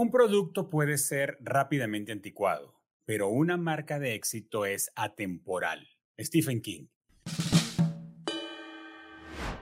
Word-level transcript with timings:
Un 0.00 0.12
producto 0.12 0.70
puede 0.70 0.96
ser 0.96 1.38
rápidamente 1.40 2.12
anticuado, 2.12 2.80
pero 3.04 3.30
una 3.30 3.56
marca 3.56 3.98
de 3.98 4.14
éxito 4.14 4.64
es 4.64 4.92
atemporal. 4.94 5.88
Stephen 6.20 6.62
King. 6.62 6.86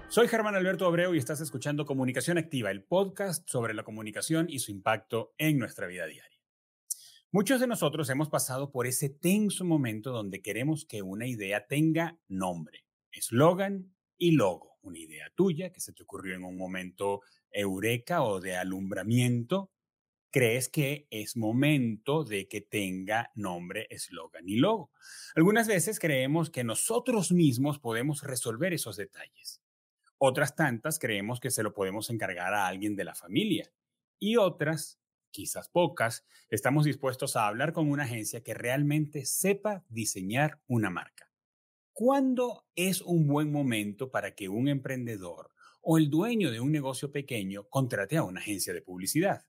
Soy 0.08 0.28
Germán 0.28 0.54
Alberto 0.54 0.84
Abreu 0.84 1.14
y 1.14 1.18
estás 1.18 1.40
escuchando 1.40 1.86
Comunicación 1.86 2.36
Activa, 2.36 2.70
el 2.70 2.84
podcast 2.84 3.48
sobre 3.48 3.72
la 3.72 3.82
comunicación 3.82 4.44
y 4.50 4.58
su 4.58 4.72
impacto 4.72 5.32
en 5.38 5.56
nuestra 5.58 5.86
vida 5.86 6.04
diaria. 6.04 6.38
Muchos 7.32 7.58
de 7.58 7.66
nosotros 7.66 8.10
hemos 8.10 8.28
pasado 8.28 8.70
por 8.70 8.86
ese 8.86 9.08
tenso 9.08 9.64
momento 9.64 10.12
donde 10.12 10.42
queremos 10.42 10.84
que 10.84 11.00
una 11.00 11.26
idea 11.26 11.66
tenga 11.66 12.20
nombre, 12.28 12.84
eslogan 13.10 13.96
y 14.18 14.32
logo. 14.32 14.76
Una 14.82 14.98
idea 14.98 15.32
tuya 15.34 15.72
que 15.72 15.80
se 15.80 15.94
te 15.94 16.02
ocurrió 16.02 16.34
en 16.34 16.44
un 16.44 16.58
momento 16.58 17.22
eureka 17.50 18.22
o 18.22 18.38
de 18.38 18.54
alumbramiento 18.54 19.70
crees 20.36 20.68
que 20.68 21.08
es 21.08 21.34
momento 21.34 22.22
de 22.22 22.46
que 22.46 22.60
tenga 22.60 23.32
nombre, 23.36 23.86
eslogan 23.88 24.46
y 24.46 24.56
logo. 24.56 24.90
Algunas 25.34 25.66
veces 25.66 25.98
creemos 25.98 26.50
que 26.50 26.62
nosotros 26.62 27.32
mismos 27.32 27.78
podemos 27.78 28.22
resolver 28.22 28.74
esos 28.74 28.98
detalles. 28.98 29.62
Otras 30.18 30.54
tantas 30.54 30.98
creemos 30.98 31.40
que 31.40 31.50
se 31.50 31.62
lo 31.62 31.72
podemos 31.72 32.10
encargar 32.10 32.52
a 32.52 32.66
alguien 32.66 32.96
de 32.96 33.04
la 33.04 33.14
familia. 33.14 33.72
Y 34.18 34.36
otras, 34.36 35.00
quizás 35.30 35.70
pocas, 35.70 36.26
estamos 36.50 36.84
dispuestos 36.84 37.34
a 37.34 37.46
hablar 37.46 37.72
con 37.72 37.90
una 37.90 38.04
agencia 38.04 38.42
que 38.42 38.52
realmente 38.52 39.24
sepa 39.24 39.86
diseñar 39.88 40.60
una 40.66 40.90
marca. 40.90 41.30
¿Cuándo 41.94 42.66
es 42.74 43.00
un 43.00 43.26
buen 43.26 43.50
momento 43.50 44.10
para 44.10 44.34
que 44.34 44.50
un 44.50 44.68
emprendedor 44.68 45.50
o 45.80 45.96
el 45.96 46.10
dueño 46.10 46.50
de 46.50 46.60
un 46.60 46.72
negocio 46.72 47.10
pequeño 47.10 47.70
contrate 47.70 48.18
a 48.18 48.22
una 48.22 48.40
agencia 48.40 48.74
de 48.74 48.82
publicidad? 48.82 49.46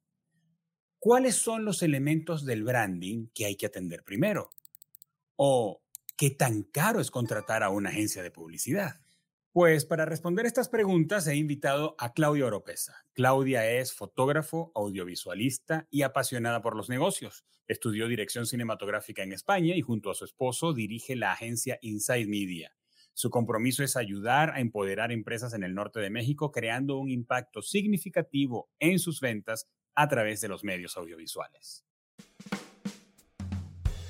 ¿Cuáles 0.99 1.35
son 1.35 1.65
los 1.65 1.83
elementos 1.83 2.45
del 2.45 2.63
branding 2.63 3.27
que 3.33 3.45
hay 3.45 3.55
que 3.55 3.65
atender 3.65 4.03
primero? 4.03 4.49
¿O 5.35 5.81
qué 6.17 6.31
tan 6.31 6.63
caro 6.63 6.99
es 6.99 7.11
contratar 7.11 7.63
a 7.63 7.69
una 7.69 7.89
agencia 7.89 8.23
de 8.23 8.31
publicidad? 8.31 9.01
Pues 9.51 9.85
para 9.85 10.05
responder 10.05 10.45
estas 10.45 10.69
preguntas 10.69 11.25
he 11.25 11.35
invitado 11.35 11.95
a 11.97 12.13
Claudia 12.13 12.45
Oropesa. 12.45 13.05
Claudia 13.13 13.67
es 13.67 13.91
fotógrafo, 13.91 14.71
audiovisualista 14.75 15.87
y 15.89 16.03
apasionada 16.03 16.61
por 16.61 16.75
los 16.75 16.89
negocios. 16.89 17.43
Estudió 17.67 18.07
dirección 18.07 18.45
cinematográfica 18.45 19.23
en 19.23 19.33
España 19.33 19.75
y 19.75 19.81
junto 19.81 20.11
a 20.11 20.15
su 20.15 20.25
esposo 20.25 20.73
dirige 20.73 21.15
la 21.15 21.31
agencia 21.31 21.79
Inside 21.81 22.27
Media. 22.27 22.75
Su 23.15 23.31
compromiso 23.31 23.83
es 23.83 23.97
ayudar 23.97 24.51
a 24.51 24.59
empoderar 24.59 25.11
empresas 25.11 25.55
en 25.55 25.63
el 25.63 25.73
norte 25.73 25.99
de 25.99 26.11
México, 26.11 26.51
creando 26.51 26.99
un 26.99 27.09
impacto 27.09 27.63
significativo 27.63 28.69
en 28.77 28.99
sus 28.99 29.21
ventas 29.21 29.67
a 29.97 30.07
través 30.07 30.41
de 30.41 30.47
los 30.47 30.63
medios 30.63 30.95
audiovisuales. 30.95 31.83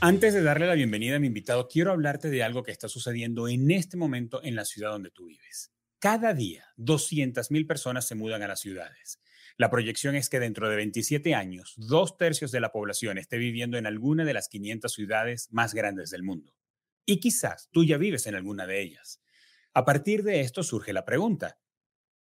Antes 0.02 0.34
de 0.34 0.44
darle 0.44 0.68
la 0.68 0.76
bienvenida 0.76 1.16
a 1.16 1.20
mi 1.20 1.28
invitado, 1.28 1.70
quiero 1.70 1.92
hablarte 1.92 2.30
de 2.30 2.44
algo 2.44 2.62
que 2.62 2.72
está 2.72 2.90
sucediendo 2.90 3.48
en 3.48 3.72
este 3.72 3.96
momento 3.96 4.44
en 4.44 4.56
la 4.56 4.66
ciudad 4.66 4.92
donde 4.92 5.12
tú 5.12 5.28
vives. 5.28 5.72
Cada 5.98 6.34
día, 6.34 6.66
200.000 6.78 7.66
personas 7.66 8.06
se 8.06 8.16
mudan 8.16 8.44
a 8.44 8.50
las 8.50 8.60
ciudades. 8.60 9.22
La 9.56 9.70
proyección 9.70 10.16
es 10.16 10.30
que 10.30 10.42
dentro 10.42 10.70
de 10.70 10.76
27 10.76 11.34
años, 11.34 11.74
dos 11.78 12.18
tercios 12.18 12.52
de 12.52 12.60
la 12.60 12.74
población 12.74 13.18
esté 13.18 13.38
viviendo 13.38 13.78
en 13.78 13.88
alguna 13.88 14.26
de 14.26 14.34
las 14.34 14.50
500 14.50 14.92
ciudades 14.92 15.48
más 15.52 15.74
grandes 15.74 16.10
del 16.10 16.22
mundo. 16.22 16.54
Y 17.06 17.22
quizás 17.22 17.70
tú 17.72 17.86
ya 17.86 17.98
vives 17.98 18.28
en 18.28 18.36
alguna 18.36 18.68
de 18.68 18.82
ellas. 18.82 19.22
A 19.74 19.86
partir 19.86 20.24
de 20.24 20.42
esto 20.42 20.64
surge 20.64 20.92
la 20.92 21.06
pregunta, 21.06 21.60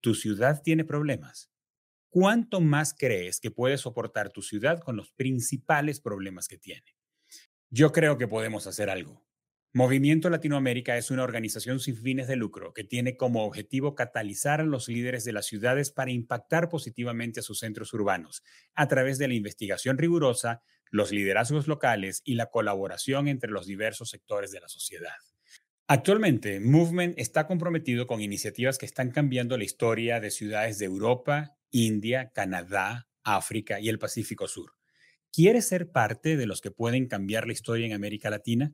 ¿tu 0.03 0.15
ciudad 0.15 0.61
tiene 0.62 0.84
problemas? 0.84 1.53
¿Cuánto 2.15 2.61
más 2.61 2.95
crees 2.97 3.41
que 3.41 3.51
puede 3.51 3.77
soportar 3.77 4.31
tu 4.31 4.41
ciudad 4.41 4.79
con 4.79 4.95
los 4.95 5.11
principales 5.11 5.99
problemas 5.99 6.47
que 6.47 6.59
tiene? 6.59 6.94
Yo 7.71 7.91
creo 7.91 8.19
que 8.19 8.28
podemos 8.28 8.69
hacer 8.69 8.88
algo. 8.88 9.27
Movimiento 9.72 10.31
Latinoamérica 10.31 10.97
es 10.97 11.11
una 11.11 11.25
organización 11.25 11.81
sin 11.81 11.97
fines 11.97 12.28
de 12.28 12.37
lucro 12.37 12.72
que 12.72 12.84
tiene 12.84 13.16
como 13.16 13.44
objetivo 13.44 13.97
catalizar 13.97 14.61
a 14.61 14.65
los 14.65 14.87
líderes 14.87 15.25
de 15.25 15.33
las 15.33 15.47
ciudades 15.47 15.91
para 15.91 16.12
impactar 16.12 16.69
positivamente 16.69 17.41
a 17.41 17.43
sus 17.43 17.59
centros 17.59 17.93
urbanos 17.93 18.44
a 18.77 18.87
través 18.87 19.19
de 19.19 19.27
la 19.27 19.34
investigación 19.34 19.99
rigurosa, 19.99 20.62
los 20.93 21.11
liderazgos 21.11 21.67
locales 21.67 22.22
y 22.25 22.34
la 22.37 22.47
colaboración 22.47 23.27
entre 23.27 23.50
los 23.50 23.67
diversos 23.67 24.11
sectores 24.11 24.53
de 24.53 24.61
la 24.61 24.69
sociedad. 24.69 25.17
Actualmente, 25.88 26.61
Movement 26.61 27.19
está 27.19 27.49
comprometido 27.49 28.06
con 28.06 28.21
iniciativas 28.21 28.78
que 28.78 28.87
están 28.87 29.11
cambiando 29.11 29.59
la 29.59 29.65
historia 29.65 30.21
de 30.21 30.31
ciudades 30.31 30.78
de 30.78 30.84
Europa, 30.84 31.56
India, 31.75 32.31
Canadá, 32.33 33.09
África 33.25 33.81
y 33.81 33.89
el 33.89 33.99
Pacífico 33.99 34.47
Sur. 34.47 34.75
¿Quieres 35.33 35.67
ser 35.67 35.91
parte 35.91 36.37
de 36.37 36.47
los 36.47 36.61
que 36.61 36.71
pueden 36.71 37.09
cambiar 37.09 37.49
la 37.49 37.53
historia 37.53 37.85
en 37.85 37.93
América 37.93 38.31
Latina? 38.31 38.73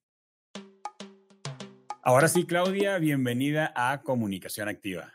Ahora 2.02 2.28
sí, 2.28 2.46
Claudia, 2.46 2.98
bienvenida 2.98 3.72
a 3.74 4.02
Comunicación 4.02 4.68
Activa. 4.68 5.12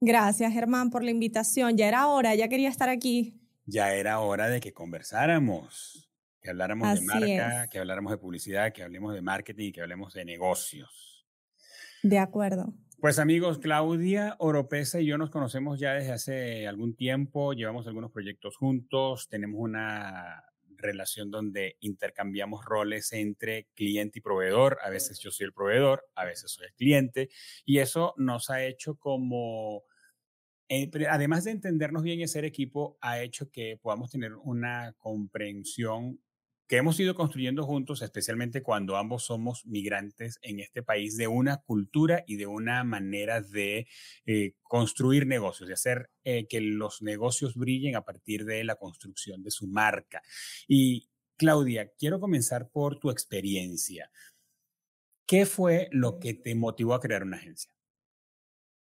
Gracias, 0.00 0.52
Germán, 0.52 0.90
por 0.90 1.04
la 1.04 1.10
invitación. 1.10 1.76
Ya 1.76 1.88
era 1.88 2.06
hora, 2.08 2.34
ya 2.34 2.48
quería 2.48 2.68
estar 2.68 2.88
aquí. 2.88 3.40
Ya 3.66 3.94
era 3.94 4.18
hora 4.20 4.48
de 4.48 4.60
que 4.60 4.72
conversáramos, 4.72 6.10
que 6.40 6.50
habláramos 6.50 6.94
de 6.94 7.06
marca, 7.06 7.68
que 7.68 7.78
habláramos 7.78 8.12
de 8.12 8.18
publicidad, 8.18 8.72
que 8.72 8.82
hablemos 8.82 9.14
de 9.14 9.22
marketing 9.22 9.68
y 9.68 9.72
que 9.72 9.80
hablemos 9.80 10.12
de 10.14 10.24
negocios. 10.24 11.26
De 12.02 12.18
acuerdo. 12.18 12.74
Pues 13.04 13.18
amigos, 13.18 13.58
Claudia 13.58 14.34
Oropesa 14.38 14.98
y 14.98 15.04
yo 15.04 15.18
nos 15.18 15.28
conocemos 15.28 15.78
ya 15.78 15.92
desde 15.92 16.12
hace 16.12 16.66
algún 16.66 16.96
tiempo, 16.96 17.52
llevamos 17.52 17.86
algunos 17.86 18.10
proyectos 18.10 18.56
juntos, 18.56 19.28
tenemos 19.28 19.60
una 19.60 20.42
relación 20.78 21.30
donde 21.30 21.76
intercambiamos 21.80 22.64
roles 22.64 23.12
entre 23.12 23.68
cliente 23.74 24.20
y 24.20 24.22
proveedor, 24.22 24.78
a 24.82 24.88
veces 24.88 25.18
yo 25.18 25.30
soy 25.30 25.44
el 25.44 25.52
proveedor, 25.52 26.06
a 26.14 26.24
veces 26.24 26.50
soy 26.50 26.64
el 26.64 26.72
cliente, 26.72 27.28
y 27.66 27.80
eso 27.80 28.14
nos 28.16 28.48
ha 28.48 28.64
hecho 28.64 28.94
como, 28.94 29.82
eh, 30.70 30.90
además 31.10 31.44
de 31.44 31.50
entendernos 31.50 32.04
bien 32.04 32.22
y 32.22 32.26
ser 32.26 32.46
equipo, 32.46 32.96
ha 33.02 33.20
hecho 33.20 33.50
que 33.50 33.78
podamos 33.82 34.10
tener 34.12 34.32
una 34.32 34.94
comprensión 34.96 36.23
que 36.66 36.76
hemos 36.76 36.98
ido 36.98 37.14
construyendo 37.14 37.64
juntos, 37.64 38.02
especialmente 38.02 38.62
cuando 38.62 38.96
ambos 38.96 39.24
somos 39.24 39.66
migrantes 39.66 40.38
en 40.42 40.60
este 40.60 40.82
país, 40.82 41.16
de 41.16 41.28
una 41.28 41.58
cultura 41.58 42.24
y 42.26 42.36
de 42.36 42.46
una 42.46 42.84
manera 42.84 43.40
de 43.42 43.86
eh, 44.26 44.54
construir 44.62 45.26
negocios, 45.26 45.68
de 45.68 45.74
hacer 45.74 46.10
eh, 46.24 46.46
que 46.48 46.60
los 46.60 47.02
negocios 47.02 47.54
brillen 47.54 47.96
a 47.96 48.04
partir 48.04 48.44
de 48.44 48.64
la 48.64 48.76
construcción 48.76 49.42
de 49.42 49.50
su 49.50 49.66
marca. 49.66 50.22
Y 50.66 51.08
Claudia, 51.36 51.92
quiero 51.98 52.20
comenzar 52.20 52.70
por 52.70 52.98
tu 52.98 53.10
experiencia. 53.10 54.10
¿Qué 55.26 55.46
fue 55.46 55.88
lo 55.90 56.18
que 56.18 56.34
te 56.34 56.54
motivó 56.54 56.94
a 56.94 57.00
crear 57.00 57.24
una 57.24 57.36
agencia? 57.36 57.72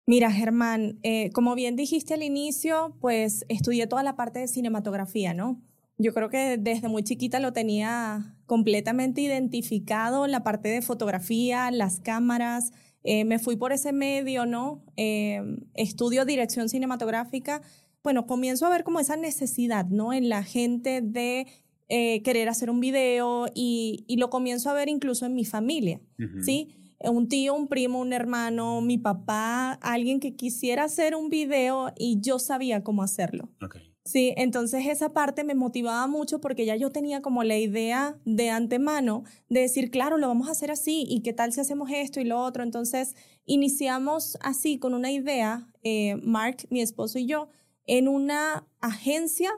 Mira, 0.06 0.30
Germán, 0.30 0.98
eh, 1.02 1.30
como 1.32 1.54
bien 1.54 1.76
dijiste 1.76 2.12
al 2.14 2.22
inicio, 2.22 2.96
pues 3.00 3.46
estudié 3.48 3.86
toda 3.86 4.02
la 4.02 4.16
parte 4.16 4.40
de 4.40 4.48
cinematografía, 4.48 5.32
¿no? 5.32 5.62
Yo 5.96 6.12
creo 6.12 6.28
que 6.28 6.56
desde 6.58 6.88
muy 6.88 7.04
chiquita 7.04 7.38
lo 7.38 7.52
tenía 7.52 8.36
completamente 8.46 9.20
identificado, 9.20 10.26
la 10.26 10.42
parte 10.42 10.68
de 10.68 10.82
fotografía, 10.82 11.70
las 11.70 12.00
cámaras. 12.00 12.72
Eh, 13.04 13.24
me 13.24 13.38
fui 13.38 13.56
por 13.56 13.72
ese 13.72 13.92
medio, 13.92 14.44
¿no? 14.44 14.82
Eh, 14.96 15.40
estudio 15.74 16.24
dirección 16.24 16.68
cinematográfica. 16.68 17.62
Bueno, 18.02 18.26
comienzo 18.26 18.66
a 18.66 18.70
ver 18.70 18.82
como 18.82 18.98
esa 18.98 19.16
necesidad, 19.16 19.86
¿no? 19.86 20.12
En 20.12 20.28
la 20.28 20.42
gente 20.42 21.00
de 21.00 21.46
eh, 21.88 22.22
querer 22.22 22.48
hacer 22.48 22.70
un 22.70 22.80
video 22.80 23.46
y, 23.54 24.04
lo 24.18 24.30
comienzo 24.30 24.70
a 24.70 24.74
ver 24.74 24.88
incluso 24.88 25.26
en 25.26 25.34
mi 25.34 25.44
familia, 25.44 26.00
¿sí? 26.42 26.74
Un 27.00 27.28
tío, 27.28 27.54
un 27.54 27.68
primo, 27.68 28.00
un 28.00 28.12
hermano, 28.12 28.80
mi 28.80 28.98
papá, 28.98 29.72
alguien 29.74 30.18
que 30.18 30.34
quisiera 30.34 30.84
hacer 30.84 31.14
un 31.14 31.28
video 31.28 31.92
y 31.98 32.20
yo 32.20 32.38
sabía 32.38 32.82
cómo 32.82 33.02
hacerlo. 33.02 33.50
Okay. 33.62 33.93
Sí, 34.06 34.34
entonces 34.36 34.86
esa 34.86 35.14
parte 35.14 35.44
me 35.44 35.54
motivaba 35.54 36.06
mucho 36.06 36.38
porque 36.38 36.66
ya 36.66 36.76
yo 36.76 36.90
tenía 36.90 37.22
como 37.22 37.42
la 37.42 37.56
idea 37.56 38.18
de 38.26 38.50
antemano 38.50 39.24
de 39.48 39.60
decir, 39.60 39.90
claro, 39.90 40.18
lo 40.18 40.28
vamos 40.28 40.48
a 40.48 40.52
hacer 40.52 40.70
así 40.70 41.06
y 41.08 41.22
qué 41.22 41.32
tal 41.32 41.52
si 41.54 41.60
hacemos 41.60 41.88
esto 41.90 42.20
y 42.20 42.24
lo 42.24 42.38
otro. 42.42 42.62
Entonces 42.62 43.14
iniciamos 43.46 44.36
así 44.42 44.78
con 44.78 44.92
una 44.92 45.10
idea, 45.10 45.66
eh, 45.82 46.16
Mark, 46.22 46.66
mi 46.68 46.82
esposo 46.82 47.18
y 47.18 47.26
yo, 47.26 47.48
en 47.86 48.08
una 48.08 48.66
agencia 48.80 49.50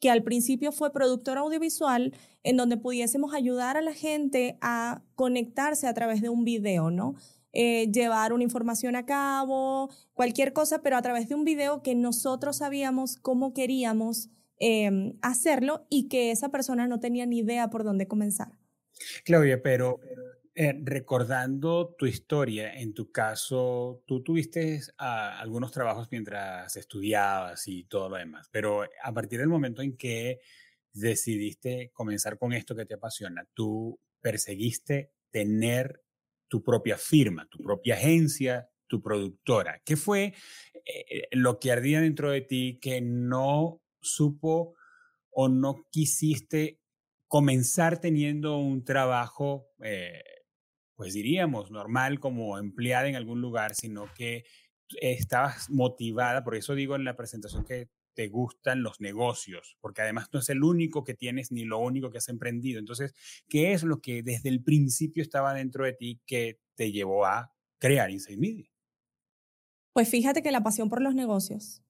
que 0.00 0.10
al 0.10 0.24
principio 0.24 0.72
fue 0.72 0.92
productor 0.92 1.38
audiovisual, 1.38 2.14
en 2.42 2.56
donde 2.56 2.76
pudiésemos 2.76 3.32
ayudar 3.32 3.76
a 3.76 3.80
la 3.80 3.94
gente 3.94 4.58
a 4.60 5.02
conectarse 5.14 5.86
a 5.86 5.94
través 5.94 6.20
de 6.20 6.28
un 6.28 6.44
video, 6.44 6.90
¿no? 6.90 7.14
Eh, 7.56 7.90
llevar 7.92 8.32
una 8.32 8.42
información 8.42 8.96
a 8.96 9.06
cabo, 9.06 9.88
cualquier 10.12 10.52
cosa, 10.52 10.82
pero 10.82 10.96
a 10.96 11.02
través 11.02 11.28
de 11.28 11.36
un 11.36 11.44
video 11.44 11.82
que 11.82 11.94
nosotros 11.94 12.56
sabíamos 12.56 13.16
cómo 13.16 13.54
queríamos 13.54 14.28
em, 14.58 15.16
hacerlo 15.22 15.86
y 15.88 16.08
que 16.08 16.32
esa 16.32 16.50
persona 16.50 16.88
no 16.88 16.98
tenía 16.98 17.26
ni 17.26 17.38
idea 17.38 17.70
por 17.70 17.84
dónde 17.84 18.08
comenzar. 18.08 18.58
Claudia, 19.24 19.62
pero 19.62 20.00
eh, 20.56 20.72
recordando 20.82 21.96
tu 21.98 22.06
historia, 22.06 22.74
en 22.74 22.94
tu 22.94 23.10
caso, 23.10 24.02
tú 24.06 24.22
tuviste 24.22 24.80
algunos 24.96 25.72
trabajos 25.72 26.08
mientras 26.10 26.76
estudiabas 26.76 27.66
y 27.66 27.84
todo 27.84 28.08
lo 28.08 28.16
demás, 28.16 28.48
pero 28.52 28.84
a 29.02 29.12
partir 29.12 29.40
del 29.40 29.48
momento 29.48 29.82
en 29.82 29.96
que 29.96 30.40
decidiste 30.92 31.90
comenzar 31.92 32.38
con 32.38 32.52
esto 32.52 32.76
que 32.76 32.86
te 32.86 32.94
apasiona, 32.94 33.46
tú 33.52 33.98
perseguiste 34.20 35.10
tener 35.30 36.03
tu 36.54 36.62
propia 36.62 36.96
firma, 36.96 37.48
tu 37.50 37.58
propia 37.58 37.96
agencia, 37.96 38.68
tu 38.86 39.02
productora. 39.02 39.82
¿Qué 39.84 39.96
fue 39.96 40.34
eh, 40.86 41.22
lo 41.32 41.58
que 41.58 41.72
ardía 41.72 42.00
dentro 42.00 42.30
de 42.30 42.42
ti 42.42 42.78
que 42.80 43.00
no 43.00 43.82
supo 44.00 44.76
o 45.32 45.48
no 45.48 45.84
quisiste 45.90 46.78
comenzar 47.26 47.98
teniendo 47.98 48.56
un 48.56 48.84
trabajo 48.84 49.66
eh, 49.82 50.22
pues 50.94 51.12
diríamos, 51.12 51.72
normal 51.72 52.20
como 52.20 52.56
empleada 52.56 53.08
en 53.08 53.16
algún 53.16 53.40
lugar, 53.40 53.74
sino 53.74 54.04
que 54.14 54.44
estabas 55.00 55.68
motivada, 55.70 56.44
por 56.44 56.54
eso 56.54 56.76
digo 56.76 56.94
en 56.94 57.02
la 57.02 57.16
presentación 57.16 57.64
que 57.64 57.88
te 58.14 58.28
gustan 58.28 58.82
los 58.82 59.00
negocios, 59.00 59.76
porque 59.80 60.02
además 60.02 60.28
no 60.32 60.40
es 60.40 60.48
el 60.48 60.62
único 60.62 61.04
que 61.04 61.14
tienes 61.14 61.52
ni 61.52 61.64
lo 61.64 61.78
único 61.78 62.10
que 62.10 62.18
has 62.18 62.28
emprendido. 62.28 62.78
Entonces, 62.78 63.14
¿qué 63.48 63.72
es 63.72 63.82
lo 63.82 64.00
que 64.00 64.22
desde 64.22 64.48
el 64.48 64.62
principio 64.62 65.22
estaba 65.22 65.54
dentro 65.54 65.84
de 65.84 65.92
ti 65.92 66.20
que 66.26 66.60
te 66.74 66.92
llevó 66.92 67.26
a 67.26 67.52
crear 67.78 68.10
Inside 68.10 68.38
Media? 68.38 68.70
Pues 69.92 70.08
fíjate 70.08 70.42
que 70.42 70.50
la 70.50 70.62
pasión 70.62 70.88
por 70.88 71.00
los 71.00 71.14
negocios. 71.14 71.82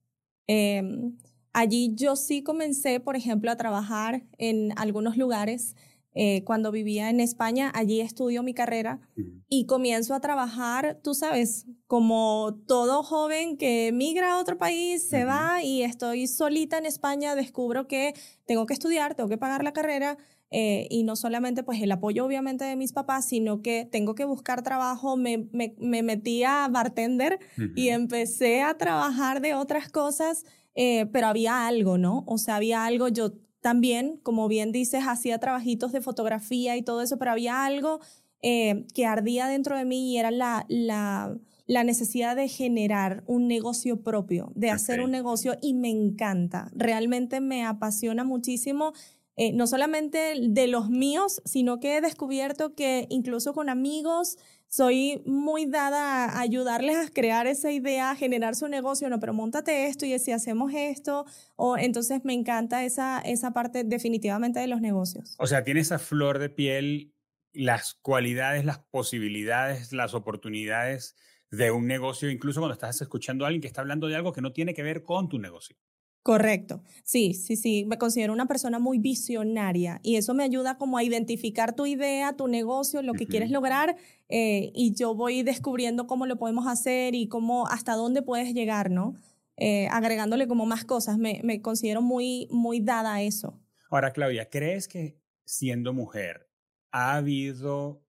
Em, 0.46 1.16
allí 1.52 1.94
yo 1.94 2.16
sí 2.16 2.42
comencé, 2.42 3.00
por 3.00 3.16
ejemplo, 3.16 3.50
a 3.50 3.56
trabajar 3.56 4.24
en 4.38 4.72
algunos 4.78 5.16
lugares 5.16 5.74
eh, 6.14 6.44
cuando 6.44 6.70
vivía 6.70 7.10
en 7.10 7.18
España, 7.18 7.72
allí 7.74 8.00
estudio 8.00 8.44
mi 8.44 8.54
carrera 8.54 9.00
y 9.48 9.66
comienzo 9.66 10.14
a 10.14 10.20
trabajar, 10.20 11.00
tú 11.02 11.12
sabes, 11.12 11.66
como 11.88 12.56
todo 12.68 13.02
joven 13.02 13.56
que 13.56 13.90
migra 13.92 14.34
a 14.34 14.38
otro 14.38 14.56
país, 14.56 15.08
se 15.08 15.24
va 15.24 15.62
y 15.62 15.82
estoy 15.82 16.28
solita 16.28 16.78
en 16.78 16.86
España, 16.86 17.34
descubro 17.34 17.88
que 17.88 18.14
tengo 18.46 18.66
que 18.66 18.74
estudiar, 18.74 19.16
tengo 19.16 19.28
que 19.28 19.38
pagar 19.38 19.64
la 19.64 19.72
carrera. 19.72 20.16
Eh, 20.56 20.86
y 20.88 21.02
no 21.02 21.16
solamente 21.16 21.64
pues 21.64 21.82
el 21.82 21.90
apoyo 21.90 22.24
obviamente 22.24 22.64
de 22.64 22.76
mis 22.76 22.92
papás, 22.92 23.26
sino 23.26 23.60
que 23.60 23.88
tengo 23.90 24.14
que 24.14 24.24
buscar 24.24 24.62
trabajo, 24.62 25.16
me, 25.16 25.48
me, 25.50 25.74
me 25.78 26.04
metí 26.04 26.44
a 26.44 26.68
bartender 26.70 27.40
y 27.74 27.88
empecé 27.88 28.62
a 28.62 28.78
trabajar 28.78 29.40
de 29.40 29.54
otras 29.54 29.88
cosas, 29.88 30.44
eh, 30.76 31.06
pero 31.12 31.26
había 31.26 31.66
algo, 31.66 31.98
¿no? 31.98 32.22
O 32.28 32.38
sea, 32.38 32.54
había 32.56 32.84
algo, 32.84 33.08
yo 33.08 33.32
también, 33.64 34.20
como 34.22 34.46
bien 34.46 34.72
dices, 34.72 35.04
hacía 35.08 35.38
trabajitos 35.38 35.90
de 35.90 36.02
fotografía 36.02 36.76
y 36.76 36.82
todo 36.82 37.00
eso, 37.00 37.16
pero 37.18 37.30
había 37.30 37.64
algo 37.64 37.98
eh, 38.42 38.84
que 38.92 39.06
ardía 39.06 39.46
dentro 39.46 39.74
de 39.74 39.86
mí 39.86 40.12
y 40.12 40.18
era 40.18 40.30
la, 40.30 40.66
la, 40.68 41.34
la, 41.66 41.82
necesidad 41.82 42.36
de 42.36 42.48
generar 42.48 43.24
un 43.26 43.48
negocio 43.48 44.02
propio, 44.02 44.52
de 44.54 44.68
hacer 44.68 45.00
un 45.00 45.12
negocio 45.12 45.56
y 45.62 45.72
me 45.72 45.88
encanta. 45.88 46.70
Realmente 46.74 47.40
me 47.40 47.64
apasiona 47.64 48.22
muchísimo. 48.22 48.92
Eh, 49.36 49.52
no 49.52 49.66
solamente 49.66 50.34
de 50.40 50.66
los 50.68 50.90
míos, 50.90 51.42
sino 51.44 51.80
que 51.80 51.96
he 51.96 52.00
descubierto 52.00 52.74
que 52.74 53.06
incluso 53.10 53.52
con 53.52 53.68
amigos 53.68 54.36
soy 54.68 55.22
muy 55.24 55.66
dada 55.66 56.24
a 56.24 56.40
ayudarles 56.40 56.96
a 56.96 57.10
crear 57.10 57.46
esa 57.46 57.70
idea, 57.70 58.10
a 58.10 58.16
generar 58.16 58.54
su 58.54 58.68
negocio, 58.68 59.08
no, 59.08 59.20
pero 59.20 59.32
montate 59.32 59.86
esto 59.86 60.06
y 60.06 60.18
si 60.18 60.32
hacemos 60.32 60.72
esto, 60.74 61.26
o 61.56 61.76
entonces 61.76 62.24
me 62.24 62.32
encanta 62.32 62.84
esa, 62.84 63.20
esa 63.20 63.52
parte 63.52 63.84
definitivamente 63.84 64.60
de 64.60 64.66
los 64.68 64.80
negocios. 64.80 65.34
O 65.38 65.46
sea, 65.46 65.64
tiene 65.64 65.80
esa 65.80 65.98
flor 65.98 66.38
de 66.38 66.48
piel, 66.48 67.12
las 67.52 67.94
cualidades, 67.94 68.64
las 68.64 68.78
posibilidades, 68.78 69.92
las 69.92 70.14
oportunidades 70.14 71.16
de 71.50 71.70
un 71.70 71.86
negocio, 71.86 72.30
incluso 72.30 72.60
cuando 72.60 72.74
estás 72.74 73.00
escuchando 73.00 73.44
a 73.44 73.48
alguien 73.48 73.62
que 73.62 73.68
está 73.68 73.80
hablando 73.80 74.08
de 74.08 74.16
algo 74.16 74.32
que 74.32 74.40
no 74.40 74.52
tiene 74.52 74.74
que 74.74 74.82
ver 74.82 75.02
con 75.04 75.28
tu 75.28 75.38
negocio. 75.38 75.76
Correcto. 76.24 76.82
Sí, 77.02 77.34
sí, 77.34 77.54
sí. 77.54 77.84
Me 77.84 77.98
considero 77.98 78.32
una 78.32 78.46
persona 78.46 78.78
muy 78.78 78.98
visionaria 78.98 80.00
y 80.02 80.16
eso 80.16 80.32
me 80.32 80.42
ayuda 80.42 80.78
como 80.78 80.96
a 80.96 81.04
identificar 81.04 81.76
tu 81.76 81.84
idea, 81.84 82.34
tu 82.34 82.48
negocio, 82.48 83.02
lo 83.02 83.12
que 83.12 83.26
quieres 83.26 83.50
lograr 83.50 83.96
eh, 84.30 84.72
y 84.74 84.94
yo 84.94 85.14
voy 85.14 85.42
descubriendo 85.42 86.06
cómo 86.06 86.24
lo 86.24 86.38
podemos 86.38 86.66
hacer 86.66 87.14
y 87.14 87.28
cómo, 87.28 87.66
hasta 87.66 87.94
dónde 87.94 88.22
puedes 88.22 88.54
llegar, 88.54 88.90
¿no? 88.90 89.16
Eh, 89.58 89.86
agregándole 89.90 90.48
como 90.48 90.64
más 90.64 90.86
cosas. 90.86 91.18
Me, 91.18 91.42
me 91.44 91.60
considero 91.60 92.00
muy, 92.00 92.48
muy 92.50 92.80
dada 92.80 93.16
a 93.16 93.22
eso. 93.22 93.60
Ahora, 93.90 94.10
Claudia, 94.10 94.48
¿crees 94.48 94.88
que 94.88 95.20
siendo 95.44 95.92
mujer 95.92 96.48
ha 96.90 97.16
habido 97.16 98.02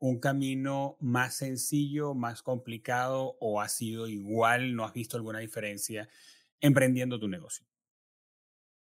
un 0.00 0.18
camino 0.18 0.96
más 0.98 1.34
sencillo, 1.34 2.14
más 2.14 2.42
complicado 2.42 3.36
o 3.38 3.60
ha 3.60 3.68
sido 3.68 4.08
igual? 4.08 4.74
¿No 4.74 4.84
has 4.84 4.92
visto 4.92 5.16
alguna 5.16 5.38
diferencia? 5.38 6.08
Emprendiendo 6.60 7.18
tu 7.18 7.28
negocio? 7.28 7.64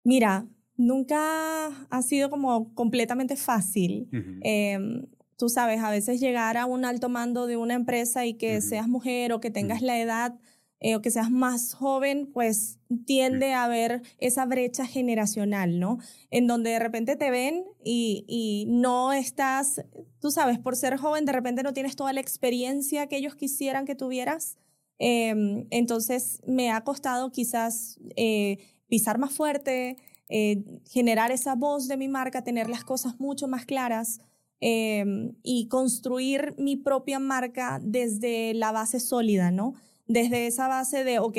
Mira, 0.03 0.47
nunca 0.75 1.67
ha 1.89 2.01
sido 2.01 2.29
como 2.29 2.73
completamente 2.73 3.35
fácil. 3.35 4.09
Em, 4.41 5.05
tú 5.37 5.49
sabes, 5.49 5.81
a 5.81 5.89
veces 5.89 6.19
llegar 6.19 6.57
a 6.57 6.65
un 6.65 6.85
alto 6.85 7.09
mando 7.09 7.47
de 7.47 7.57
una 7.57 7.73
empresa 7.73 8.25
y 8.25 8.33
que 8.35 8.61
seas 8.61 8.87
mujer 8.87 9.33
o 9.33 9.39
que 9.39 9.51
tengas 9.51 9.81
la 9.81 9.99
edad 9.99 10.39
eh, 10.83 10.97
o 10.97 11.01
que 11.01 11.11
seas 11.11 11.31
más 11.31 11.73
joven, 11.73 12.29
pues 12.33 12.77
tiende 13.05 13.53
a 13.53 13.63
haber 13.63 14.01
esa 14.17 14.45
brecha 14.45 14.85
generacional, 14.85 15.79
¿no? 15.79 15.97
En 16.29 16.45
donde 16.45 16.71
de 16.71 16.79
repente 16.79 17.15
te 17.15 17.31
ven 17.31 17.63
y, 17.85 18.25
y, 18.27 18.65
no 18.67 19.13
estás, 19.13 19.81
tú 20.19 20.29
sabes, 20.29 20.59
por 20.59 20.75
ser 20.75 20.97
joven, 20.97 21.23
de 21.23 21.31
repente 21.31 21.63
no 21.63 21.71
tienes 21.71 21.95
toda 21.95 22.11
la 22.11 22.19
experiencia 22.19 23.07
que 23.07 23.15
ellos 23.15 23.35
quisieran 23.35 23.85
que 23.85 23.95
tuvieras. 23.95 24.57
Em, 24.99 25.65
entonces 25.69 26.41
me 26.45 26.71
ha 26.71 26.83
costado 26.83 27.31
quizás 27.31 27.99
eh, 28.15 28.57
pisar 28.87 29.17
más 29.17 29.33
fuerte, 29.33 29.97
eh, 30.29 30.63
generar 30.89 31.31
esa 31.31 31.55
voz 31.55 31.87
de 31.87 31.97
mi 31.97 32.07
marca, 32.07 32.43
tener 32.43 32.69
las 32.69 32.83
cosas 32.83 33.19
mucho 33.19 33.47
más 33.47 33.65
claras 33.65 34.19
em, 34.61 35.35
y 35.43 35.67
construir 35.67 36.55
mi 36.57 36.77
propia 36.77 37.19
marca 37.19 37.79
desde 37.83 38.53
la 38.53 38.71
base 38.71 38.99
sólida, 38.99 39.51
¿no? 39.51 39.73
Desde 40.07 40.47
esa 40.47 40.67
base 40.67 41.03
de, 41.03 41.19
ok, 41.19 41.37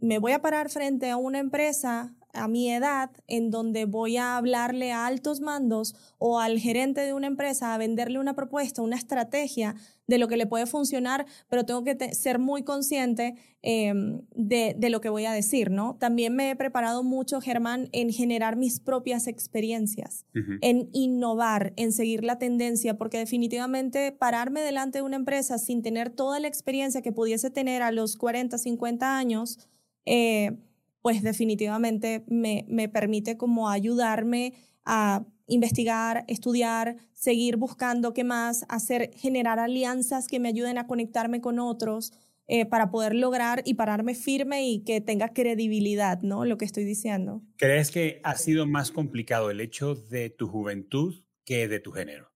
me 0.00 0.18
voy 0.18 0.32
a 0.32 0.42
parar 0.42 0.70
frente 0.70 1.10
a 1.10 1.16
una 1.16 1.38
empresa 1.38 2.14
a 2.32 2.48
mi 2.48 2.70
edad 2.70 3.10
en 3.26 3.50
donde 3.50 3.84
voy 3.84 4.16
a 4.16 4.36
hablarle 4.36 4.92
a 4.92 5.06
altos 5.06 5.40
mandos 5.40 5.94
o 6.18 6.40
al 6.40 6.58
gerente 6.58 7.00
de 7.00 7.14
una 7.14 7.26
empresa 7.26 7.74
a 7.74 7.78
venderle 7.78 8.18
una 8.18 8.34
propuesta, 8.34 8.82
una 8.82 8.96
estrategia 8.96 9.74
de 10.10 10.18
lo 10.18 10.28
que 10.28 10.36
le 10.36 10.46
puede 10.46 10.66
funcionar, 10.66 11.24
pero 11.48 11.64
tengo 11.64 11.84
que 11.84 11.96
ser 12.14 12.38
muy 12.38 12.64
consciente 12.64 13.36
em, 13.62 14.22
de, 14.34 14.74
lo 14.90 15.00
que 15.00 15.08
voy 15.08 15.24
a 15.24 15.32
decir, 15.32 15.70
¿no? 15.70 15.96
También 16.00 16.34
me 16.34 16.50
he 16.50 16.56
preparado 16.56 17.04
mucho, 17.04 17.40
Germán, 17.40 17.88
en 17.92 18.12
generar 18.12 18.56
mis 18.56 18.80
propias 18.80 19.28
experiencias, 19.28 20.26
en 20.34 20.90
innovar, 20.92 21.72
en 21.76 21.92
seguir 21.92 22.24
la 22.24 22.38
tendencia, 22.38 22.98
porque 22.98 23.18
definitivamente 23.18 24.10
pararme 24.10 24.62
delante 24.62 24.98
de 24.98 25.02
una 25.02 25.16
empresa 25.16 25.58
sin 25.58 25.80
tener 25.80 26.10
toda 26.10 26.40
la 26.40 26.48
experiencia 26.48 27.02
que 27.02 27.12
pudiese 27.12 27.50
tener 27.50 27.82
a 27.82 27.92
los 27.92 28.16
40, 28.16 28.58
50 28.58 29.16
años, 29.16 29.68
eh, 30.06 30.58
pues 31.02 31.22
definitivamente 31.22 32.24
me, 32.28 32.64
me 32.68 32.88
permite 32.88 33.36
como 33.36 33.68
ayudarme 33.68 34.54
a 34.84 35.24
investigar, 35.46 36.24
estudiar, 36.28 36.96
seguir 37.12 37.56
buscando 37.56 38.14
qué 38.14 38.24
más, 38.24 38.64
hacer, 38.68 39.10
generar 39.16 39.58
alianzas 39.58 40.28
que 40.28 40.40
me 40.40 40.48
ayuden 40.48 40.78
a 40.78 40.86
conectarme 40.86 41.40
con 41.40 41.58
otros 41.58 42.12
eh, 42.46 42.66
para 42.66 42.90
poder 42.90 43.14
lograr 43.14 43.62
y 43.64 43.74
pararme 43.74 44.14
firme 44.14 44.68
y 44.68 44.82
que 44.82 45.00
tenga 45.00 45.28
credibilidad, 45.28 46.20
¿no? 46.22 46.44
Lo 46.44 46.58
que 46.58 46.64
estoy 46.64 46.84
diciendo. 46.84 47.42
¿Crees 47.56 47.90
que 47.90 48.20
ha 48.24 48.34
sido 48.36 48.66
más 48.66 48.90
complicado 48.90 49.50
el 49.50 49.60
hecho 49.60 49.94
de 49.94 50.30
tu 50.30 50.48
juventud 50.48 51.14
que 51.44 51.68
de 51.68 51.78
tu 51.78 51.92
género? 51.92 52.32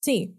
Sí, 0.00 0.36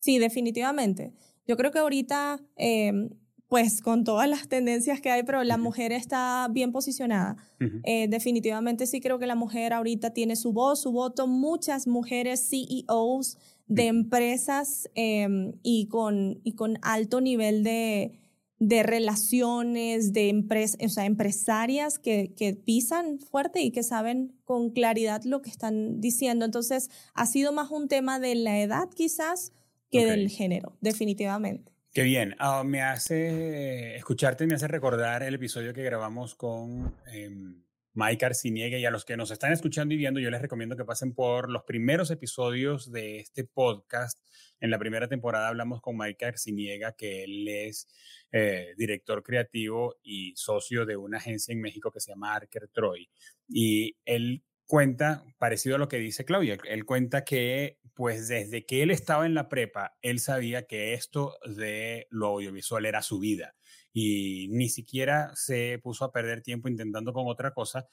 sí, 0.00 0.18
definitivamente. 0.18 1.12
Yo 1.46 1.56
creo 1.56 1.70
que 1.70 1.78
ahorita 1.78 2.40
em, 2.56 3.10
pues 3.48 3.80
con 3.80 4.04
todas 4.04 4.28
las 4.28 4.46
tendencias 4.46 5.00
que 5.00 5.10
hay, 5.10 5.22
pero 5.22 5.42
la 5.42 5.56
mujer 5.56 5.90
está 5.90 6.48
bien 6.50 6.70
posicionada. 6.70 7.36
Eh, 7.84 8.06
definitivamente 8.08 8.86
sí 8.86 9.00
creo 9.00 9.18
que 9.18 9.26
la 9.26 9.34
mujer 9.34 9.72
ahorita 9.72 10.10
tiene 10.10 10.36
su 10.36 10.52
voz, 10.52 10.82
su 10.82 10.92
voto. 10.92 11.26
Muchas 11.26 11.86
mujeres 11.86 12.46
CEOs 12.50 13.38
de 13.66 13.86
empresas 13.86 14.90
em, 14.94 15.54
y, 15.62 15.86
con, 15.86 16.40
y 16.44 16.52
con 16.52 16.78
alto 16.82 17.22
nivel 17.22 17.64
de, 17.64 18.18
de 18.58 18.82
relaciones, 18.82 20.12
de 20.12 20.28
empresas, 20.28 20.78
o 20.84 20.88
sea, 20.90 21.06
empresarias 21.06 21.98
que, 21.98 22.34
que, 22.36 22.54
pisan 22.54 23.18
fuerte 23.18 23.62
y 23.62 23.70
que 23.70 23.82
saben 23.82 24.34
con 24.44 24.70
claridad 24.70 25.22
lo 25.24 25.40
que 25.40 25.50
están 25.50 26.02
diciendo. 26.02 26.44
Entonces, 26.44 26.90
ha 27.14 27.24
sido 27.24 27.52
más 27.52 27.70
un 27.70 27.88
tema 27.88 28.20
de 28.20 28.34
la 28.34 28.60
edad 28.60 28.90
quizás 28.94 29.52
que 29.90 30.04
del 30.04 30.28
género, 30.28 30.76
definitivamente. 30.82 31.77
Qué 31.98 32.04
bien. 32.04 32.36
Ah, 32.38 32.62
me 32.62 32.80
hace 32.80 33.96
escucharte, 33.96 34.46
me 34.46 34.54
hace 34.54 34.68
recordar 34.68 35.24
el 35.24 35.34
episodio 35.34 35.74
que 35.74 35.82
grabamos 35.82 36.36
con 36.36 36.96
em, 37.12 37.64
Mike 37.92 38.24
Arciniega 38.24 38.78
y 38.78 38.86
a 38.86 38.92
los 38.92 39.04
que 39.04 39.16
nos 39.16 39.32
están 39.32 39.50
escuchando 39.50 39.94
y 39.94 39.96
viendo, 39.96 40.20
yo 40.20 40.30
les 40.30 40.40
recomiendo 40.40 40.76
que 40.76 40.84
pasen 40.84 41.12
por 41.12 41.50
los 41.50 41.64
primeros 41.64 42.12
episodios 42.12 42.92
de 42.92 43.18
este 43.18 43.42
podcast. 43.42 44.16
En 44.60 44.70
la 44.70 44.78
primera 44.78 45.08
temporada 45.08 45.48
hablamos 45.48 45.80
con 45.80 45.96
Mike 45.96 46.24
Arciniega, 46.24 46.92
que 46.92 47.24
él 47.24 47.48
es 47.48 47.88
eh, 48.30 48.74
director 48.76 49.24
creativo 49.24 49.96
y 50.00 50.34
socio 50.36 50.86
de 50.86 50.96
una 50.96 51.18
agencia 51.18 51.50
en 51.50 51.60
México 51.60 51.90
que 51.90 51.98
se 51.98 52.12
llama 52.12 52.32
Arker 52.32 52.68
Troy. 52.68 53.10
Y 53.48 53.96
él 54.04 54.44
cuenta, 54.68 55.24
parecido 55.38 55.74
a 55.74 55.78
lo 55.80 55.88
que 55.88 55.98
dice 55.98 56.24
Claudia, 56.24 56.58
él 56.68 56.84
cuenta 56.84 57.24
que 57.24 57.77
pues 57.98 58.28
desde 58.28 58.64
que 58.64 58.84
él 58.84 58.92
estaba 58.92 59.26
en 59.26 59.34
la 59.34 59.48
prepa, 59.48 59.98
él 60.02 60.20
sabía 60.20 60.68
que 60.68 60.94
esto 60.94 61.36
de 61.44 62.06
lo 62.10 62.28
audiovisual 62.28 62.86
era 62.86 63.02
su 63.02 63.18
vida 63.18 63.56
y 63.92 64.46
ni 64.50 64.68
siquiera 64.68 65.32
se 65.34 65.80
puso 65.82 66.04
a 66.04 66.12
perder 66.12 66.40
tiempo 66.40 66.68
intentando 66.68 67.12
con 67.12 67.26
otra 67.26 67.52
cosa, 67.52 67.88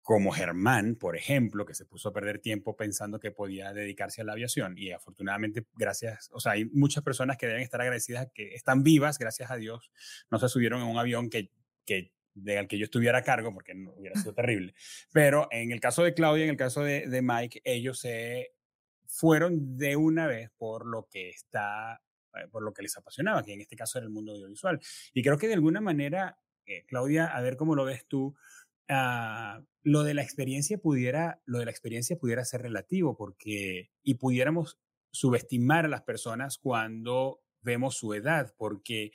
como 0.00 0.32
Germán, 0.32 0.96
por 0.96 1.16
ejemplo, 1.16 1.64
que 1.64 1.76
se 1.76 1.84
puso 1.84 2.08
a 2.08 2.12
perder 2.12 2.40
tiempo 2.40 2.74
pensando 2.74 3.20
que 3.20 3.30
podía 3.30 3.72
dedicarse 3.72 4.22
a 4.22 4.24
la 4.24 4.32
aviación 4.32 4.76
y 4.76 4.90
afortunadamente 4.90 5.68
gracias, 5.74 6.28
o 6.32 6.40
sea, 6.40 6.52
hay 6.52 6.64
muchas 6.64 7.04
personas 7.04 7.36
que 7.36 7.46
deben 7.46 7.62
estar 7.62 7.80
agradecidas 7.80 8.26
que 8.34 8.56
están 8.56 8.82
vivas, 8.82 9.20
gracias 9.20 9.52
a 9.52 9.56
Dios, 9.56 9.92
no 10.32 10.40
se 10.40 10.48
subieron 10.48 10.82
en 10.82 10.88
un 10.88 10.98
avión 10.98 11.30
que, 11.30 11.52
que 11.86 12.12
del 12.34 12.66
que 12.66 12.76
yo 12.76 12.86
estuviera 12.86 13.18
a 13.18 13.22
cargo, 13.22 13.54
porque 13.54 13.72
no 13.72 13.92
hubiera 13.92 14.18
sido 14.18 14.34
terrible. 14.34 14.74
Pero 15.12 15.46
en 15.52 15.70
el 15.70 15.78
caso 15.78 16.02
de 16.02 16.12
Claudia, 16.12 16.42
en 16.42 16.50
el 16.50 16.56
caso 16.56 16.82
de, 16.82 17.06
de 17.06 17.22
Mike, 17.22 17.60
ellos 17.62 18.00
se 18.00 18.56
fueron 19.12 19.76
de 19.76 19.94
una 19.96 20.26
vez 20.26 20.50
por 20.56 20.86
lo 20.86 21.06
que 21.10 21.28
está, 21.28 22.02
eh, 22.34 22.48
por 22.50 22.62
lo 22.62 22.72
que 22.72 22.82
les 22.82 22.96
apasionaba, 22.96 23.42
que 23.42 23.52
en 23.52 23.60
este 23.60 23.76
caso 23.76 23.98
era 23.98 24.06
el 24.06 24.12
mundo 24.12 24.32
audiovisual. 24.32 24.80
Y 25.12 25.22
creo 25.22 25.36
que 25.36 25.48
de 25.48 25.54
alguna 25.54 25.82
manera, 25.82 26.38
eh, 26.64 26.84
Claudia, 26.86 27.26
a 27.26 27.40
ver 27.42 27.56
cómo 27.56 27.74
lo 27.74 27.84
ves 27.84 28.06
tú, 28.08 28.34
ah, 28.88 29.62
lo 29.82 30.02
de 30.02 30.14
la 30.14 30.22
experiencia 30.22 30.78
pudiera, 30.78 31.42
lo 31.44 31.58
de 31.58 31.66
la 31.66 31.70
experiencia 31.70 32.16
pudiera 32.16 32.44
ser 32.44 32.62
relativo, 32.62 33.14
porque 33.14 33.90
y 34.02 34.14
pudiéramos 34.14 34.78
subestimar 35.12 35.84
a 35.84 35.88
las 35.88 36.02
personas 36.02 36.56
cuando 36.56 37.42
vemos 37.60 37.96
su 37.96 38.14
edad, 38.14 38.54
porque 38.56 39.12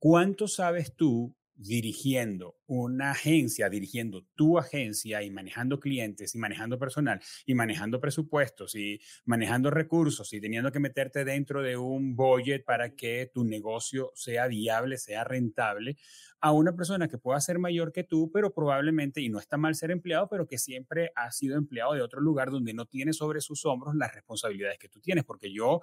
¿cuánto 0.00 0.48
sabes 0.48 0.96
tú 0.96 1.36
dirigiendo 1.62 2.56
una 2.66 3.12
agencia, 3.12 3.68
dirigiendo 3.68 4.26
tu 4.34 4.58
agencia 4.58 5.22
y 5.22 5.30
manejando 5.30 5.78
clientes 5.78 6.34
y 6.34 6.38
manejando 6.38 6.78
personal 6.78 7.20
y 7.46 7.54
manejando 7.54 8.00
presupuestos 8.00 8.74
y 8.74 9.00
manejando 9.24 9.70
recursos 9.70 10.32
y 10.32 10.40
teniendo 10.40 10.72
que 10.72 10.80
meterte 10.80 11.24
dentro 11.24 11.62
de 11.62 11.76
un 11.76 12.16
budget 12.16 12.64
para 12.64 12.94
que 12.94 13.30
tu 13.32 13.44
negocio 13.44 14.10
sea 14.14 14.46
viable, 14.48 14.98
sea 14.98 15.24
rentable, 15.24 15.96
a 16.40 16.52
una 16.52 16.74
persona 16.74 17.08
que 17.08 17.18
pueda 17.18 17.40
ser 17.40 17.58
mayor 17.58 17.92
que 17.92 18.02
tú, 18.02 18.30
pero 18.32 18.52
probablemente, 18.52 19.20
y 19.20 19.28
no 19.28 19.38
está 19.38 19.56
mal 19.56 19.74
ser 19.76 19.92
empleado, 19.92 20.28
pero 20.28 20.46
que 20.46 20.58
siempre 20.58 21.12
ha 21.14 21.30
sido 21.30 21.56
empleado 21.56 21.94
de 21.94 22.02
otro 22.02 22.20
lugar 22.20 22.50
donde 22.50 22.74
no 22.74 22.86
tiene 22.86 23.12
sobre 23.12 23.40
sus 23.40 23.64
hombros 23.64 23.94
las 23.94 24.12
responsabilidades 24.12 24.78
que 24.78 24.88
tú 24.88 25.00
tienes, 25.00 25.24
porque 25.24 25.52
yo... 25.52 25.80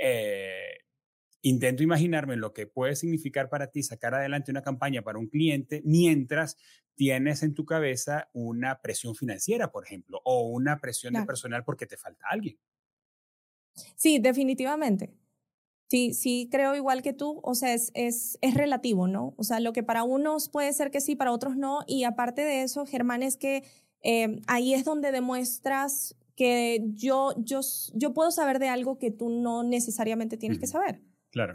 Eh, 0.00 0.85
intento 1.48 1.84
imaginarme 1.84 2.36
lo 2.36 2.52
que 2.52 2.66
puede 2.66 2.96
significar 2.96 3.48
para 3.48 3.68
ti 3.70 3.82
sacar 3.82 4.14
adelante 4.14 4.50
una 4.50 4.62
campaña 4.62 5.02
para 5.02 5.18
un 5.18 5.28
cliente 5.28 5.80
mientras 5.84 6.56
tienes 6.96 7.42
en 7.42 7.54
tu 7.54 7.64
cabeza 7.64 8.28
una 8.32 8.80
presión 8.80 9.14
financiera, 9.14 9.70
por 9.70 9.84
ejemplo, 9.84 10.20
o 10.24 10.48
una 10.48 10.78
presión 10.78 11.14
de 11.14 11.24
personal 11.24 11.62
porque 11.64 11.86
te 11.86 11.96
falta 11.96 12.26
alguien. 12.28 12.58
Sí, 13.94 14.18
definitivamente. 14.18 15.14
Sí, 15.88 16.14
sí, 16.14 16.48
creo 16.50 16.74
igual 16.74 17.00
que 17.02 17.12
tú, 17.12 17.38
o 17.44 17.54
sea, 17.54 17.72
es, 17.74 17.92
es, 17.94 18.38
es, 18.40 18.54
relativo, 18.54 19.06
¿no? 19.06 19.34
O 19.36 19.44
sea, 19.44 19.60
lo 19.60 19.72
que 19.72 19.84
para 19.84 20.02
unos 20.02 20.48
puede 20.48 20.72
ser 20.72 20.90
que 20.90 21.00
sí, 21.00 21.14
para 21.14 21.30
otros 21.30 21.56
no. 21.56 21.84
Y 21.86 22.02
aparte 22.02 22.42
de 22.42 22.62
eso, 22.62 22.86
Germán, 22.86 23.22
es 23.22 23.36
que 23.36 23.62
eh, 24.02 24.40
ahí 24.48 24.74
es 24.74 24.84
donde 24.84 25.12
demuestras 25.12 26.16
que 26.34 26.84
yo, 26.88 27.34
yo, 27.38 27.60
yo 27.94 28.12
puedo 28.14 28.32
saber 28.32 28.58
de 28.58 28.68
algo 28.68 28.98
que 28.98 29.12
tú 29.12 29.28
no 29.28 29.62
necesariamente 29.62 30.36
tienes 30.36 30.58
que 30.58 30.66
saber. 30.66 31.02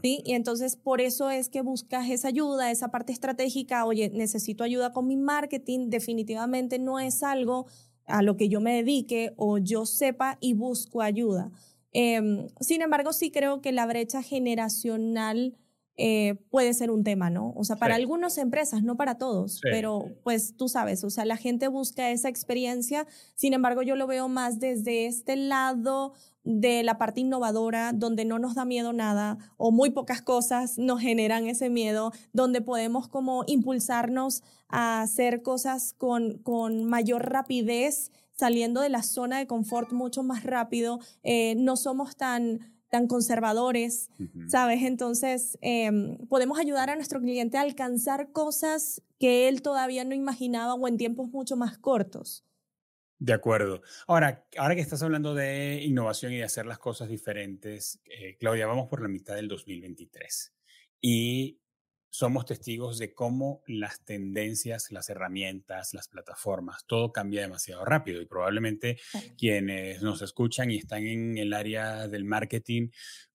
¿Sí? 0.01 0.22
Y 0.25 0.34
entonces 0.34 0.75
por 0.75 1.01
eso 1.01 1.30
es 1.30 1.50
que 1.50 1.62
buscas 1.62 2.10
esa 2.10 2.28
ayuda, 2.28 2.72
esa 2.72 2.90
parte 2.90 3.13
estratégica, 3.13 3.86
oye, 3.86 4.10
necesito 4.10 4.63
ayuda 4.63 4.94
con 4.94 5.08
mi 5.08 5.18
marketing, 5.18 5.90
definitivamente 5.90 6.80
no 6.80 7.00
es 7.00 7.24
algo 7.24 7.68
a 8.06 8.22
lo 8.22 8.38
que 8.38 8.50
yo 8.50 8.62
me 8.62 8.75
dedique 8.75 9.34
o 9.38 9.58
yo 9.58 9.86
sepa 9.86 10.38
y 10.42 10.54
busco 10.54 11.01
ayuda. 11.01 11.51
Em, 11.94 12.48
sin 12.60 12.82
embargo, 12.82 13.13
sí 13.13 13.32
creo 13.32 13.62
que 13.62 13.72
la 13.72 13.86
brecha 13.86 14.22
generacional 14.22 15.58
eh, 15.98 16.36
puede 16.50 16.74
ser 16.74 16.90
un 16.90 17.04
tema, 17.04 17.30
¿no? 17.30 17.54
O 17.56 17.63
sea, 17.63 17.75
para 17.75 17.96
algunas 17.96 18.38
empresas, 18.38 18.82
no 18.82 18.96
para 18.96 19.18
todos, 19.18 19.60
pero 19.62 20.06
pues 20.24 20.56
tú 20.56 20.70
sabes, 20.70 21.04
o 21.04 21.10
sea, 21.10 21.25
la 21.25 21.38
gente 21.38 21.68
busca 21.68 22.10
esa 22.12 22.30
experiencia, 22.30 23.06
sin 23.36 23.54
embargo, 23.54 23.84
yo 23.84 23.96
lo 23.96 24.08
veo 24.08 24.30
más 24.30 24.60
desde 24.60 25.06
este 25.06 25.36
lado 25.36 26.13
de 26.43 26.83
la 26.83 26.98
parte 26.98 27.21
innovadora, 27.21 27.93
donde 27.93 28.25
no 28.25 28.39
nos 28.39 28.55
da 28.55 28.65
miedo 28.65 28.93
nada 28.93 29.38
o 29.57 29.71
muy 29.71 29.91
pocas 29.91 30.21
cosas 30.21 30.77
nos 30.77 31.00
generan 31.00 31.48
ese 31.48 31.69
miedo, 31.69 32.12
donde 32.33 32.62
podemos 32.62 33.07
como 33.07 33.43
impulsarnos 33.48 34.43
a 34.67 35.01
hacer 35.01 35.41
cosas 35.41 35.93
con, 35.93 36.39
con 36.39 36.86
mayor 36.86 37.29
rapidez, 37.31 38.12
saliendo 38.33 38.81
de 38.81 38.89
la 38.89 39.03
zona 39.03 39.38
de 39.38 39.48
confort 39.48 39.91
mucho 39.91 40.24
más 40.24 40.43
rápido, 40.43 41.00
eh, 41.24 41.55
no 41.57 41.75
somos 41.75 42.15
tan 42.15 42.60
tan 42.91 43.07
conservadores, 43.07 44.10
¿sabes? 44.50 44.83
Entonces, 44.83 45.57
em, 45.62 46.17
podemos 46.27 46.60
ayudar 46.60 46.89
a 46.89 46.95
nuestro 46.95 47.21
cliente 47.21 47.57
a 47.57 47.62
alcanzar 47.62 48.33
cosas 48.33 49.01
que 49.17 49.48
él 49.48 49.62
todavía 49.62 50.03
no 50.03 50.13
imaginaba 50.13 50.74
o 50.74 50.88
en 50.89 50.98
tiempos 50.98 51.29
mucho 51.31 51.55
más 51.55 51.77
cortos. 51.77 52.43
De 53.24 53.34
acuerdo. 53.34 53.84
Ahora, 54.08 54.48
ahora 54.58 54.74
que 54.74 54.82
estás 54.82 55.04
hablando 55.04 55.36
de 55.36 55.80
innovación 55.84 56.34
y 56.34 56.38
de 56.38 56.44
hacer 56.44 56.66
las 56.66 56.80
cosas 56.80 57.08
diferentes, 57.08 58.01
eh, 58.06 58.36
Claudia, 58.40 58.66
vamos 58.66 58.88
por 58.90 59.00
la 59.00 59.08
mitad 59.08 59.36
del 59.36 59.48
2023 59.48 60.51
y 61.01 61.60
somos 62.10 62.48
testigos 62.48 62.98
de 62.98 63.13
cómo 63.13 63.62
las 63.68 64.04
tendencias, 64.04 64.92
las 64.92 65.08
herramientas, 65.12 65.94
las 65.94 66.08
plataformas, 66.08 66.84
todo 66.88 67.12
cambia 67.12 67.42
demasiado 67.42 67.86
rápido 67.86 68.24
y 68.24 68.25
probablemente 68.25 69.00
quienes 69.38 70.01
nos 70.01 70.24
escuchan 70.24 70.72
y 70.72 70.78
están 70.78 71.06
en 71.06 71.38
el 71.38 71.54
área 71.54 72.08
del 72.08 72.25
marketing, 72.25 72.90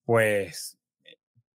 pues 0.05 0.76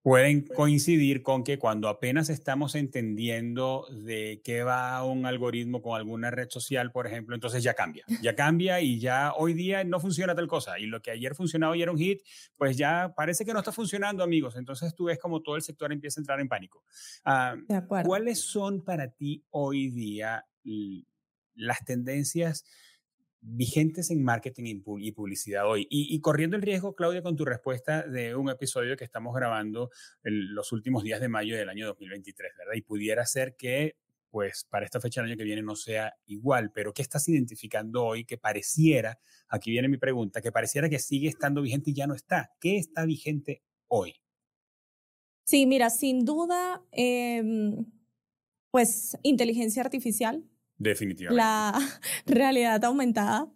pueden 0.07 0.43
coincidir 0.43 1.21
con 1.21 1.43
que 1.43 1.59
cuando 1.59 1.89
apenas 1.89 2.29
estamos 2.29 2.75
entendiendo 2.75 3.85
de 3.91 4.39
qué 4.41 4.63
va 4.63 5.03
un 5.03 5.25
algoritmo 5.25 5.81
con 5.81 5.97
alguna 5.97 6.31
red 6.31 6.47
social, 6.49 6.93
por 6.93 7.07
ejemplo, 7.07 7.35
entonces 7.35 7.61
ya 7.61 7.73
cambia, 7.73 8.05
ya 8.21 8.33
cambia 8.33 8.79
y 8.79 9.01
ya 9.01 9.33
hoy 9.35 9.51
día 9.51 9.83
no 9.83 9.99
funciona 9.99 10.33
tal 10.33 10.47
cosa 10.47 10.79
y 10.79 10.85
lo 10.85 11.01
que 11.01 11.11
ayer 11.11 11.35
funcionaba 11.35 11.75
y 11.75 11.81
era 11.81 11.91
un 11.91 11.97
hit, 11.97 12.21
pues 12.55 12.77
ya 12.77 13.13
parece 13.17 13.43
que 13.43 13.51
no 13.51 13.59
está 13.59 13.73
funcionando, 13.73 14.23
amigos. 14.23 14.55
Entonces 14.55 14.95
tú 14.95 15.03
ves 15.03 15.19
como 15.19 15.41
todo 15.41 15.57
el 15.57 15.61
sector 15.61 15.91
empieza 15.91 16.21
a 16.21 16.21
entrar 16.21 16.39
en 16.39 16.47
pánico. 16.47 16.85
Ah, 17.25 17.57
¿Cuáles 18.05 18.39
son 18.39 18.85
para 18.85 19.09
ti 19.09 19.43
hoy 19.49 19.89
día 19.89 20.45
las 21.53 21.83
tendencias? 21.83 22.63
Vigentes 23.41 24.11
en 24.11 24.23
marketing 24.23 24.81
y 24.99 25.11
publicidad 25.11 25.69
hoy. 25.69 25.87
Y, 25.89 26.19
corriendo 26.21 26.55
el 26.55 26.61
riesgo, 26.61 26.95
Claudia, 26.95 27.21
con 27.21 27.35
tu 27.35 27.45
respuesta 27.45 28.03
de 28.03 28.35
un 28.35 28.49
episodio 28.49 28.97
que 28.97 29.03
estamos 29.03 29.33
grabando 29.35 29.89
en 30.23 30.53
los 30.53 30.71
últimos 30.71 31.03
días 31.03 31.21
de 31.21 31.29
mayo 31.29 31.55
del 31.55 31.69
año 31.69 31.87
2023, 31.87 32.51
¿verdad? 32.57 32.73
Y 32.75 32.81
pudiera 32.81 33.25
ser 33.25 33.55
que, 33.55 33.95
pues, 34.29 34.65
para 34.69 34.85
esta 34.85 34.99
fecha 34.99 35.21
del 35.21 35.31
año 35.31 35.37
que 35.37 35.43
viene 35.43 35.61
no 35.61 35.75
sea 35.75 36.13
igual, 36.25 36.71
pero 36.73 36.93
¿qué 36.93 37.01
estás 37.01 37.27
identificando 37.29 38.05
hoy 38.05 38.25
que 38.25 38.37
pareciera, 38.37 39.19
aquí 39.47 39.71
viene 39.71 39.87
mi 39.87 39.97
pregunta, 39.97 40.41
que 40.41 40.51
pareciera 40.51 40.89
que 40.89 40.99
sigue 40.99 41.29
estando 41.29 41.61
vigente 41.61 41.91
y 41.91 41.93
ya 41.93 42.07
no 42.07 42.15
está? 42.15 42.51
¿Qué 42.59 42.77
está 42.77 43.05
vigente 43.05 43.61
hoy? 43.87 44.15
Sí, 45.45 45.65
mira, 45.65 45.89
sin 45.89 46.25
duda, 46.25 46.83
em, 46.91 47.85
pues 48.71 49.17
inteligencia 49.23 49.81
artificial, 49.81 50.43
Definitivamente. 50.77 51.37
La 51.37 51.79
realidad 52.25 52.83
aumentada. 52.85 53.47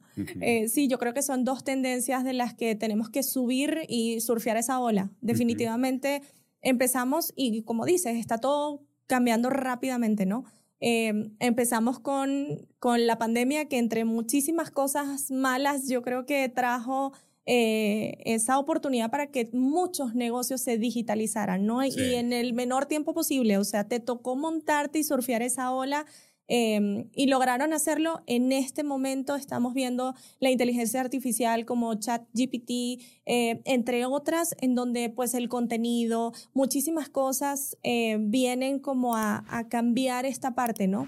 Eh, 0.42 0.68
sí, 0.68 0.88
yo 0.88 1.00
creo 1.00 1.14
que 1.14 1.22
son 1.22 1.46
dos 1.46 1.64
tendencias 1.64 2.24
de 2.24 2.34
las 2.34 2.54
que 2.54 2.76
tenemos 2.76 3.10
que 3.10 3.24
subir 3.24 3.80
y 3.88 4.20
surfear 4.20 4.58
esa 4.58 4.80
ola. 4.80 5.10
Definitivamente 5.22 6.22
empezamos 6.62 7.34
y 7.36 7.64
como 7.64 7.86
dices, 7.86 8.18
está 8.18 8.38
todo 8.38 8.84
cambiando 9.08 9.50
rápidamente, 9.50 10.26
¿no? 10.26 10.44
Em, 10.80 11.36
empezamos 11.40 12.00
con, 12.00 12.68
con 12.80 13.06
la 13.06 13.18
pandemia 13.18 13.66
que 13.66 13.78
entre 13.78 14.04
muchísimas 14.04 14.72
cosas 14.72 15.30
malas 15.30 15.88
yo 15.88 16.02
creo 16.02 16.26
que 16.26 16.50
trajo 16.50 17.14
eh, 17.46 18.18
esa 18.26 18.60
oportunidad 18.60 19.10
para 19.10 19.28
que 19.28 19.50
muchos 19.52 20.14
negocios 20.14 20.62
se 20.62 20.78
digitalizaran, 20.78 21.66
¿no? 21.66 21.84
Y 21.84 22.16
en 22.16 22.34
el 22.34 22.54
menor 22.54 22.86
tiempo 22.86 23.14
posible, 23.14 23.58
o 23.58 23.64
sea, 23.64 23.88
te 23.88 24.00
tocó 24.00 24.36
montarte 24.36 25.00
y 25.00 25.04
surfear 25.04 25.42
esa 25.42 25.72
ola. 25.72 26.06
Em, 26.54 27.10
y 27.16 27.28
lograron 27.28 27.72
hacerlo. 27.72 28.24
En 28.28 28.52
este 28.52 28.84
momento 28.84 29.38
estamos 29.38 29.74
viendo 29.74 30.16
la 30.42 30.52
inteligencia 30.52 31.00
artificial 31.00 31.64
como 31.66 31.94
ChatGPT, 31.94 33.02
eh, 33.26 33.62
entre 33.64 34.06
otras, 34.06 34.54
en 34.60 34.76
donde 34.76 35.10
pues 35.10 35.34
el 35.34 35.48
contenido, 35.48 36.34
muchísimas 36.54 37.08
cosas 37.08 37.78
eh, 37.84 38.18
vienen 38.20 38.80
como 38.80 39.16
a, 39.16 39.46
a, 39.48 39.70
cambiar 39.70 40.26
esta 40.26 40.54
parte, 40.54 40.90
¿no? 40.90 41.08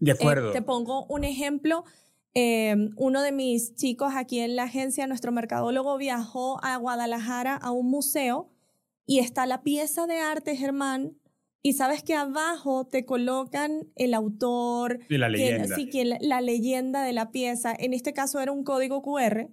De 0.00 0.12
acuerdo. 0.12 0.52
te 0.52 0.62
pongo 0.62 1.04
un 1.04 1.24
ejemplo. 1.24 1.84
Em, 2.32 2.94
uno 2.96 3.20
de 3.20 3.30
mis 3.30 3.74
chicos 3.74 4.14
aquí 4.16 4.38
en 4.38 4.56
la 4.56 4.62
agencia, 4.62 5.06
nuestro 5.06 5.32
mercadólogo, 5.32 5.98
viajó 5.98 6.58
a 6.64 6.78
Guadalajara 6.78 7.56
a 7.56 7.72
un 7.72 7.90
museo 7.90 8.48
y 9.04 9.18
está 9.18 9.44
la 9.44 9.62
pieza 9.62 10.06
de 10.06 10.18
arte, 10.18 10.56
Germán, 10.56 11.18
y 11.62 11.74
sabes 11.74 12.02
que 12.02 12.14
abajo 12.14 12.84
te 12.86 13.04
colocan 13.04 13.86
el 13.94 14.14
autor, 14.14 14.98
y 15.08 15.16
la 15.16 15.28
leyenda. 15.28 15.76
sí, 15.76 15.88
que 15.88 16.04
la, 16.04 16.40
leyenda 16.40 17.04
de 17.04 17.12
la 17.12 17.30
pieza. 17.30 17.72
En 17.78 17.94
este 17.94 18.12
caso 18.12 18.40
era 18.40 18.50
un 18.50 18.64
código 18.64 19.00
QR, 19.00 19.48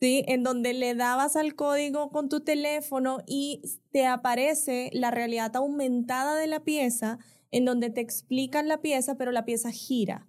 ¿sí? 0.00 0.24
En 0.26 0.42
donde 0.42 0.74
le 0.74 0.96
dabas 0.96 1.36
al 1.36 1.54
código 1.54 2.10
con 2.10 2.28
tu 2.28 2.40
teléfono 2.40 3.18
y 3.26 3.62
te 3.92 4.04
aparece 4.04 4.90
la 4.92 5.12
realidad 5.12 5.54
aumentada 5.54 6.36
de 6.36 6.48
la 6.48 6.64
pieza, 6.64 7.18
en 7.52 7.64
donde 7.64 7.88
te 7.88 8.00
explican 8.00 8.66
la 8.66 8.82
pieza, 8.82 9.16
pero 9.16 9.30
la 9.30 9.44
pieza 9.44 9.70
gira. 9.70 10.26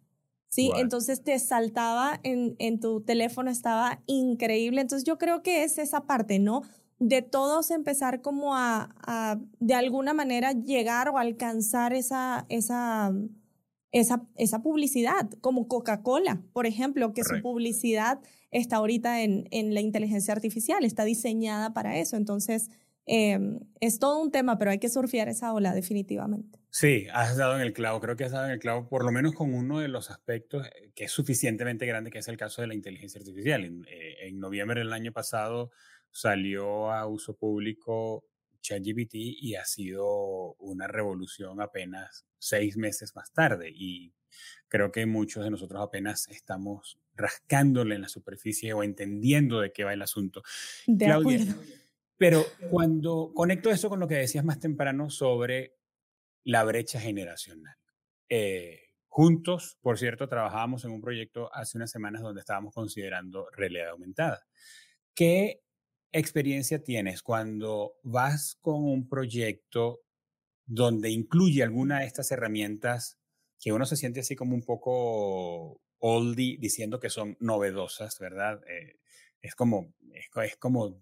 ¿sí? 0.47 0.71
Entonces 0.77 1.23
te 1.23 1.37
saltaba 1.39 2.19
en, 2.21 2.55
en 2.59 2.79
tu 2.79 3.01
teléfono, 3.01 3.49
estaba 3.49 4.03
increíble. 4.05 4.79
Entonces 4.79 5.05
yo 5.05 5.17
creo 5.17 5.41
que 5.41 5.63
es 5.63 5.79
esa 5.79 6.05
parte, 6.05 6.37
¿no? 6.37 6.61
De 6.99 7.21
todos 7.21 7.71
empezar 7.71 8.21
como 8.21 8.55
a, 8.55 8.95
a 9.05 9.39
de 9.59 9.73
alguna 9.73 10.13
manera 10.13 10.53
llegar 10.53 11.09
o 11.09 11.17
alcanzar 11.17 11.93
esa, 11.93 12.45
esa, 12.49 13.13
esa, 13.91 14.27
esa 14.35 14.61
publicidad, 14.61 15.29
como 15.41 15.67
Coca-Cola, 15.67 16.41
por 16.53 16.65
ejemplo, 16.65 17.13
que 17.13 17.23
su 17.23 17.41
publicidad 17.41 18.19
está 18.51 18.77
ahorita 18.77 19.21
en, 19.21 19.47
en 19.51 19.73
la 19.73 19.81
inteligencia 19.81 20.33
artificial, 20.33 20.85
está 20.85 21.03
diseñada 21.03 21.73
para 21.73 21.97
eso. 21.97 22.15
Entonces, 22.15 22.69
Em, 23.07 23.59
es 23.81 23.99
todo 23.99 24.19
un 24.19 24.31
tema, 24.31 24.57
pero 24.57 24.71
hay 24.71 24.79
que 24.79 24.89
surfear 24.89 25.29
esa 25.29 25.53
ola 25.53 25.73
definitivamente. 25.73 26.59
Sí, 26.71 27.05
has 27.13 27.37
dado 27.37 27.55
en 27.55 27.61
el 27.61 27.71
clavo, 27.71 28.01
creo 28.01 28.15
que 28.15 28.23
has 28.23 28.31
dado 28.31 28.45
en 28.45 28.51
el 28.51 28.59
clavo, 28.59 28.89
por 28.89 29.05
lo 29.05 29.11
menos 29.11 29.33
con 29.33 29.53
uno 29.53 29.79
de 29.79 29.87
los 29.87 30.09
aspectos 30.09 30.67
eh, 30.67 30.91
que 30.95 31.05
es 31.05 31.11
suficientemente 31.11 31.85
grande, 31.85 32.09
que 32.09 32.17
es 32.17 32.27
el 32.27 32.37
caso 32.37 32.61
de 32.61 32.67
la 32.67 32.73
inteligencia 32.73 33.19
artificial. 33.19 33.63
En, 33.63 33.85
eh, 33.87 34.27
en 34.27 34.39
noviembre 34.39 34.79
del 34.79 34.91
año 34.91 35.11
pasado 35.11 35.71
salió 36.15 36.91
a 36.91 37.05
uso 37.07 37.35
público 37.35 38.25
ChatGPT 38.61 39.15
y 39.15 39.55
ha 39.55 39.65
sido 39.65 40.53
una 40.55 40.87
revolución 40.87 41.61
apenas 41.61 42.25
seis 42.39 42.77
meses 42.77 43.15
más 43.15 43.31
tarde. 43.33 43.69
Y 43.73 44.13
creo 44.67 44.91
que 44.91 45.05
muchos 45.05 45.43
de 45.43 45.51
nosotros 45.51 45.81
apenas 45.81 46.27
estamos 46.29 46.97
rascándole 47.13 47.95
en 47.95 48.01
la 48.01 48.09
superficie 48.09 48.73
o 48.73 48.81
entendiendo 48.81 49.59
de 49.59 49.71
qué 49.71 49.83
va 49.83 49.93
el 49.93 50.01
asunto. 50.01 50.41
De 50.87 51.07
acuerdo 51.07 51.53
pero 52.17 52.45
cuando 52.69 53.31
conecto 53.33 53.69
eso 53.69 53.89
con 53.89 53.99
lo 53.99 54.07
que 54.07 54.15
decías 54.15 54.45
más 54.45 54.59
temprano 54.59 55.09
sobre 55.09 55.75
la 56.43 56.63
brecha 56.63 56.99
generacional. 56.99 57.75
Eh, 58.29 58.93
juntos, 59.07 59.77
por 59.81 59.97
cierto, 59.99 60.29
trabajábamos 60.29 60.85
en 60.85 60.91
un 60.91 61.01
proyecto 61.01 61.53
hace 61.53 61.77
unas 61.77 61.91
semanas 61.91 62.21
donde 62.21 62.39
estábamos 62.39 62.73
considerando 62.73 63.49
realidad 63.51 63.89
aumentada. 63.89 64.45
¿Qué 65.13 65.64
experiencia 66.19 66.83
tienes 66.83 67.21
cuando 67.21 67.97
vas 68.03 68.57
con 68.61 68.83
un 68.85 69.09
proyecto 69.09 70.01
donde 70.65 71.09
incluye 71.09 71.61
alguna 71.61 71.99
de 71.99 72.05
estas 72.05 72.31
herramientas 72.31 73.19
que 73.59 73.73
uno 73.73 73.85
se 73.85 73.97
siente 73.97 74.21
así 74.21 74.35
como 74.35 74.55
un 74.55 74.63
poco 74.63 75.81
oldie 75.99 76.57
diciendo 76.59 76.99
que 76.99 77.09
son 77.09 77.35
novedosas, 77.39 78.17
¿verdad? 78.19 78.61
Eh, 78.67 78.99
es 79.41 79.55
como, 79.55 79.93
es 80.13 80.57
como 80.57 81.01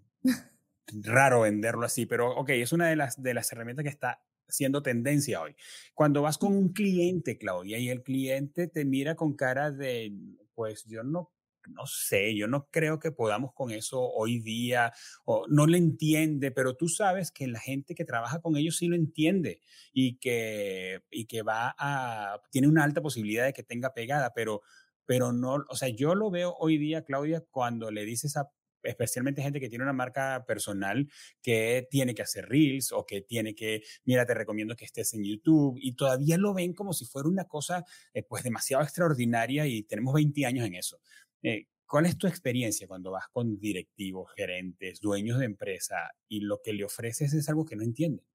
raro 1.04 1.42
venderlo 1.42 1.86
así, 1.86 2.06
pero 2.06 2.36
ok, 2.36 2.50
es 2.50 2.74
una 2.74 2.90
de 2.90 2.96
las, 2.96 3.22
de 3.22 3.34
las 3.34 3.52
herramientas 3.52 3.84
que 3.84 3.90
está 3.90 4.24
siendo 4.48 4.82
tendencia 4.82 5.42
hoy. 5.42 5.56
Cuando 5.94 6.22
vas 6.22 6.38
con 6.38 6.56
un 6.56 6.74
cliente, 6.74 7.38
Claudia, 7.38 7.78
y 7.78 7.90
el 7.90 8.04
cliente 8.04 8.68
te 8.68 8.84
mira 8.84 9.16
con 9.16 9.36
cara 9.36 9.72
de, 9.72 10.14
pues 10.56 10.86
yo 10.86 11.04
no, 11.04 11.32
no 11.70 11.86
sé, 11.86 12.36
yo 12.36 12.48
no 12.48 12.68
creo 12.72 13.00
que 13.00 13.12
podamos 13.12 13.54
con 13.54 13.72
eso 13.72 14.02
hoy 14.02 14.40
día, 14.40 14.94
o 15.26 15.46
no 15.48 15.68
le 15.68 15.78
entiende, 15.78 16.52
pero 16.52 16.76
tú 16.76 16.88
sabes 16.88 17.32
que 17.32 17.48
la 17.48 17.60
gente 17.60 17.96
que 17.96 18.06
trabaja 18.06 18.42
con 18.42 18.58
ellos 18.58 18.78
sí 18.78 18.88
lo 18.88 18.96
entiende 18.96 19.62
y 19.94 20.18
que, 20.18 21.02
y 21.12 21.26
que 21.26 21.42
va 21.42 21.76
a, 21.78 22.42
tiene 22.52 22.68
una 22.68 22.84
alta 22.84 23.02
posibilidad 23.02 23.46
de 23.46 23.54
que 23.54 23.64
tenga 23.64 23.94
pegada, 23.94 24.34
pero 24.34 24.62
pero 25.06 25.34
no, 25.34 25.66
o 25.68 25.76
sea, 25.76 25.90
yo 25.90 26.16
lo 26.16 26.32
veo 26.32 26.56
hoy 26.60 26.78
día, 26.78 27.04
Claudia, 27.04 27.44
cuando 27.52 27.92
le 27.92 28.06
dices 28.06 28.38
a 28.38 28.50
especialmente 28.84 29.42
gente 29.42 29.60
que 29.60 29.70
tiene 29.70 29.84
una 29.84 29.94
marca 29.94 30.44
personal 30.46 31.10
que 31.42 31.88
tiene 31.90 32.14
que 32.14 32.22
hacer 32.22 32.48
reels 32.48 32.92
o 32.92 33.06
que 33.06 33.22
tiene 33.22 33.56
que, 33.56 33.82
mira, 34.06 34.26
te 34.26 34.34
recomiendo 34.34 34.76
que 34.76 34.86
estés 34.86 35.14
en 35.14 35.24
YouTube 35.24 35.78
y 35.82 35.96
todavía 35.96 36.38
lo 36.38 36.54
ven 36.54 36.74
como 36.74 36.94
si 36.94 37.06
fuera 37.06 37.30
una 37.30 37.46
cosa 37.46 37.86
eh, 38.14 38.24
pues 38.24 38.44
demasiado 38.44 38.84
extraordinaria 38.84 39.66
y 39.68 39.84
tenemos 39.84 40.14
20 40.14 40.46
años 40.46 40.66
en 40.66 40.76
eso. 40.76 41.00
Eh, 41.44 41.68
¿Cuál 41.86 42.06
es 42.08 42.18
tu 42.18 42.28
experiencia 42.28 42.88
cuando 42.88 43.12
vas 43.12 43.26
con 43.32 43.60
directivos, 43.60 44.32
gerentes, 44.36 45.00
dueños 45.00 45.40
de 45.40 45.46
empresa 45.46 45.96
y 46.28 46.40
lo 46.40 46.62
que 46.64 46.74
le 46.74 46.84
ofreces 46.84 47.34
es 47.34 47.50
algo 47.50 47.66
que 47.66 47.76
no 47.76 47.84
entienden? 47.84 48.26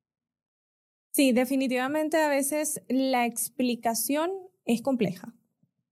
Sí, 1.11 1.33
definitivamente 1.33 2.19
a 2.19 2.29
veces 2.29 2.83
la 2.89 3.27
explicación 3.27 4.31
es 4.65 4.83
compleja. 4.83 5.35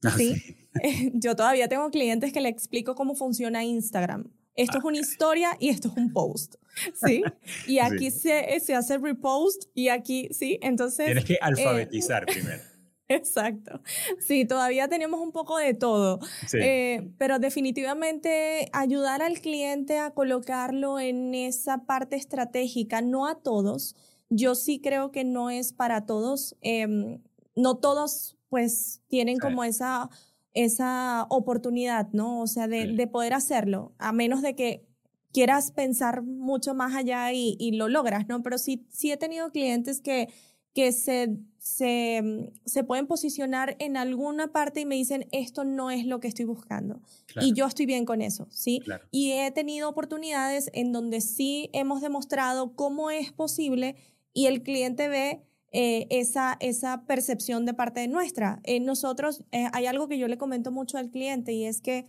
Ah, 0.05 0.14
¿sí? 0.16 0.35
Yo 1.14 1.35
todavía 1.35 1.68
tengo 1.68 1.90
clientes 1.90 2.33
que 2.33 2.40
le 2.40 2.50
explico 2.50 2.94
cómo 2.94 3.16
funciona 3.16 3.64
Instagram 3.64 4.31
esto 4.57 4.79
es 4.79 4.85
una 4.85 4.98
historia 4.98 5.57
y 5.61 5.68
esto 5.68 5.88
es 5.88 5.96
un 5.96 6.12
post, 6.12 6.57
¿sí? 6.94 7.22
Y 7.66 7.79
aquí 7.79 8.11
Se, 8.11 8.59
se 8.61 8.74
hace 8.74 8.98
repost 8.98 9.64
y 9.74 9.88
aquí, 9.88 10.29
¿sí? 10.33 10.59
Entonces... 10.62 11.07
Tienes 11.07 11.24
que 11.24 11.35
eh, 11.35 11.38
alfabetizar 11.40 12.26
primero. 12.26 12.62
Exacto. 13.09 13.81
Sí, 14.19 14.45
todavía 14.45 14.88
tenemos 14.88 15.21
un 15.21 15.33
poco 15.33 15.59
de 15.59 15.75
todo, 15.75 16.21
eh, 16.55 17.11
pero 17.19 17.38
definitivamente 17.38 18.69
ayudar 18.73 19.23
al 19.23 19.40
cliente 19.40 19.99
a 19.99 20.11
colocarlo 20.11 20.99
en 20.99 21.35
esa 21.35 21.85
parte 21.85 22.16
estratégica, 22.16 23.01
no 23.03 23.27
a 23.27 23.37
todos. 23.37 23.95
Yo 24.29 24.55
sí 24.55 24.81
creo 24.81 25.12
que 25.12 25.25
no 25.25 25.51
es 25.51 25.73
para 25.73 26.05
todos. 26.07 26.57
Em, 26.61 27.23
no 27.55 27.77
todos 27.77 28.37
pues 28.49 29.03
tienen 29.09 29.38
como 29.38 29.64
esa 29.64 30.11
esa 30.57 31.27
oportunidad, 31.29 32.09
¿no? 32.12 32.40
O 32.40 32.47
sea, 32.47 32.66
de, 32.66 33.07
poder 33.12 33.35
hacerlo, 33.35 33.92
a 33.99 34.12
menos 34.12 34.40
de 34.40 34.57
que 34.57 34.87
quieras 35.31 35.71
pensar 35.71 36.23
mucho 36.23 36.75
más 36.75 36.95
allá 36.95 37.31
y, 37.33 37.73
lo 37.73 37.88
logras, 37.88 38.27
¿no? 38.27 38.42
Pero 38.42 38.57
sí, 38.57 38.87
sí 38.90 39.12
he 39.12 39.19
tenido 39.19 39.53
clientes 39.53 40.01
que, 40.01 40.29
que 40.75 40.92
se, 40.92 41.37
se, 41.66 42.22
mm, 42.22 42.52
se, 42.64 42.85
pueden 42.85 43.09
posicionar 43.09 43.74
en 43.81 43.96
alguna 43.96 44.52
parte 44.52 44.81
y 44.81 44.87
me 44.87 44.94
dicen, 44.94 45.26
esto 45.33 45.64
no 45.64 45.90
es 45.90 46.07
lo 46.07 46.20
que 46.20 46.29
estoy 46.29 46.44
buscando. 46.44 47.00
Y 47.40 47.55
yo 47.55 47.66
estoy 47.66 47.87
bien 47.87 48.05
con 48.05 48.22
eso, 48.22 48.46
¿sí? 48.50 48.81
Y 49.11 49.33
he 49.33 49.50
tenido 49.50 49.88
oportunidades 49.88 50.70
en 50.74 50.92
donde 50.92 51.20
sí 51.20 51.68
hemos 51.72 52.02
demostrado 52.02 52.76
cómo 52.76 53.11
es 53.11 53.33
posible 53.33 53.96
y 54.33 54.46
el 54.46 54.62
cliente 54.62 55.09
ve 55.09 55.42
eh, 55.72 56.07
esa, 56.11 56.57
esa 56.61 57.05
percepción 57.05 57.66
de 57.66 57.74
parte 57.74 57.98
de 57.98 58.09
nuestra. 58.09 58.61
Eh, 58.62 58.79
nosotros, 58.79 59.42
eh, 59.50 59.66
hay 59.72 59.87
algo 59.87 60.07
que 60.07 60.18
yo 60.18 60.29
le 60.29 60.38
comento 60.38 60.70
mucho 60.70 60.98
al 60.98 61.11
cliente 61.11 61.52
y 61.52 61.64
es 61.64 61.81
que 61.81 62.07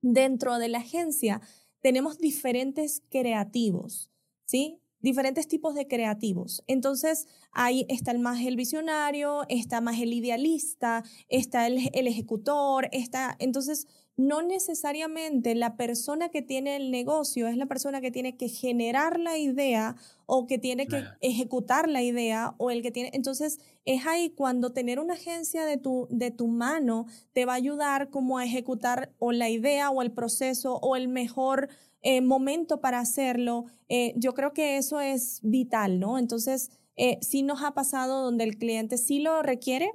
dentro 0.00 0.58
de 0.58 0.68
la 0.68 0.78
agencia 0.78 1.40
tenemos 1.80 2.18
diferentes 2.18 3.02
creativos, 3.10 4.12
¿sí? 4.44 4.78
Diferentes 5.06 5.46
tipos 5.46 5.76
de 5.76 5.86
creativos. 5.86 6.64
Entonces, 6.66 7.28
ahí 7.52 7.86
está 7.88 8.10
el 8.10 8.18
más 8.18 8.40
el 8.40 8.56
visionario, 8.56 9.46
está 9.48 9.80
más 9.80 10.00
el 10.00 10.12
idealista, 10.12 11.04
está 11.28 11.68
el, 11.68 11.90
el 11.92 12.08
ejecutor, 12.08 12.88
está... 12.90 13.36
Entonces, 13.38 13.86
no 14.16 14.42
necesariamente 14.42 15.54
la 15.54 15.76
persona 15.76 16.30
que 16.30 16.42
tiene 16.42 16.76
el 16.76 16.90
negocio 16.90 17.48
es 17.48 17.56
la 17.56 17.66
persona 17.66 18.00
que 18.00 18.10
tiene 18.10 18.36
que 18.36 18.48
generar 18.48 19.20
la 19.20 19.36
idea 19.38 19.94
o 20.24 20.46
que 20.46 20.58
tiene 20.58 20.86
que 20.86 21.04
ejecutar 21.20 21.88
la 21.88 22.02
idea 22.02 22.54
o 22.58 22.70
el 22.70 22.82
que 22.82 22.90
tiene. 22.90 23.10
Entonces, 23.12 23.60
es 23.84 24.06
ahí 24.06 24.30
cuando 24.30 24.72
tener 24.72 24.98
una 24.98 25.14
agencia 25.14 25.64
de 25.64 25.76
tu, 25.76 26.08
de 26.10 26.30
tu 26.30 26.48
mano 26.48 27.06
te 27.32 27.44
va 27.44 27.52
a 27.52 27.56
ayudar 27.56 28.10
como 28.10 28.38
a 28.38 28.44
ejecutar 28.44 29.12
o 29.18 29.32
la 29.32 29.50
idea 29.50 29.90
o 29.90 30.02
el 30.02 30.10
proceso 30.10 30.76
o 30.76 30.96
el 30.96 31.08
mejor 31.08 31.68
eh, 32.08 32.20
momento 32.20 32.80
para 32.80 33.00
hacerlo. 33.00 33.64
Eh, 33.88 34.14
yo 34.14 34.32
creo 34.32 34.52
que 34.52 34.76
eso 34.76 35.00
es 35.00 35.40
vital, 35.42 35.98
¿no? 35.98 36.20
Entonces, 36.20 36.70
eh, 36.94 37.18
sí 37.20 37.42
nos 37.42 37.64
ha 37.64 37.74
pasado 37.74 38.22
donde 38.22 38.44
el 38.44 38.58
cliente 38.58 38.96
sí 38.96 39.18
lo 39.18 39.42
requiere 39.42 39.90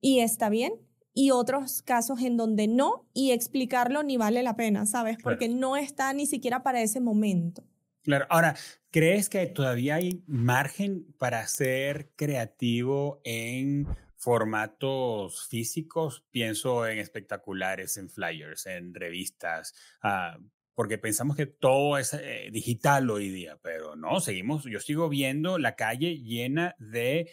y 0.00 0.20
está 0.20 0.48
bien, 0.48 0.74
y 1.12 1.32
otros 1.32 1.82
casos 1.82 2.22
en 2.22 2.36
donde 2.36 2.68
no 2.68 3.08
y 3.14 3.32
explicarlo 3.32 4.04
ni 4.04 4.16
vale 4.16 4.44
la 4.44 4.54
pena, 4.54 4.86
¿sabes? 4.86 5.16
Porque 5.20 5.48
no 5.48 5.76
está 5.76 6.12
ni 6.12 6.26
siquiera 6.26 6.62
para 6.62 6.82
ese 6.82 7.00
momento. 7.00 7.64
Claro, 8.02 8.26
ahora, 8.30 8.54
¿crees 8.92 9.28
que 9.28 9.44
todavía 9.46 9.96
hay 9.96 10.22
margen 10.28 11.16
para 11.18 11.44
ser 11.48 12.12
creativo 12.14 13.20
en 13.24 13.88
formatos 14.14 15.48
físicos? 15.48 16.24
Pienso 16.30 16.86
en 16.86 16.98
espectaculares, 16.98 17.96
en 17.96 18.08
flyers, 18.08 18.66
en 18.66 18.94
revistas, 18.94 19.74
ah, 20.00 20.38
porque 20.76 20.98
pensamos 20.98 21.36
que 21.36 21.46
todo 21.46 21.96
es 21.96 22.12
eh, 22.12 22.50
digital 22.52 23.10
hoy 23.10 23.30
día, 23.30 23.58
pero 23.62 23.96
no, 23.96 24.20
seguimos, 24.20 24.64
yo 24.64 24.78
sigo 24.78 25.08
viendo 25.08 25.58
la 25.58 25.74
calle 25.74 26.18
llena 26.18 26.76
de 26.78 27.32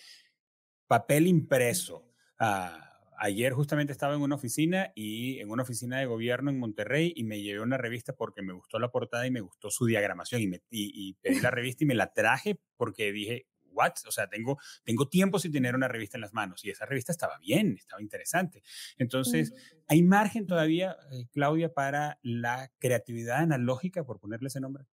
papel 0.88 1.27
impreso. 1.27 2.10
Ah, 2.39 3.01
ayer 3.17 3.51
justamente 3.51 3.91
estaba 3.91 4.15
en 4.15 4.21
una 4.21 4.36
oficina 4.36 4.93
y 4.95 5.39
en 5.39 5.51
una 5.51 5.63
oficina 5.63 5.99
de 5.99 6.06
gobierno 6.06 6.51
en 6.51 6.58
Monterrey 6.58 7.12
y 7.17 7.25
me 7.25 7.41
llevé 7.41 7.60
una 7.60 7.77
revista 7.77 8.13
porque 8.13 8.41
me 8.41 8.53
gustó 8.53 8.79
la 8.79 8.91
portada 8.91 9.27
y 9.27 9.32
me 9.32 9.41
gustó 9.41 9.69
su 9.69 9.86
diagramación 9.86 10.41
y, 10.41 10.47
me, 10.47 10.62
y, 10.69 11.13
pedí 11.15 11.41
la 11.41 11.51
revista 11.51 11.84
y 11.84 11.88
me 11.88 11.95
la 11.95 12.13
traje 12.13 12.62
porque 12.77 13.12
dije, 13.12 13.45
what? 13.73 13.93
O 14.07 14.12
sea, 14.12 14.27
tengo, 14.27 14.57
tengo 14.83 15.07
tiempo 15.07 15.39
sin 15.39 15.51
tener 15.51 15.75
una 15.75 15.88
revista 15.88 16.17
en 16.17 16.21
las 16.21 16.33
manos 16.33 16.63
y 16.63 16.69
esa 16.69 16.86
revista 16.86 17.12
estaba 17.12 17.38
bien, 17.39 17.75
estaba 17.77 18.01
interesante. 18.01 18.63
Entonces, 18.97 19.53
¿hay 19.88 20.01
margen 20.03 20.45
todavía, 20.45 20.97
eh, 21.12 21.27
Claudia, 21.31 21.73
para 21.73 22.19
la 22.21 22.71
creatividad 22.79 23.39
analógica, 23.39 24.03
por 24.03 24.19
ponerle 24.19 24.47
ese 24.47 24.59
nombre? 24.59 24.86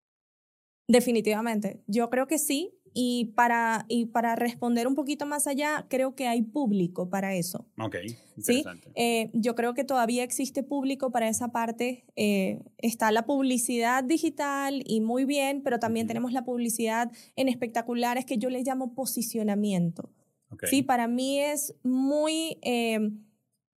Definitivamente, 0.89 1.85
yo 1.87 2.11
creo 2.11 2.27
que 2.27 2.39
sí. 2.39 2.80
Y 2.93 3.33
para, 3.37 3.85
y 3.89 4.07
para 4.07 4.35
responder 4.35 4.87
un 4.87 4.95
poquito 4.95 5.25
más 5.25 5.47
allá, 5.47 5.87
creo 5.89 6.15
que 6.15 6.27
hay 6.27 6.43
público 6.43 7.09
para 7.09 7.35
eso. 7.35 7.67
Ok, 7.79 7.97
interesante. 8.37 8.89
¿Sí? 8.89 8.93
Eh, 8.97 9.31
yo 9.33 9.55
creo 9.55 9.75
que 9.75 9.85
todavía 9.85 10.25
existe 10.25 10.63
público 10.63 11.11
para 11.11 11.29
esa 11.29 11.53
parte. 11.53 12.05
Eh, 12.17 12.61
está 12.79 13.13
la 13.13 13.27
publicidad 13.27 14.03
digital 14.03 14.83
y 14.87 15.01
muy 15.01 15.25
bien, 15.25 15.63
pero 15.63 15.79
también 15.79 16.07
tenemos 16.07 16.33
la 16.33 16.45
publicidad 16.45 17.13
en 17.37 17.49
espectaculares 17.49 18.25
que 18.25 18.39
yo 18.39 18.51
le 18.51 18.63
llamo 18.63 18.95
posicionamiento. 18.95 20.11
Sí, 20.65 20.83
para 20.83 21.07
mí 21.07 21.39
es 21.39 21.75
muy... 21.85 22.59
Eh, 22.63 22.99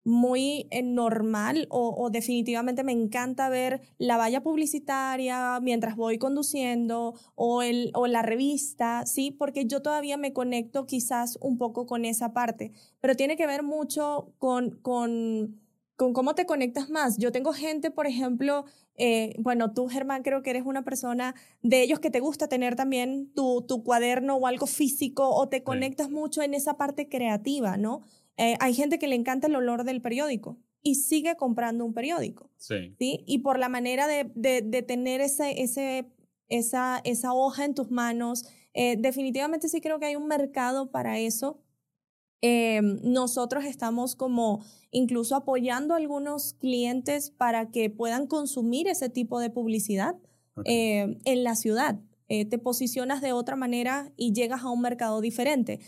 muy 0.03 0.67
eh, 0.71 0.83
normal 0.83 1.67
o, 1.69 2.09
definitivamente 2.11 2.83
me 2.83 2.91
encanta 2.91 3.49
ver 3.49 3.81
la 3.97 4.17
valla 4.17 4.41
publicitaria 4.41 5.59
mientras 5.61 5.95
voy 5.95 6.17
conduciendo 6.17 7.13
o, 7.35 7.61
el, 7.61 7.91
o 7.93 8.07
la 8.07 8.21
revista, 8.21 9.05
¿sí? 9.05 9.31
Porque 9.31 9.65
yo 9.65 9.81
todavía 9.81 10.17
me 10.17 10.33
conecto 10.33 10.85
quizás 10.85 11.37
un 11.41 11.57
poco 11.57 11.85
con 11.85 12.05
esa 12.05 12.33
parte, 12.33 12.73
pero 12.99 13.15
tiene 13.15 13.37
que 13.37 13.47
ver 13.47 13.63
mucho 13.63 14.33
con, 14.39 14.71
con, 14.81 15.61
con 15.95 16.13
cómo 16.13 16.35
te 16.35 16.45
conectas 16.45 16.89
más. 16.89 17.17
Yo 17.17 17.31
tengo 17.31 17.53
gente, 17.53 17.89
por 17.89 18.05
ejemplo, 18.07 18.65
eh, 18.95 19.35
bueno, 19.39 19.73
tú 19.73 19.87
Germán 19.87 20.21
creo 20.21 20.43
que 20.43 20.49
eres 20.49 20.65
una 20.65 20.83
persona 20.83 21.33
de 21.61 21.81
ellos 21.81 21.99
que 21.99 22.11
te 22.11 22.19
gusta 22.19 22.47
tener 22.47 22.75
también 22.75 23.31
tu, 23.33 23.61
tu 23.67 23.83
cuaderno 23.83 24.35
o 24.35 24.47
algo 24.47 24.67
físico 24.67 25.29
o 25.29 25.47
te 25.47 25.63
conectas 25.63 26.09
mucho 26.09 26.41
en 26.41 26.53
esa 26.53 26.77
parte 26.77 27.07
creativa, 27.07 27.77
¿no? 27.77 28.01
Eh, 28.37 28.55
hay 28.59 28.73
gente 28.73 28.99
que 28.99 29.07
le 29.07 29.15
encanta 29.15 29.47
el 29.47 29.55
olor 29.55 29.83
del 29.83 30.01
periódico 30.01 30.57
y 30.81 30.95
sigue 30.95 31.35
comprando 31.35 31.85
un 31.85 31.93
periódico. 31.93 32.49
Sí. 32.57 32.95
¿sí? 32.97 33.23
Y 33.25 33.39
por 33.39 33.59
la 33.59 33.69
manera 33.69 34.07
de, 34.07 34.31
de, 34.35 34.81
tener 34.81 35.21
ese, 35.21 35.61
ese, 35.61 36.05
esa, 36.49 37.01
esa 37.03 37.33
hoja 37.33 37.65
en 37.65 37.75
tus 37.75 37.91
manos, 37.91 38.45
eh, 38.73 38.97
definitivamente 38.97 39.69
sí 39.69 39.81
creo 39.81 39.99
que 39.99 40.07
hay 40.07 40.15
un 40.15 40.27
mercado 40.27 40.91
para 40.91 41.19
eso. 41.19 41.59
Eh, 42.41 42.81
nosotros 43.03 43.63
estamos 43.63 44.17
como 44.17 44.65
incluso 44.91 45.35
apoyando 45.35 45.93
a 45.93 45.97
algunos 45.97 46.53
clientes 46.55 47.31
para 47.31 47.71
que 47.71 47.89
puedan 47.89 48.27
consumir 48.27 48.87
ese 48.87 49.07
tipo 49.09 49.39
de 49.39 49.49
publicidad 49.49 50.15
en 50.65 51.43
la 51.43 51.55
ciudad. 51.55 51.99
te 52.27 52.57
posicionas 52.59 53.21
de 53.21 53.33
otra 53.33 53.55
manera 53.55 54.11
y 54.17 54.33
llegas 54.33 54.61
a 54.61 54.69
un 54.69 54.81
mercado 54.81 55.19
diferente. 55.19 55.79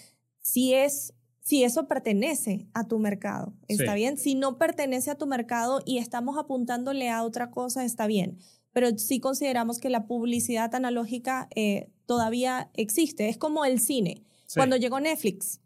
Si 0.42 0.74
es 0.74 1.14
si 1.46 1.64
eso 1.64 1.88
pertenece 1.88 2.66
a 2.74 2.88
tu 2.88 2.98
mercado, 2.98 3.54
está 3.68 3.94
bien. 3.94 4.18
Si 4.18 4.34
no 4.34 4.58
pertenece 4.58 5.12
a 5.12 5.16
tu 5.16 5.28
mercado 5.28 5.80
y 5.86 6.00
estamos 6.00 6.40
apuntándole 6.40 7.12
a 7.12 7.22
otra 7.22 7.52
cosa, 7.52 7.86
está 7.86 8.08
bien. 8.08 8.40
Pero 8.74 8.98
sí 8.98 9.20
consideramos 9.20 9.78
que 9.78 9.92
la 9.92 10.08
publicidad 10.08 10.74
analógica 10.74 11.48
eh, 11.56 11.92
todavía 12.08 12.72
existe. 12.74 13.30
Es 13.30 13.38
como 13.38 13.64
el 13.64 13.80
cine. 13.80 14.24
Cuando 14.56 14.76
llegó 14.76 15.00
Netflix, 15.00 15.62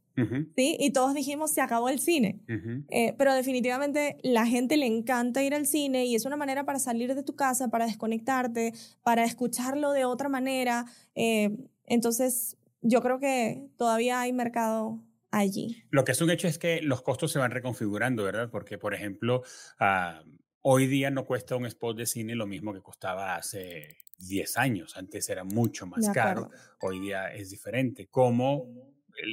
¿sí? 0.58 0.76
Y 0.82 0.92
todos 0.92 1.14
dijimos, 1.14 1.52
se 1.52 1.62
acabó 1.62 1.88
el 1.88 2.00
cine. 2.00 2.42
Eh, 2.90 3.16
pero 3.18 3.34
definitivamente 3.34 4.18
la 4.22 4.46
gente 4.46 4.76
le 4.76 4.86
encanta 4.86 5.44
ir 5.44 5.56
al 5.56 5.66
cine 5.66 6.06
y 6.06 6.14
es 6.14 6.26
una 6.26 6.36
manera 6.36 6.66
para 6.66 6.80
salir 6.80 7.16
de 7.16 7.24
tu 7.24 7.38
casa, 7.38 7.70
para 7.70 7.86
desconectarte, 7.86 8.74
para 9.02 9.24
escucharlo 9.24 9.94
de 9.94 10.04
otra 10.04 10.28
manera. 10.28 10.88
Eh, 11.16 11.56
entonces, 11.86 12.58
yo 12.82 13.02
creo 13.02 13.20
que 13.20 13.66
todavía 13.78 14.20
hay 14.20 14.34
mercado 14.34 15.00
allí. 15.32 15.84
Lo 15.92 16.04
que 16.04 16.12
es 16.12 16.22
un 16.22 16.32
hecho 16.32 16.48
es 16.48 16.58
que 16.58 16.82
los 16.82 17.02
costos 17.02 17.32
se 17.32 17.40
van 17.40 17.52
reconfigurando, 17.52 18.24
¿verdad? 18.24 18.50
Porque, 18.50 18.78
por 18.78 18.94
ejemplo, 18.94 19.44
ah, 19.80 20.24
hoy 20.62 20.88
día 20.88 21.12
no 21.12 21.26
cuesta 21.26 21.56
un 21.56 21.66
spot 21.66 21.98
de 21.98 22.06
cine 22.06 22.36
lo 22.36 22.48
mismo 22.48 22.74
que 22.74 22.82
costaba 22.82 23.36
hace 23.36 23.98
10 24.18 24.58
años. 24.58 24.98
Antes 24.98 25.30
era 25.30 25.44
mucho 25.44 25.86
más 25.88 26.10
caro, 26.10 26.50
hoy 26.82 27.00
día 27.00 27.34
es 27.34 27.50
diferente. 27.50 28.08
Como 28.08 28.68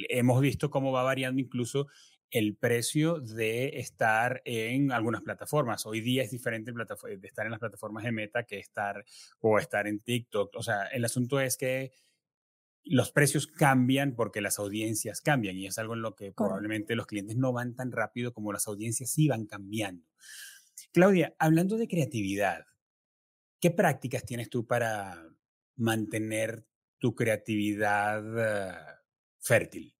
hemos 0.09 0.41
visto 0.41 0.69
cómo 0.69 0.91
va 0.91 1.03
variando 1.03 1.41
incluso 1.41 1.87
el 2.29 2.55
precio 2.57 3.19
de 3.19 3.79
estar 3.79 4.41
en 4.43 4.91
algunas 4.91 5.21
plataformas. 5.21 5.85
Hoy 5.85 6.01
día 6.01 6.23
es 6.23 6.31
diferente 6.31 6.71
de 6.73 7.27
estar 7.27 7.45
en 7.45 7.51
las 7.51 7.59
plataformas 7.59 8.03
de 8.03 8.11
Meta 8.11 8.43
que 8.43 8.59
estar 8.59 9.05
o 9.39 9.59
estar 9.59 9.87
en 9.87 9.99
TikTok. 10.01 10.55
O 10.55 10.63
sea, 10.63 10.87
el 10.87 11.05
asunto 11.05 11.39
es 11.39 11.57
que 11.57 11.91
los 12.89 13.11
precios 13.11 13.47
cambian 13.47 14.15
porque 14.15 14.41
las 14.41 14.59
audiencias 14.59 15.21
cambian 15.21 15.57
y 15.57 15.67
es 15.67 15.77
algo 15.77 15.93
en 15.93 16.01
lo 16.01 16.15
que 16.15 16.31
probablemente 16.31 16.95
los 16.95 17.07
clientes 17.07 17.37
no 17.37 17.53
van 17.53 17.75
tan 17.75 17.91
rápido 17.91 18.33
como 18.33 18.53
las 18.53 18.67
audiencias 18.67 19.09
sí 19.11 19.27
van 19.27 19.45
cambiando. 19.45 20.05
Claudia, 20.91 21.35
hablando 21.39 21.77
de 21.77 21.87
creatividad, 21.87 22.65
¿qué 23.59 23.71
prácticas 23.71 24.25
tienes 24.25 24.49
tú 24.49 24.65
para 24.65 25.29
mantener 25.75 26.65
tu 26.97 27.15
creatividad 27.15 28.23
eh, 28.37 28.75
fértil? 29.39 29.95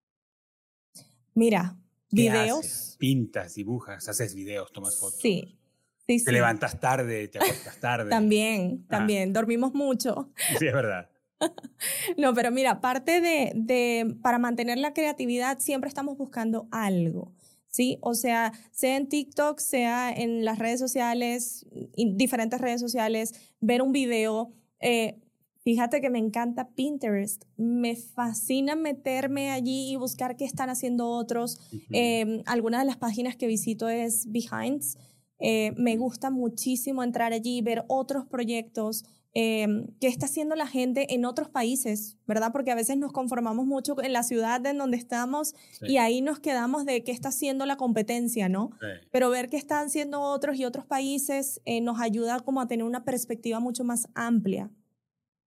Mira, 1.33 1.77
videos. 2.09 2.95
Pintas, 2.99 3.55
dibujas, 3.55 4.07
haces 4.07 4.33
videos, 4.33 4.71
tomas 4.71 4.99
fotos. 4.99 5.19
Sí. 5.19 5.59
sí 6.07 6.23
te 6.23 6.31
levantas 6.31 6.79
tarde, 6.79 7.27
te 7.27 7.37
acuestas 7.37 7.77
tarde. 7.79 8.09
también, 8.09 8.87
también. 8.87 9.33
Dormimos 9.33 9.73
mucho. 9.73 10.31
Sí, 10.57 10.67
es 10.67 10.73
verdad. 10.73 11.09
no, 12.17 12.33
pero 12.33 12.51
mira, 12.51 12.81
parte 12.81 13.21
de, 13.21 13.51
de, 13.55 14.15
para 14.21 14.39
mantener 14.39 14.77
la 14.77 14.93
creatividad 14.93 15.59
siempre 15.59 15.87
estamos 15.87 16.17
buscando 16.17 16.67
algo. 16.71 17.33
¿sí? 17.77 17.99
O 18.01 18.15
sea, 18.15 18.53
sea 18.71 18.97
en 18.97 19.07
TikTok, 19.07 19.59
sea 19.59 20.11
en 20.11 20.43
las 20.43 20.57
redes 20.57 20.79
sociales, 20.79 21.67
diferentes 21.95 22.59
redes 22.59 22.81
sociales, 22.81 23.33
ver 23.61 23.83
un 23.83 23.91
video. 23.91 24.51
Eh, 24.79 25.19
fíjate 25.63 26.01
que 26.01 26.09
me 26.09 26.17
encanta 26.17 26.69
Pinterest. 26.69 27.43
Me 27.55 27.95
fascina 27.95 28.75
meterme 28.75 29.51
allí 29.51 29.91
y 29.91 29.95
buscar 29.95 30.37
qué 30.37 30.45
están 30.45 30.71
haciendo 30.71 31.07
otros. 31.09 31.59
Eh, 31.91 32.41
algunas 32.47 32.81
de 32.81 32.87
las 32.87 32.97
páginas 32.97 33.35
que 33.35 33.45
visito 33.45 33.89
es 33.89 34.25
Behinds. 34.31 34.97
Eh, 35.39 35.73
me 35.77 35.97
gusta 35.97 36.31
muchísimo 36.31 37.03
entrar 37.03 37.31
allí, 37.31 37.61
ver 37.61 37.85
otros 37.89 38.25
proyectos, 38.25 39.05
Em, 39.33 39.87
qué 39.99 40.07
está 40.07 40.25
haciendo 40.25 40.55
la 40.55 40.65
gente 40.65 41.13
en 41.13 41.23
otros 41.23 41.49
países, 41.49 42.17
¿verdad? 42.25 42.51
Porque 42.51 42.71
a 42.71 42.75
veces 42.75 42.97
nos 42.97 43.11
conformamos 43.11 43.67
mucho 43.67 44.01
en 44.01 44.11
la 44.11 44.23
ciudad 44.23 44.65
en 44.65 44.79
donde 44.79 44.97
estamos 44.97 45.53
y 45.81 45.97
ahí 45.97 46.21
nos 46.21 46.39
quedamos 46.39 46.85
de 46.85 47.03
qué 47.03 47.11
está 47.11 47.29
haciendo 47.29 47.67
la 47.67 47.77
competencia, 47.77 48.49
¿no? 48.49 48.71
Pero 49.11 49.29
ver 49.29 49.49
qué 49.49 49.57
están 49.57 49.87
haciendo 49.87 50.21
otros 50.21 50.57
y 50.57 50.65
otros 50.65 50.85
países 50.85 51.61
eh, 51.65 51.81
nos 51.81 51.99
ayuda 51.99 52.39
como 52.39 52.61
a 52.61 52.67
tener 52.67 52.83
una 52.85 53.05
perspectiva 53.05 53.59
mucho 53.59 53.83
más 53.83 54.07
amplia. 54.15 54.71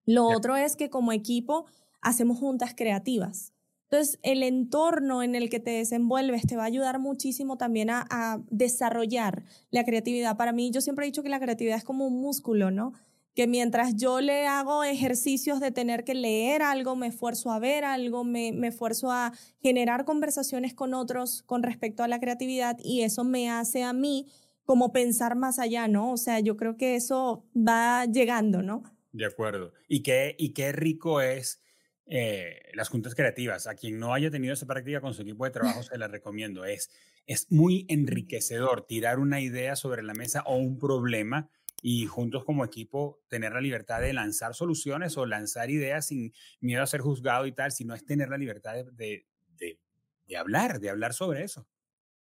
Lo 0.06 0.28
otro 0.28 0.56
es 0.56 0.76
que 0.76 0.88
como 0.88 1.10
equipo 1.10 1.66
hacemos 2.00 2.38
juntas 2.38 2.74
creativas. 2.76 3.54
Entonces, 3.90 4.20
el 4.22 4.44
entorno 4.44 5.24
en 5.24 5.34
el 5.34 5.50
que 5.50 5.58
te 5.58 5.70
desenvuelves 5.70 6.46
te 6.46 6.54
va 6.54 6.62
a 6.62 6.66
ayudar 6.66 7.00
muchísimo 7.00 7.56
también 7.56 7.90
a, 7.90 8.06
a 8.08 8.40
desarrollar 8.50 9.42
la 9.72 9.84
creatividad. 9.84 10.36
Para 10.36 10.52
mí, 10.52 10.70
yo 10.70 10.80
siempre 10.80 11.04
he 11.04 11.08
dicho 11.08 11.24
que 11.24 11.28
la 11.28 11.40
creatividad 11.40 11.76
es 11.76 11.82
como 11.82 12.06
un 12.06 12.20
músculo, 12.20 12.70
¿no? 12.70 12.92
Que 13.40 13.46
mientras 13.46 13.96
yo 13.96 14.20
le 14.20 14.46
hago 14.46 14.84
ejercicios 14.84 15.60
de 15.60 15.70
tener 15.70 16.04
que 16.04 16.12
leer 16.12 16.60
algo, 16.60 16.94
me 16.94 17.06
esfuerzo 17.06 17.50
a 17.50 17.58
ver 17.58 17.84
algo, 17.84 18.22
me, 18.22 18.52
me 18.52 18.68
esfuerzo 18.68 19.10
a 19.10 19.32
generar 19.62 20.04
conversaciones 20.04 20.74
con 20.74 20.92
otros 20.92 21.42
con 21.44 21.62
respecto 21.62 22.02
a 22.02 22.08
la 22.08 22.20
creatividad 22.20 22.76
y 22.84 23.00
eso 23.00 23.24
me 23.24 23.48
hace 23.48 23.82
a 23.82 23.94
mí 23.94 24.26
como 24.66 24.92
pensar 24.92 25.36
más 25.36 25.58
allá, 25.58 25.88
¿no? 25.88 26.12
O 26.12 26.18
sea, 26.18 26.40
yo 26.40 26.58
creo 26.58 26.76
que 26.76 26.96
eso 26.96 27.48
va 27.56 28.04
llegando, 28.04 28.60
¿no? 28.60 28.82
De 29.10 29.24
acuerdo. 29.24 29.72
Y 29.88 30.02
qué, 30.02 30.36
y 30.38 30.52
qué 30.52 30.72
rico 30.72 31.22
es 31.22 31.62
eh, 32.04 32.60
las 32.74 32.90
juntas 32.90 33.14
creativas. 33.14 33.66
A 33.66 33.74
quien 33.74 33.98
no 33.98 34.12
haya 34.12 34.30
tenido 34.30 34.52
esa 34.52 34.66
práctica 34.66 35.00
con 35.00 35.14
su 35.14 35.22
equipo 35.22 35.46
de 35.46 35.52
trabajo, 35.52 35.82
se 35.82 35.96
la 35.96 36.08
recomiendo. 36.08 36.66
Es, 36.66 36.90
es 37.24 37.50
muy 37.50 37.86
enriquecedor 37.88 38.86
tirar 38.86 39.18
una 39.18 39.40
idea 39.40 39.76
sobre 39.76 40.02
la 40.02 40.12
mesa 40.12 40.42
o 40.44 40.56
un 40.56 40.78
problema 40.78 41.48
y 41.82 42.06
juntos 42.06 42.44
como 42.44 42.64
equipo 42.64 43.20
tener 43.28 43.52
la 43.52 43.60
libertad 43.60 44.00
de 44.00 44.12
lanzar 44.12 44.54
soluciones 44.54 45.16
o 45.16 45.26
lanzar 45.26 45.70
ideas 45.70 46.06
sin 46.06 46.32
miedo 46.60 46.82
a 46.82 46.86
ser 46.86 47.00
juzgado 47.00 47.46
y 47.46 47.52
tal, 47.52 47.72
sino 47.72 47.94
es 47.94 48.04
tener 48.04 48.28
la 48.28 48.38
libertad 48.38 48.74
de, 48.92 49.26
de, 49.56 49.80
de 50.26 50.36
hablar, 50.36 50.80
de 50.80 50.90
hablar 50.90 51.14
sobre 51.14 51.44
eso. 51.44 51.66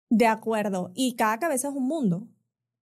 De 0.09 0.27
acuerdo. 0.27 0.91
Y 0.93 1.15
cada 1.15 1.39
cabeza 1.39 1.69
es 1.69 1.75
un 1.75 1.87
mundo. 1.87 2.27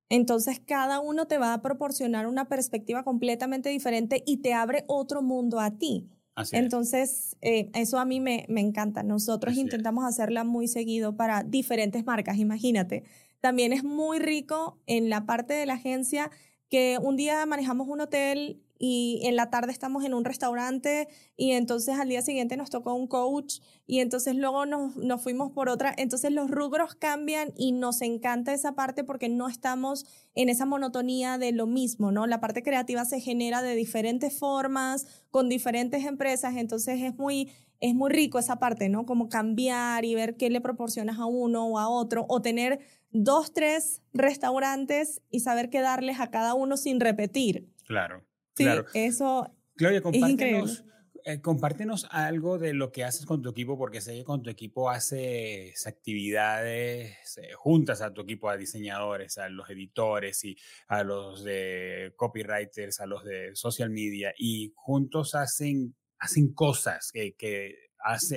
Entonces, 0.09 0.59
cada 0.59 0.99
uno 0.99 1.27
te 1.27 1.37
va 1.37 1.53
a 1.53 1.61
proporcionar 1.61 2.27
una 2.27 2.47
perspectiva 2.47 3.03
completamente 3.03 3.69
diferente 3.69 4.23
y 4.25 4.37
te 4.37 4.53
abre 4.53 4.83
otro 4.87 5.21
mundo 5.21 5.59
a 5.59 5.77
ti. 5.77 6.09
Entonces, 6.51 7.37
eh, 7.41 7.69
eso 7.73 7.99
a 7.99 8.05
mí 8.05 8.19
me, 8.19 8.45
me 8.49 8.61
encanta. 8.61 9.03
Nosotros 9.03 9.55
intentamos 9.55 10.05
hacerla 10.05 10.43
muy 10.43 10.67
seguido 10.67 11.15
para 11.15 11.43
diferentes 11.43 12.05
marcas, 12.05 12.37
imagínate. 12.37 13.03
También 13.39 13.73
es 13.73 13.83
muy 13.83 14.19
rico 14.19 14.81
en 14.85 15.09
la 15.09 15.25
parte 15.25 15.53
de 15.53 15.65
la 15.65 15.75
agencia 15.75 16.31
que 16.73 16.97
un 16.99 17.15
día 17.15 17.45
manejamos 17.45 17.87
un 17.87 18.01
hotel 18.01 18.63
y 18.79 19.21
en 19.25 19.35
la 19.35 19.51
tarde 19.51 19.71
estamos 19.71 20.05
en 20.05 20.15
un 20.15 20.25
restaurante 20.25 21.07
y 21.37 21.51
entonces 21.51 21.99
al 21.99 22.09
día 22.09 22.23
siguiente 22.23 22.57
nos 22.57 22.71
tocó 22.71 22.95
un 22.95 23.05
coach 23.05 23.59
y 23.85 23.99
entonces 23.99 24.35
luego 24.35 24.65
nos, 24.65 24.97
nos, 24.97 25.21
fuimos 25.21 25.51
por 25.51 25.69
otra. 25.69 25.93
Entonces 25.95 26.31
los 26.31 26.49
rubros 26.49 26.95
cambian 26.95 27.53
y 27.55 27.73
nos 27.73 28.01
encanta 28.01 28.53
esa 28.53 28.73
parte 28.73 29.03
porque 29.03 29.29
no 29.29 29.49
estamos 29.49 30.07
en 30.33 30.49
esa 30.49 30.65
monotonía 30.65 31.37
de 31.37 31.51
lo 31.51 31.67
mismo, 31.67 32.11
¿no? 32.11 32.25
La 32.25 32.39
parte 32.39 32.63
creativa 32.63 33.05
se 33.05 33.19
genera 33.19 33.61
de 33.61 33.75
diferentes 33.75 34.35
formas, 34.39 35.05
con 35.29 35.49
diferentes 35.49 36.03
empresas, 36.05 36.55
entonces 36.57 37.03
es 37.03 37.15
muy, 37.15 37.51
es 37.81 37.93
muy 37.93 38.09
rico 38.09 38.39
esa 38.39 38.57
parte, 38.57 38.89
¿no? 38.89 39.05
Como 39.05 39.29
cambiar 39.29 40.05
y 40.05 40.15
ver 40.15 40.37
qué 40.37 40.49
le 40.49 40.59
proporcionas 40.59 41.19
a 41.19 41.25
uno 41.27 41.67
o 41.67 41.77
a 41.77 41.87
otro 41.87 42.25
o 42.29 42.41
tener 42.41 42.79
dos, 43.13 43.53
tres 43.53 44.01
restaurantes 44.13 45.21
y 45.29 45.39
saber 45.39 45.69
qué 45.69 45.81
darles 45.81 46.19
a 46.19 46.29
cada 46.29 46.53
uno 46.53 46.75
sin 46.77 46.99
repetir. 46.99 47.69
Claro. 47.85 48.25
Sí, 48.55 48.65
claro. 48.65 48.85
eso 48.93 49.51
Claudia, 49.75 50.01
compártenos, 50.01 50.85
eh, 51.25 51.41
compártenos 51.41 52.07
algo 52.11 52.59
de 52.59 52.73
lo 52.73 52.91
que 52.91 53.03
haces 53.03 53.25
con 53.25 53.41
tu 53.41 53.49
equipo, 53.49 53.77
porque 53.77 54.01
sé 54.01 54.13
que 54.13 54.23
con 54.23 54.43
tu 54.43 54.49
equipo 54.49 54.89
haces 54.89 55.87
actividades 55.87 57.37
eh, 57.37 57.53
juntas 57.55 58.01
a 58.01 58.13
tu 58.13 58.21
equipo, 58.21 58.49
a 58.49 58.57
diseñadores, 58.57 59.37
a 59.37 59.49
los 59.49 59.69
editores 59.69 60.43
y 60.43 60.57
a 60.87 61.03
los 61.03 61.43
de 61.43 62.13
copywriters, 62.15 62.99
a 62.99 63.07
los 63.07 63.23
de 63.23 63.55
social 63.55 63.89
media, 63.89 64.33
y 64.37 64.73
juntos 64.75 65.33
hacen, 65.33 65.95
hacen 66.19 66.53
cosas 66.53 67.11
que, 67.11 67.35
que 67.35 67.82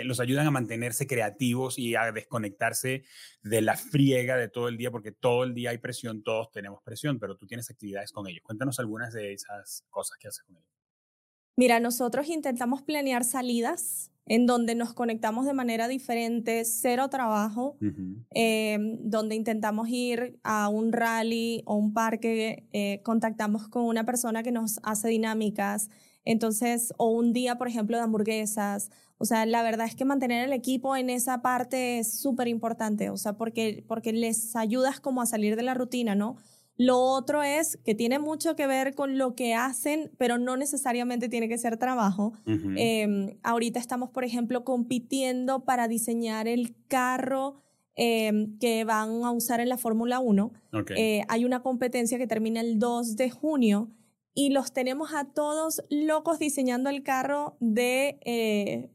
los 0.04 0.20
ayudan 0.20 0.46
a 0.46 0.50
mantenerse 0.50 1.06
creativos 1.06 1.78
y 1.78 1.94
a 1.94 2.12
desconectarse 2.12 3.04
de 3.42 3.60
la 3.62 3.76
friega 3.76 4.36
de 4.36 4.48
todo 4.48 4.68
el 4.68 4.76
día, 4.76 4.90
porque 4.90 5.12
todo 5.12 5.44
el 5.44 5.54
día 5.54 5.70
hay 5.70 5.78
presión, 5.78 6.22
todos 6.22 6.50
tenemos 6.52 6.82
presión, 6.82 7.18
pero 7.18 7.36
tú 7.36 7.46
tienes 7.46 7.70
actividades 7.70 8.12
con 8.12 8.26
ellos. 8.28 8.42
Cuéntanos 8.42 8.78
algunas 8.78 9.12
de 9.12 9.32
esas 9.32 9.84
cosas 9.90 10.18
que 10.18 10.28
haces 10.28 10.44
con 10.44 10.56
ellos. 10.56 10.70
Mira, 11.56 11.80
nosotros 11.80 12.28
intentamos 12.28 12.82
planear 12.82 13.24
salidas 13.24 14.10
en 14.26 14.44
donde 14.46 14.74
nos 14.74 14.92
conectamos 14.92 15.46
de 15.46 15.54
manera 15.54 15.86
diferente, 15.88 16.64
cero 16.64 17.08
trabajo, 17.08 17.78
em, 18.30 18.98
donde 19.00 19.36
intentamos 19.36 19.88
ir 19.88 20.38
a 20.42 20.68
un 20.68 20.92
rally 20.92 21.62
o 21.64 21.76
un 21.76 21.94
parque, 21.94 22.66
eh, 22.72 23.00
contactamos 23.04 23.68
con 23.68 23.84
una 23.84 24.04
persona 24.04 24.42
que 24.42 24.50
nos 24.50 24.80
hace 24.82 25.08
dinámicas, 25.08 25.88
entonces, 26.26 26.92
o 26.98 27.08
un 27.08 27.32
día, 27.32 27.56
por 27.56 27.68
ejemplo, 27.68 27.96
de 27.96 28.02
hamburguesas. 28.02 28.90
O 29.16 29.24
sea, 29.24 29.46
la 29.46 29.62
verdad 29.62 29.86
es 29.86 29.94
que 29.94 30.04
mantener 30.04 30.44
el 30.44 30.52
equipo 30.52 30.94
en 30.96 31.08
esa 31.08 31.40
parte 31.40 32.00
es 32.00 32.20
súper 32.20 32.48
importante, 32.48 33.08
o 33.08 33.16
sea, 33.16 33.34
porque, 33.34 33.82
porque 33.88 34.12
les 34.12 34.54
ayudas 34.56 35.00
como 35.00 35.22
a 35.22 35.26
salir 35.26 35.56
de 35.56 35.62
la 35.62 35.72
rutina, 35.72 36.14
¿no? 36.14 36.36
Lo 36.76 36.98
otro 36.98 37.42
es 37.42 37.78
que 37.78 37.94
tiene 37.94 38.18
mucho 38.18 38.54
que 38.54 38.66
ver 38.66 38.94
con 38.94 39.16
lo 39.16 39.34
que 39.34 39.54
hacen, 39.54 40.10
pero 40.18 40.36
no 40.36 40.58
necesariamente 40.58 41.30
tiene 41.30 41.48
que 41.48 41.56
ser 41.56 41.78
trabajo. 41.78 42.34
Em, 42.44 43.38
ahorita 43.42 43.78
estamos, 43.78 44.10
por 44.10 44.24
ejemplo, 44.24 44.62
compitiendo 44.62 45.64
para 45.64 45.88
diseñar 45.88 46.48
el 46.48 46.74
carro 46.86 47.62
em, 47.94 48.58
que 48.58 48.84
van 48.84 49.24
a 49.24 49.30
usar 49.30 49.60
en 49.60 49.70
la 49.70 49.78
Fórmula 49.78 50.18
1. 50.18 50.52
Eh, 50.96 51.22
hay 51.28 51.46
una 51.46 51.62
competencia 51.62 52.18
que 52.18 52.26
termina 52.26 52.60
el 52.60 52.78
2 52.78 53.16
de 53.16 53.30
junio 53.30 53.95
y 54.36 54.50
los 54.50 54.72
tenemos 54.72 55.14
a 55.14 55.24
todos 55.24 55.82
locos 55.88 56.38
diseñando 56.38 56.90
el 56.90 57.02
carro 57.02 57.56
de... 57.58 58.18
Eh, 58.24 58.90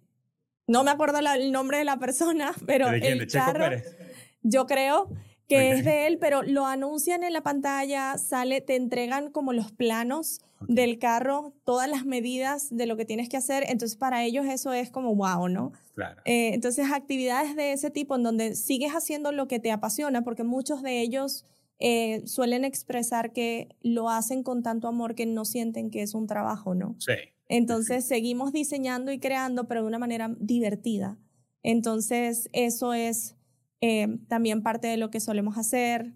no 0.68 0.86
me 0.86 0.92
acuerdo 0.92 1.18
el 1.18 1.52
nombre 1.52 1.80
de 1.80 1.84
la 1.84 1.98
persona, 1.98 2.54
pero 2.66 2.90
¿De 2.90 3.02
quién? 3.02 3.14
el 3.14 3.20
¿De 3.20 3.28
carro, 3.28 3.66
Pérez? 3.66 3.98
yo 4.44 4.68
creo 4.68 5.10
que 5.48 5.72
es 5.72 5.84
de 5.84 6.08
él, 6.08 6.18
pero 6.18 6.44
lo 6.44 6.66
anuncian 6.66 7.24
en 7.24 7.34
la 7.34 7.42
pantalla, 7.42 8.18
sale, 8.18 8.62
te 8.62 8.78
entregan 8.78 9.32
como 9.32 9.52
los 9.52 9.74
planos 9.74 10.40
del 10.62 10.98
carro, 11.00 11.54
todas 11.66 11.90
las 11.90 12.06
medidas 12.06 12.70
de 12.70 12.86
lo 12.86 12.96
que 12.96 13.04
tienes 13.04 13.28
que 13.28 13.36
hacer, 13.36 13.66
entonces 13.68 13.98
para 13.98 14.24
ellos 14.24 14.46
eso 14.46 14.72
es 14.72 14.92
como 14.92 15.14
wow, 15.16 15.50
¿no? 15.50 15.74
Claro. 15.96 16.22
Eh, 16.24 16.54
entonces 16.54 16.90
actividades 16.92 17.56
de 17.58 17.74
ese 17.74 17.90
tipo 17.90 18.16
en 18.16 18.24
donde 18.24 18.56
sigues 18.56 18.94
haciendo 18.94 19.34
lo 19.34 19.48
que 19.48 19.60
te 19.60 19.72
apasiona, 19.72 20.24
porque 20.24 20.44
muchos 20.44 20.84
de 20.84 21.02
ellos 21.02 21.46
eh, 21.82 22.22
suelen 22.28 22.64
expresar 22.64 23.34
que 23.34 23.76
lo 23.82 24.10
hacen 24.10 24.44
con 24.44 24.62
tanto 24.62 24.88
amor 24.88 25.16
que 25.16 25.26
no 25.26 25.46
sienten 25.46 25.90
que 25.90 26.04
es 26.04 26.14
un 26.14 26.28
trabajo, 26.28 26.76
¿no? 26.76 26.96
Sí. 27.00 27.14
Entonces 27.48 28.06
seguimos 28.06 28.54
diseñando 28.54 29.12
y 29.12 29.20
creando, 29.20 29.68
pero 29.68 29.82
de 29.82 29.88
una 29.88 30.00
manera 30.00 30.34
divertida. 30.40 31.18
Entonces 31.64 32.50
eso 32.54 32.94
es 32.94 33.36
eh, 33.82 34.20
también 34.28 34.62
parte 34.62 34.88
de 34.88 34.98
lo 34.98 35.10
que 35.10 35.20
solemos 35.20 35.58
hacer 35.58 36.14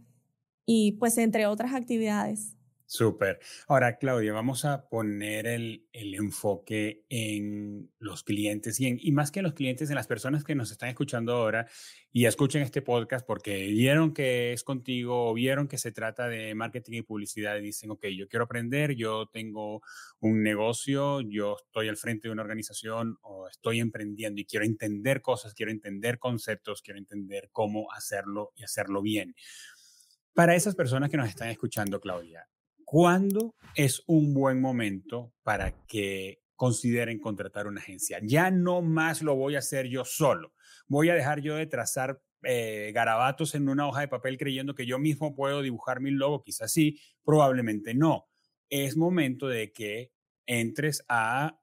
y 0.67 0.93
pues 0.93 1.17
entre 1.17 1.47
otras 1.47 1.73
actividades. 1.73 2.55
Súper. 2.87 3.39
Ahora, 3.67 3.97
Claudia, 3.97 4.31
vamos 4.31 4.63
a 4.63 4.87
poner 4.87 5.47
el, 5.47 5.87
el, 5.91 6.13
enfoque 6.13 7.03
en 7.09 7.91
los 7.97 8.23
clientes 8.23 8.79
y, 8.79 8.85
en, 8.85 8.99
y 9.01 9.11
más 9.11 9.31
que 9.31 9.39
en 9.39 9.45
los 9.45 9.55
clientes, 9.55 9.89
en 9.89 9.95
las 9.95 10.05
personas 10.05 10.43
que 10.43 10.53
nos 10.53 10.71
están 10.71 10.89
escuchando 10.89 11.33
ahora 11.33 11.67
y 12.11 12.27
escuchen 12.27 12.61
este 12.61 12.83
podcast 12.83 13.25
porque 13.25 13.65
vieron 13.67 14.13
que 14.13 14.53
es 14.53 14.63
contigo 14.63 15.31
o 15.31 15.33
vieron 15.33 15.67
que 15.67 15.79
se 15.79 15.91
trata 15.91 16.27
de 16.27 16.53
marketing 16.53 16.99
y 16.99 17.01
publicidad 17.01 17.57
y 17.57 17.61
dicen, 17.61 17.89
ok, 17.89 18.05
yo 18.15 18.27
quiero 18.27 18.45
aprender, 18.45 18.93
yo 18.95 19.25
tengo 19.33 19.81
un 20.19 20.43
negocio, 20.43 21.21
yo 21.21 21.57
estoy 21.57 21.87
al 21.89 21.97
frente 21.97 22.27
de 22.27 22.33
una 22.33 22.43
organización 22.43 23.17
o 23.21 23.47
estoy 23.47 23.79
emprendiendo 23.79 24.41
y 24.41 24.45
quiero 24.45 24.63
entender 24.63 25.23
cosas, 25.23 25.55
quiero 25.55 25.71
entender 25.71 26.19
conceptos, 26.19 26.83
quiero 26.83 26.99
entender 26.99 27.49
cómo 27.51 27.91
hacerlo 27.91 28.53
y 28.55 28.63
hacerlo 28.63 29.01
bien. 29.01 29.35
Para 30.35 30.53
esas 30.53 30.75
personas 30.75 31.09
que 31.09 31.17
nos 31.17 31.29
están 31.29 31.49
escuchando, 31.49 31.99
Claudia, 31.99 32.47
¿Cuándo 32.85 33.55
es 33.73 34.03
un 34.05 34.35
buen 34.35 34.61
momento 34.61 35.33
para 35.41 35.71
que 35.87 36.43
consideren 36.55 37.19
contratar 37.19 37.65
una 37.65 37.81
agencia? 37.81 38.19
Ya 38.21 38.51
no 38.51 38.83
más 38.83 39.23
lo 39.23 39.35
voy 39.35 39.55
a 39.55 39.59
hacer 39.59 39.87
yo 39.87 40.05
solo. 40.05 40.53
Voy 40.87 41.09
a 41.09 41.15
dejar 41.15 41.41
yo 41.41 41.55
de 41.55 41.65
trazar 41.65 42.21
eh, 42.43 42.91
garabatos 42.93 43.55
en 43.55 43.69
una 43.69 43.87
hoja 43.87 44.01
de 44.01 44.07
papel 44.07 44.37
creyendo 44.37 44.75
que 44.75 44.85
yo 44.85 44.99
mismo 44.99 45.35
puedo 45.35 45.63
dibujar 45.63 45.99
mi 45.99 46.11
logo. 46.11 46.43
Quizás 46.43 46.71
sí, 46.71 46.99
probablemente 47.23 47.95
no. 47.95 48.27
Es 48.69 48.95
momento 48.95 49.47
de 49.47 49.73
que 49.73 50.11
entres 50.45 51.03
a 51.09 51.59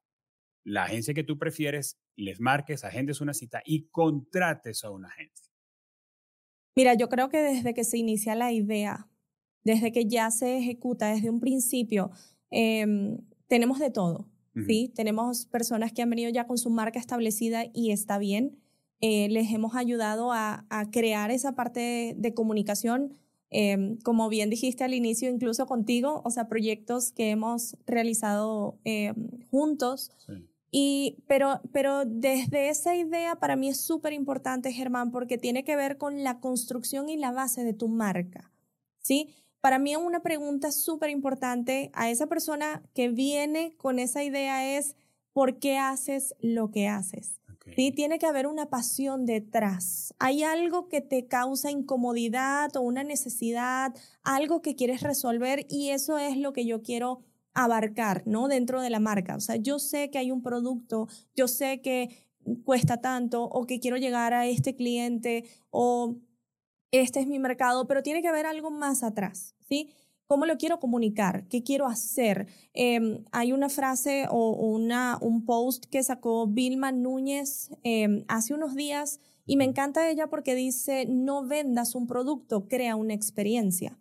la 0.65 0.83
agencia 0.83 1.13
que 1.13 1.23
tú 1.23 1.37
prefieres, 1.37 2.01
les 2.17 2.41
marques, 2.41 2.83
agendes 2.83 3.21
una 3.21 3.33
cita 3.33 3.61
y 3.65 3.87
contrates 3.87 4.83
a 4.83 4.91
una 4.91 5.07
agencia. 5.07 5.53
Mira, 6.75 6.95
yo 6.95 7.07
creo 7.07 7.29
que 7.29 7.37
desde 7.37 7.73
que 7.73 7.85
se 7.85 7.97
inicia 7.97 8.35
la 8.35 8.51
idea 8.51 9.07
desde 9.63 9.91
que 9.91 10.05
ya 10.05 10.29
se 10.31 10.57
ejecuta 10.57 11.07
desde 11.07 11.29
un 11.29 11.39
principio, 11.39 12.11
em, 12.49 13.17
tenemos 13.47 13.79
de 13.79 13.89
todo. 13.89 14.27
¿sí? 14.67 14.91
Tenemos 14.95 15.47
personas 15.47 15.93
que 15.93 16.03
han 16.03 16.09
venido 16.09 16.29
ya 16.29 16.45
con 16.45 16.59
su 16.59 16.69
marca 16.69 16.99
establecida 16.99 17.65
y 17.73 17.91
está 17.91 18.19
bien. 18.19 18.59
Eh, 19.01 19.27
les 19.29 19.51
hemos 19.51 19.75
ayudado 19.75 20.31
a, 20.31 20.65
crear 20.91 21.31
esa 21.31 21.55
parte 21.55 22.13
de, 22.15 22.33
comunicación, 22.33 23.13
em, 23.49 23.97
como 23.97 24.29
bien 24.29 24.49
dijiste 24.49 24.83
al 24.83 24.93
inicio, 24.93 25.29
incluso 25.29 25.65
contigo, 25.65 26.21
o 26.23 26.29
sea, 26.29 26.47
proyectos 26.47 27.11
que 27.11 27.31
hemos 27.31 27.75
realizado 27.87 28.77
em, 28.83 29.15
juntos. 29.49 30.11
Y, 30.71 31.17
pero, 31.27 31.61
pero 31.71 32.05
desde 32.05 32.69
esa 32.69 32.95
idea 32.95 33.35
para 33.35 33.55
mí 33.55 33.69
es 33.69 33.81
súper 33.81 34.13
importante, 34.13 34.71
Germán, 34.71 35.11
porque 35.11 35.37
tiene 35.37 35.63
que 35.63 35.75
ver 35.75 35.97
con 35.97 36.23
la 36.23 36.39
construcción 36.39 37.09
y 37.09 37.17
la 37.17 37.31
base 37.31 37.63
de 37.63 37.73
tu 37.73 37.89
marca. 37.89 38.53
¿sí? 39.03 39.35
Para 39.63 39.79
mí 39.79 39.95
una 39.95 40.21
pregunta 40.21 40.73
súper 40.73 41.09
importante 41.09 41.89
a 41.93 42.09
esa 42.09 42.27
persona 42.27 42.83
que 42.93 43.07
viene 43.07 43.77
con 43.77 43.97
esa 43.97 44.21
idea 44.21 44.75
es, 44.77 44.97
¿por 45.31 45.57
qué 45.57 45.77
haces 45.77 46.35
lo 46.41 46.69
que 46.69 46.89
haces? 46.89 47.39
¿Sí? 47.73 47.91
Tiene 47.91 48.19
que 48.19 48.25
haber 48.25 48.45
una 48.45 48.65
pasión 48.65 49.25
detrás. 49.25 50.13
Hay 50.19 50.43
algo 50.43 50.89
que 50.89 50.99
te 50.99 51.27
causa 51.27 51.71
incomodidad 51.71 52.75
o 52.75 52.81
una 52.81 53.05
necesidad, 53.05 53.95
algo 54.21 54.61
que 54.61 54.75
quieres 54.75 55.01
resolver 55.01 55.65
y 55.69 55.91
eso 55.91 56.17
es 56.17 56.35
lo 56.35 56.51
que 56.51 56.65
yo 56.65 56.81
quiero 56.81 57.21
abarcar, 57.53 58.23
¿no? 58.25 58.49
Dentro 58.49 58.81
de 58.81 58.89
la 58.89 58.99
marca. 58.99 59.37
O 59.37 59.39
sea, 59.39 59.55
yo 59.55 59.79
sé 59.79 60.11
que 60.11 60.17
hay 60.17 60.29
un 60.29 60.43
producto, 60.43 61.07
yo 61.37 61.47
sé 61.47 61.79
que 61.79 62.09
cuesta 62.65 62.97
tanto 62.97 63.45
o 63.45 63.65
que 63.65 63.79
quiero 63.79 63.95
llegar 63.95 64.33
a 64.33 64.45
este 64.45 64.75
cliente 64.75 65.45
o 65.69 66.17
este 66.93 67.19
es 67.19 67.27
mi 67.27 67.39
mercado, 67.39 67.87
pero 67.87 68.03
tiene 68.03 68.21
que 68.21 68.27
haber 68.27 68.45
algo 68.45 68.69
más 68.71 69.03
atrás, 69.03 69.55
¿sí? 69.67 69.89
¿Cómo 70.27 70.45
lo 70.45 70.57
quiero 70.57 70.79
comunicar? 70.79 71.47
¿Qué 71.47 71.63
quiero 71.63 71.85
hacer? 71.87 72.47
Em, 72.73 73.25
hay 73.31 73.51
una 73.51 73.67
frase 73.67 74.25
o 74.29 74.51
una, 74.51 75.17
un 75.21 75.45
post 75.45 75.85
que 75.85 76.01
sacó 76.01 76.47
Vilma 76.47 76.91
Núñez 76.91 77.71
em, 77.83 78.23
hace 78.27 78.53
unos 78.53 78.75
días 78.75 79.19
y 79.45 79.57
me 79.57 79.65
encanta 79.65 80.09
ella 80.09 80.27
porque 80.27 80.55
dice, 80.55 81.05
no 81.07 81.45
vendas 81.45 81.95
un 81.95 82.07
producto, 82.07 82.67
crea 82.67 82.95
una 82.95 83.13
experiencia. 83.13 83.99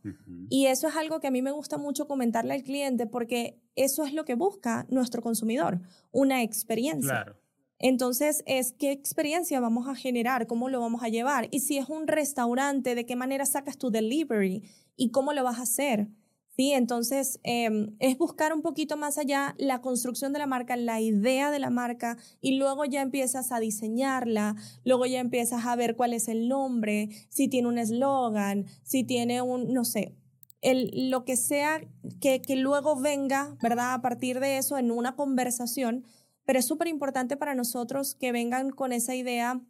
Y 0.48 0.66
eso 0.66 0.86
es 0.86 0.94
algo 0.94 1.18
que 1.18 1.26
a 1.26 1.32
mí 1.32 1.42
me 1.42 1.50
gusta 1.50 1.78
mucho 1.78 2.06
comentarle 2.06 2.54
al 2.54 2.62
cliente 2.62 3.06
porque 3.06 3.60
eso 3.74 4.04
es 4.04 4.12
lo 4.12 4.24
que 4.24 4.36
busca 4.36 4.86
nuestro 4.88 5.20
consumidor, 5.20 5.80
una 6.12 6.42
experiencia. 6.42 7.24
Claro. 7.24 7.41
Entonces, 7.82 8.44
es 8.46 8.72
qué 8.72 8.92
experiencia 8.92 9.58
vamos 9.58 9.88
a 9.88 9.96
generar, 9.96 10.46
cómo 10.46 10.68
lo 10.68 10.80
vamos 10.80 11.02
a 11.02 11.08
llevar. 11.08 11.48
Y 11.50 11.60
si 11.60 11.78
es 11.78 11.88
un 11.88 12.06
restaurante, 12.06 12.94
de 12.94 13.04
qué 13.04 13.16
manera 13.16 13.44
sacas 13.44 13.76
tu 13.76 13.90
delivery 13.90 14.62
y 14.96 15.10
cómo 15.10 15.32
lo 15.32 15.42
vas 15.42 15.58
a 15.58 15.62
hacer. 15.62 16.08
¿sí? 16.56 16.72
Entonces, 16.72 17.40
em, 17.42 17.96
es 17.98 18.16
buscar 18.16 18.52
un 18.52 18.62
poquito 18.62 18.96
más 18.96 19.18
allá 19.18 19.56
la 19.58 19.80
construcción 19.80 20.32
de 20.32 20.38
la 20.38 20.46
marca, 20.46 20.76
la 20.76 21.00
idea 21.00 21.50
de 21.50 21.58
la 21.58 21.70
marca, 21.70 22.18
y 22.40 22.56
luego 22.56 22.84
ya 22.84 23.02
empiezas 23.02 23.50
a 23.50 23.58
diseñarla, 23.58 24.54
luego 24.84 25.06
ya 25.06 25.18
empiezas 25.18 25.66
a 25.66 25.74
ver 25.74 25.96
cuál 25.96 26.12
es 26.12 26.28
el 26.28 26.48
nombre, 26.48 27.08
si 27.30 27.48
tiene 27.48 27.66
un 27.66 27.78
eslogan, 27.78 28.66
si 28.84 29.02
tiene 29.02 29.42
un, 29.42 29.72
no 29.72 29.84
sé, 29.84 30.14
el, 30.60 31.10
lo 31.10 31.24
que 31.24 31.36
sea 31.36 31.80
que, 32.20 32.40
que 32.40 32.54
luego 32.54 32.94
venga, 32.94 33.56
¿verdad? 33.60 33.94
A 33.94 34.02
partir 34.02 34.38
de 34.38 34.58
eso 34.58 34.78
en 34.78 34.92
una 34.92 35.16
conversación, 35.16 36.04
pero 36.44 36.58
es 36.58 36.66
súper 36.66 36.88
importante 36.88 37.36
para 37.36 37.54
nosotros 37.54 38.14
que 38.14 38.32
vengan 38.32 38.70
con 38.70 38.92
esa 38.92 39.14
idea 39.14 39.60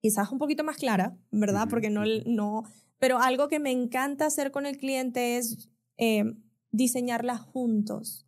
quizás 0.00 0.30
un 0.30 0.38
poquito 0.38 0.64
más 0.64 0.76
clara, 0.76 1.16
¿verdad? 1.30 1.66
Porque 1.68 1.90
no, 1.90 2.02
no, 2.26 2.64
pero 2.98 3.18
algo 3.18 3.48
que 3.48 3.58
me 3.58 3.70
encanta 3.70 4.26
hacer 4.26 4.50
con 4.50 4.66
el 4.66 4.76
cliente 4.76 5.36
es 5.36 5.68
eh, 5.96 6.24
diseñarlas 6.70 7.40
juntos. 7.40 8.26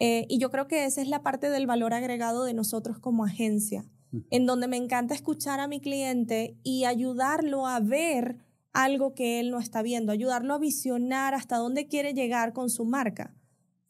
Eh, 0.00 0.26
y 0.28 0.38
yo 0.38 0.50
creo 0.50 0.68
que 0.68 0.84
esa 0.84 1.02
es 1.02 1.08
la 1.08 1.22
parte 1.22 1.50
del 1.50 1.66
valor 1.66 1.92
agregado 1.92 2.44
de 2.44 2.54
nosotros 2.54 2.98
como 3.00 3.24
agencia, 3.24 3.84
en 4.30 4.46
donde 4.46 4.68
me 4.68 4.76
encanta 4.76 5.14
escuchar 5.14 5.60
a 5.60 5.66
mi 5.66 5.80
cliente 5.80 6.56
y 6.62 6.84
ayudarlo 6.84 7.66
a 7.66 7.80
ver 7.80 8.38
algo 8.72 9.14
que 9.14 9.40
él 9.40 9.50
no 9.50 9.58
está 9.58 9.82
viendo, 9.82 10.12
ayudarlo 10.12 10.54
a 10.54 10.58
visionar 10.58 11.34
hasta 11.34 11.56
dónde 11.56 11.88
quiere 11.88 12.14
llegar 12.14 12.52
con 12.52 12.70
su 12.70 12.84
marca, 12.84 13.34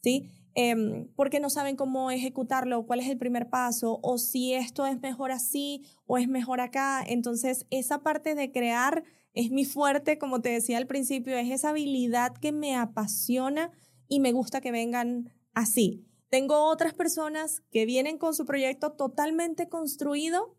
¿sí? 0.03 0.31
Eh, 0.61 1.07
porque 1.15 1.39
no 1.39 1.51
saben 1.51 1.77
cómo 1.77 2.11
ejecutarlo, 2.11 2.85
cuál 2.85 2.99
es 2.99 3.09
el 3.09 3.17
primer 3.17 3.49
paso, 3.49 4.01
o 4.03 4.19
si 4.19 4.55
esto 4.55 4.87
es 4.87 5.01
mejor 5.01 5.31
así 5.31 5.85
o 6.05 6.19
es 6.19 6.27
mejor 6.27 6.61
acá. 6.61 7.01
Entonces, 7.07 7.65
esa 7.71 8.03
parte 8.03 8.35
de 8.35 8.51
crear 8.51 9.05
es 9.35 9.53
mi 9.53 9.65
fuerte, 9.65 10.19
como 10.19 10.41
te 10.41 10.49
decía 10.49 10.79
al 10.79 10.89
principio, 10.89 11.39
es 11.39 11.49
esa 11.53 11.69
habilidad 11.69 12.37
que 12.37 12.51
me 12.51 12.75
apasiona 12.75 13.71
y 14.09 14.19
me 14.19 14.33
gusta 14.33 14.61
que 14.61 14.73
vengan 14.73 15.33
así. 15.55 16.05
Tengo 16.29 16.65
otras 16.65 16.93
personas 16.93 17.63
que 17.71 17.87
vienen 17.87 18.19
con 18.19 18.35
su 18.35 18.45
proyecto 18.45 18.95
totalmente 18.95 19.69
construido, 19.69 20.57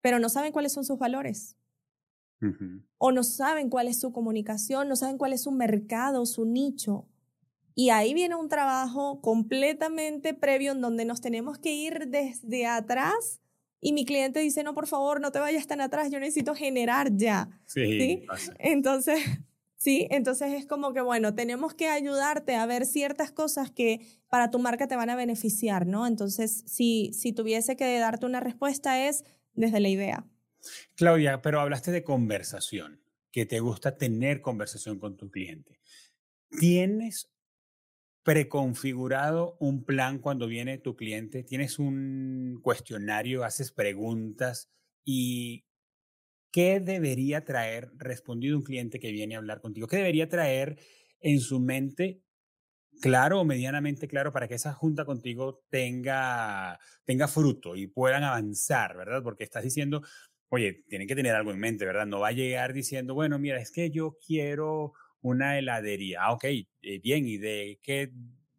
pero 0.00 0.20
no 0.20 0.30
saben 0.30 0.52
cuáles 0.52 0.72
son 0.72 0.86
sus 0.86 0.98
valores. 0.98 1.58
O 2.96 3.12
no 3.12 3.24
saben 3.24 3.68
cuál 3.68 3.88
es 3.88 4.00
su 4.00 4.10
comunicación, 4.10 4.88
no 4.88 4.96
saben 4.96 5.18
cuál 5.18 5.34
es 5.34 5.42
su 5.42 5.52
mercado, 5.52 6.24
su 6.24 6.46
nicho. 6.46 7.11
Y 7.74 7.90
ahí 7.90 8.14
viene 8.14 8.34
un 8.36 8.48
trabajo 8.48 9.20
completamente 9.20 10.34
previo 10.34 10.72
en 10.72 10.80
donde 10.80 11.04
nos 11.04 11.20
tenemos 11.20 11.58
que 11.58 11.72
ir 11.72 12.08
desde 12.08 12.66
atrás 12.66 13.42
y 13.84 13.92
mi 13.92 14.04
cliente 14.04 14.38
dice, 14.38 14.62
no, 14.62 14.74
por 14.74 14.86
favor, 14.86 15.20
no 15.20 15.32
te 15.32 15.40
vayas 15.40 15.66
tan 15.66 15.80
atrás, 15.80 16.08
yo 16.12 16.20
necesito 16.20 16.54
generar 16.54 17.16
ya. 17.16 17.50
Sí. 17.66 18.24
Entonces, 18.60 19.18
sí, 19.76 20.06
entonces 20.10 20.52
es 20.52 20.66
como 20.66 20.94
que, 20.94 21.00
bueno, 21.00 21.34
tenemos 21.34 21.74
que 21.74 21.88
ayudarte 21.88 22.54
a 22.54 22.64
ver 22.64 22.86
ciertas 22.86 23.32
cosas 23.32 23.72
que 23.72 24.06
para 24.28 24.52
tu 24.52 24.60
marca 24.60 24.86
te 24.86 24.94
van 24.94 25.10
a 25.10 25.16
beneficiar, 25.16 25.84
¿no? 25.84 26.06
Entonces, 26.06 26.62
si, 26.64 27.12
si 27.12 27.32
tuviese 27.32 27.74
que 27.74 27.98
darte 27.98 28.24
una 28.24 28.38
respuesta 28.38 29.08
es 29.08 29.24
desde 29.54 29.80
la 29.80 29.88
idea. 29.88 30.26
Claudia, 30.94 31.42
pero 31.42 31.60
hablaste 31.60 31.90
de 31.90 32.04
conversación, 32.04 33.02
que 33.32 33.46
te 33.46 33.58
gusta 33.58 33.96
tener 33.96 34.42
conversación 34.42 35.00
con 35.00 35.16
tu 35.16 35.28
cliente. 35.28 35.80
¿Tienes 36.60 37.31
preconfigurado 38.22 39.56
un 39.60 39.84
plan 39.84 40.18
cuando 40.18 40.46
viene 40.46 40.78
tu 40.78 40.96
cliente? 40.96 41.42
¿Tienes 41.44 41.78
un 41.78 42.60
cuestionario, 42.62 43.44
haces 43.44 43.72
preguntas 43.72 44.70
y 45.04 45.66
qué 46.52 46.80
debería 46.80 47.44
traer 47.44 47.90
respondido 47.96 48.56
un 48.56 48.64
cliente 48.64 49.00
que 49.00 49.12
viene 49.12 49.34
a 49.34 49.38
hablar 49.38 49.60
contigo? 49.60 49.88
¿Qué 49.88 49.96
debería 49.96 50.28
traer 50.28 50.78
en 51.20 51.40
su 51.40 51.60
mente 51.60 52.22
claro 53.00 53.40
o 53.40 53.44
medianamente 53.44 54.08
claro 54.08 54.32
para 54.32 54.48
que 54.48 54.54
esa 54.54 54.72
junta 54.72 55.04
contigo 55.04 55.64
tenga, 55.70 56.78
tenga 57.04 57.28
fruto 57.28 57.76
y 57.76 57.86
puedan 57.88 58.24
avanzar, 58.24 58.96
¿verdad? 58.96 59.22
Porque 59.22 59.44
estás 59.44 59.64
diciendo, 59.64 60.02
oye, 60.48 60.84
tienen 60.88 61.08
que 61.08 61.16
tener 61.16 61.34
algo 61.34 61.50
en 61.52 61.58
mente, 61.58 61.84
¿verdad? 61.86 62.06
No 62.06 62.20
va 62.20 62.28
a 62.28 62.32
llegar 62.32 62.72
diciendo, 62.72 63.14
bueno, 63.14 63.38
mira, 63.38 63.60
es 63.60 63.70
que 63.72 63.90
yo 63.90 64.18
quiero 64.24 64.92
una 65.22 65.58
heladería. 65.58 66.24
Ah, 66.24 66.32
ok, 66.32 66.44
eh, 66.44 66.98
bien, 67.02 67.26
¿y 67.26 67.38
de 67.38 67.78
qué, 67.82 68.12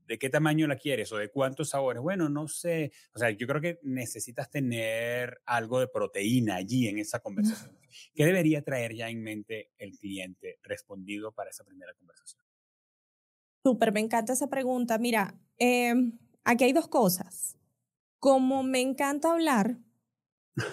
de 0.07 0.17
qué 0.17 0.29
tamaño 0.29 0.67
la 0.67 0.77
quieres 0.77 1.11
o 1.11 1.17
de 1.17 1.29
cuántos 1.29 1.69
sabores? 1.69 2.01
Bueno, 2.01 2.29
no 2.29 2.47
sé. 2.47 2.91
O 3.13 3.19
sea, 3.19 3.29
yo 3.29 3.45
creo 3.47 3.61
que 3.61 3.79
necesitas 3.83 4.49
tener 4.49 5.41
algo 5.45 5.79
de 5.79 5.87
proteína 5.87 6.55
allí 6.55 6.87
en 6.87 6.99
esa 6.99 7.19
conversación. 7.19 7.77
¿Qué 8.15 8.25
debería 8.25 8.63
traer 8.63 8.95
ya 8.95 9.09
en 9.09 9.21
mente 9.21 9.71
el 9.77 9.97
cliente 9.97 10.57
respondido 10.63 11.31
para 11.31 11.51
esa 11.51 11.63
primera 11.63 11.93
conversación? 11.93 12.43
Súper, 13.65 13.93
me 13.93 14.01
encanta 14.01 14.33
esa 14.33 14.47
pregunta. 14.47 14.97
Mira, 14.97 15.39
em, 15.57 16.17
aquí 16.43 16.65
hay 16.65 16.73
dos 16.73 16.87
cosas. 16.87 17.57
Como 18.19 18.63
me 18.63 18.81
encanta 18.81 19.31
hablar, 19.31 19.77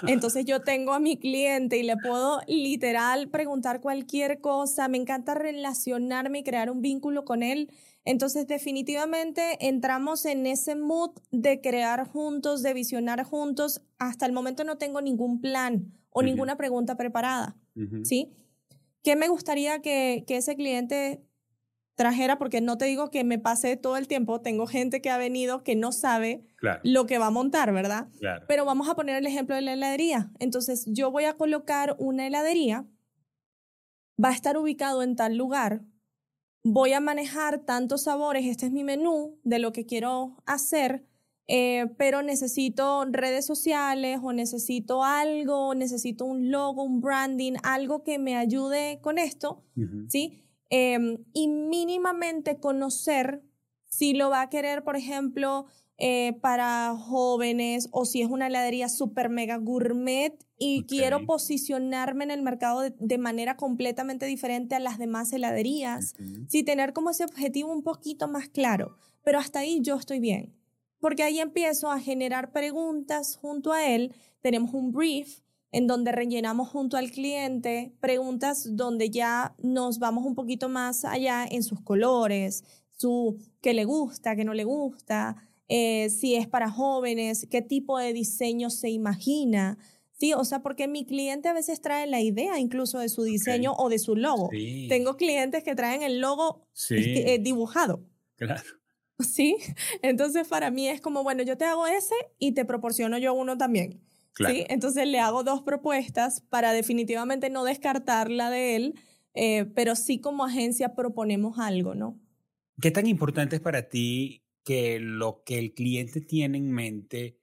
entonces 0.06 0.44
yo 0.44 0.60
tengo 0.62 0.92
a 0.92 1.00
mi 1.00 1.18
cliente 1.18 1.78
y 1.78 1.82
le 1.82 1.96
puedo 1.96 2.40
literal 2.46 3.28
preguntar 3.28 3.80
cualquier 3.80 4.40
cosa, 4.40 4.88
me 4.88 4.98
encanta 4.98 5.34
relacionarme 5.34 6.40
y 6.40 6.44
crear 6.44 6.70
un 6.70 6.82
vínculo 6.82 7.24
con 7.24 7.42
él. 7.42 7.70
Entonces 8.04 8.46
definitivamente 8.46 9.66
entramos 9.66 10.24
en 10.24 10.46
ese 10.46 10.74
mood 10.74 11.10
de 11.30 11.60
crear 11.60 12.06
juntos, 12.06 12.62
de 12.62 12.74
visionar 12.74 13.24
juntos. 13.24 13.82
Hasta 13.98 14.26
el 14.26 14.32
momento 14.32 14.64
no 14.64 14.78
tengo 14.78 15.00
ningún 15.00 15.40
plan 15.40 15.92
o 16.10 16.22
ninguna 16.22 16.56
pregunta 16.56 16.96
preparada, 16.96 17.56
¿sí? 18.02 18.32
¿Qué 19.02 19.16
me 19.16 19.28
gustaría 19.28 19.80
que, 19.80 20.24
que 20.26 20.36
ese 20.36 20.56
cliente 20.56 21.22
trajera, 22.00 22.38
porque 22.38 22.62
no 22.62 22.78
te 22.78 22.86
digo 22.86 23.10
que 23.10 23.24
me 23.24 23.38
pase 23.38 23.76
todo 23.76 23.98
el 23.98 24.08
tiempo, 24.08 24.40
tengo 24.40 24.66
gente 24.66 25.02
que 25.02 25.10
ha 25.10 25.18
venido 25.18 25.62
que 25.62 25.76
no 25.76 25.92
sabe 25.92 26.46
lo 26.82 27.04
que 27.04 27.18
va 27.18 27.26
a 27.26 27.30
montar, 27.30 27.74
¿verdad? 27.74 28.08
Pero 28.48 28.64
vamos 28.64 28.88
a 28.88 28.94
poner 28.94 29.16
el 29.16 29.26
ejemplo 29.26 29.54
de 29.54 29.60
la 29.60 29.74
heladería. 29.74 30.30
Entonces, 30.38 30.86
yo 30.86 31.10
voy 31.10 31.24
a 31.24 31.34
colocar 31.34 31.96
una 31.98 32.26
heladería, 32.26 32.86
va 34.22 34.30
a 34.30 34.32
estar 34.32 34.56
ubicado 34.56 35.02
en 35.02 35.14
tal 35.14 35.36
lugar, 35.36 35.82
voy 36.64 36.94
a 36.94 37.00
manejar 37.00 37.66
tantos 37.66 38.04
sabores, 38.04 38.46
este 38.46 38.64
es 38.64 38.72
mi 38.72 38.82
menú 38.82 39.38
de 39.44 39.58
lo 39.58 39.72
que 39.72 39.84
quiero 39.84 40.38
hacer, 40.46 41.04
eh, 41.48 41.86
pero 41.98 42.22
necesito 42.22 43.04
redes 43.10 43.44
sociales 43.44 44.20
o 44.22 44.32
necesito 44.32 45.04
algo, 45.04 45.74
necesito 45.74 46.24
un 46.24 46.50
logo, 46.50 46.82
un 46.82 47.02
branding, 47.02 47.56
algo 47.62 48.04
que 48.04 48.18
me 48.18 48.38
ayude 48.38 49.00
con 49.02 49.18
esto, 49.18 49.62
¿sí? 50.08 50.46
Em, 50.70 51.18
y 51.32 51.48
mínimamente 51.48 52.58
conocer 52.58 53.42
si 53.86 54.14
lo 54.14 54.30
va 54.30 54.42
a 54.42 54.50
querer, 54.50 54.84
por 54.84 54.96
ejemplo, 54.96 55.66
eh, 55.98 56.38
para 56.40 56.96
jóvenes 56.96 57.88
o 57.90 58.06
si 58.06 58.22
es 58.22 58.30
una 58.30 58.46
heladería 58.46 58.88
super 58.88 59.28
mega 59.28 59.58
gourmet 59.58 60.32
y 60.56 60.84
quiero 60.84 61.26
posicionarme 61.26 62.24
en 62.24 62.30
el 62.30 62.40
mercado 62.40 62.82
de, 62.88 63.18
manera 63.18 63.58
completamente 63.58 64.24
diferente 64.24 64.74
a 64.74 64.80
las 64.80 64.98
demás 64.98 65.32
heladerías. 65.32 66.14
Sí, 66.48 66.62
tener 66.62 66.94
como 66.94 67.10
ese 67.10 67.24
objetivo 67.24 67.70
un 67.70 67.82
poquito 67.82 68.28
más 68.28 68.48
claro. 68.48 68.96
Pero 69.22 69.38
hasta 69.38 69.58
ahí 69.58 69.80
yo 69.82 69.96
estoy 69.96 70.20
bien. 70.20 70.54
Porque 71.00 71.22
ahí 71.22 71.38
empiezo 71.38 71.90
a 71.90 72.00
generar 72.00 72.52
preguntas 72.52 73.36
junto 73.36 73.72
a 73.72 73.86
él. 73.86 74.14
Tenemos 74.40 74.72
un 74.72 74.92
brief 74.92 75.40
en 75.72 75.86
donde 75.86 76.12
rellenamos 76.12 76.68
junto 76.68 76.96
al 76.96 77.10
cliente 77.10 77.92
preguntas 78.00 78.76
donde 78.76 79.10
ya 79.10 79.54
nos 79.62 79.98
vamos 79.98 80.24
un 80.24 80.34
poquito 80.34 80.68
más 80.68 81.04
allá 81.04 81.46
en 81.48 81.62
sus 81.62 81.80
colores, 81.80 82.64
su 82.96 83.38
qué 83.60 83.74
le 83.74 83.84
gusta, 83.84 84.36
qué 84.36 84.44
no 84.44 84.54
le 84.54 84.64
gusta, 84.64 85.36
eh, 85.68 86.10
si 86.10 86.34
es 86.34 86.48
para 86.48 86.70
jóvenes, 86.70 87.46
qué 87.50 87.62
tipo 87.62 87.98
de 87.98 88.12
diseño 88.12 88.70
se 88.70 88.90
imagina. 88.90 89.78
Sí, 90.18 90.34
o 90.34 90.44
sea, 90.44 90.60
porque 90.60 90.86
mi 90.88 91.06
cliente 91.06 91.48
a 91.48 91.54
veces 91.54 91.80
trae 91.80 92.06
la 92.06 92.20
idea 92.20 92.58
incluso 92.58 92.98
de 92.98 93.08
su 93.08 93.22
diseño 93.22 93.72
o 93.72 93.88
de 93.88 93.98
su 93.98 94.16
logo. 94.16 94.50
Tengo 94.88 95.16
clientes 95.16 95.62
que 95.62 95.74
traen 95.74 96.02
el 96.02 96.20
logo 96.20 96.66
eh, 96.90 97.38
dibujado. 97.38 98.04
Claro. 98.36 98.64
¿sí? 99.20 99.56
Entonces 100.02 100.48
para 100.48 100.70
mí 100.70 100.88
es 100.88 101.00
como, 101.00 101.22
bueno, 101.22 101.42
yo 101.42 101.56
te 101.56 101.64
hago 101.64 101.86
ese 101.86 102.14
y 102.38 102.52
te 102.52 102.64
proporciono 102.64 103.18
yo 103.18 103.34
uno 103.34 103.56
también. 103.56 104.00
¿Sí? 104.36 104.64
Entonces 104.68 105.06
le 105.06 105.20
hago 105.20 105.44
dos 105.44 105.62
propuestas 105.62 106.40
para 106.40 106.72
definitivamente 106.72 107.50
no 107.50 107.64
descartar 107.64 108.30
la 108.30 108.50
de 108.50 108.76
él, 108.76 108.94
eh, 109.34 109.66
pero 109.74 109.96
sí 109.96 110.20
como 110.20 110.44
agencia 110.44 110.94
proponemos 110.94 111.58
algo, 111.58 111.94
¿no? 111.94 112.18
¿Qué 112.80 112.90
tan 112.90 113.06
importante 113.06 113.56
es 113.56 113.62
para 113.62 113.88
ti 113.88 114.42
que 114.64 115.00
lo 115.00 115.42
que 115.44 115.58
el 115.58 115.74
cliente 115.74 116.20
tiene 116.20 116.58
en 116.58 116.70
mente 116.70 117.39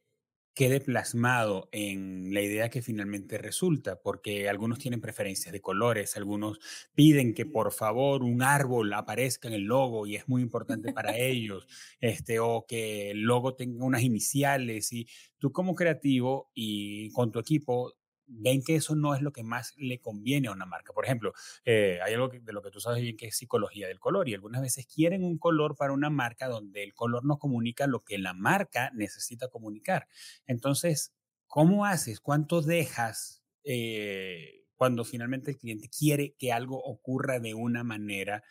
quede 0.58 0.82
plasmado 0.82 1.70
en 1.72 2.34
la 2.34 2.41
idea 2.41 2.70
que 2.70 2.82
finalmente 2.82 3.38
resulta, 3.38 4.01
porque 4.01 4.49
algunos 4.49 4.80
tienen 4.80 4.99
preferencias 4.99 5.53
de 5.53 5.62
colores, 5.62 6.18
algunos 6.18 6.60
piden 6.95 7.36
que 7.36 7.45
por 7.45 7.72
favor 7.72 8.24
un 8.24 8.41
árbol 8.41 8.91
aparezca 8.93 9.47
en 9.47 9.53
el 9.53 9.66
logo 9.66 10.08
y 10.08 10.16
es 10.16 10.28
muy 10.28 10.41
importante 10.41 10.93
para 10.93 11.16
ellos, 11.16 11.68
este, 12.01 12.39
o 12.39 12.66
que 12.68 13.12
el 13.12 13.22
logo 13.22 13.53
tenga 13.53 13.86
unas 13.86 14.01
iniciales 14.01 14.91
y 14.93 15.08
tú 15.38 15.51
como 15.51 15.76
creativo 15.76 16.49
y 16.55 17.12
con 17.12 17.32
tu 17.32 17.38
equipo 17.38 17.93
ven 18.28 18.61
que 18.63 18.75
eso 18.75 18.95
no 18.95 19.15
es 19.15 19.21
lo 19.21 19.32
que 19.32 19.43
más 19.43 19.73
le 19.78 19.99
conviene 19.99 20.47
a 20.47 20.51
una 20.51 20.65
marca. 20.65 20.93
Por 20.93 21.05
ejemplo, 21.05 21.34
eh, 21.65 21.99
hay 22.03 22.13
algo 22.13 22.30
de 22.30 22.53
lo 22.53 22.61
que 22.61 22.71
tú 22.71 22.80
sabes 22.80 23.01
bien 23.01 23.17
que 23.17 23.28
es 23.28 23.38
psicología 23.38 23.88
del 23.88 23.99
color 23.99 24.30
y 24.30 24.34
algunas 24.34 24.61
veces 24.61 24.86
quieren 24.88 25.23
un 25.23 25.38
color 25.38 25.75
para 25.75 25.93
una 25.93 26.09
marca 26.09 26.47
donde 26.47 26.84
el 26.84 26.93
color 26.93 27.25
no 27.25 27.39
comunica 27.39 27.88
lo 27.88 28.03
que 28.03 28.17
la 28.17 28.34
marca 28.34 28.91
necesita 28.93 29.47
comunicar. 29.47 30.07
Entonces, 30.45 31.13
¿cómo 31.47 31.86
haces? 31.86 32.19
¿Cuánto 32.19 32.61
dejas 32.61 33.43
eh, 33.63 34.65
cuando 34.75 35.03
finalmente 35.05 35.51
el 35.51 35.57
cliente 35.57 35.89
quiere 35.89 36.36
que 36.38 36.51
algo 36.51 36.78
ocurra 36.84 37.39
de 37.39 37.53
una 37.53 37.84
manera 37.84 38.43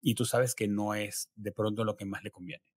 y 0.00 0.14
tú 0.14 0.24
sabes 0.24 0.54
que 0.54 0.68
no 0.68 0.94
es 0.94 1.30
de 1.34 1.52
pronto 1.52 1.84
lo 1.84 1.96
que 1.96 2.04
más 2.04 2.22
le 2.22 2.30
conviene? 2.30 2.73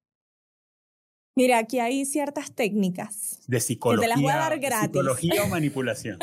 Mira, 1.38 1.60
aquí 1.60 1.78
hay 1.78 2.04
ciertas 2.04 2.52
técnicas. 2.52 3.42
De 3.46 3.60
psicología. 3.60 4.08
Que 4.08 4.08
te 4.08 4.16
las 4.16 4.22
voy 4.24 4.32
a 4.32 4.38
dar 4.38 4.60
gratis. 4.60 4.88
Psicología 4.88 5.44
o 5.44 5.48
manipulación. 5.48 6.18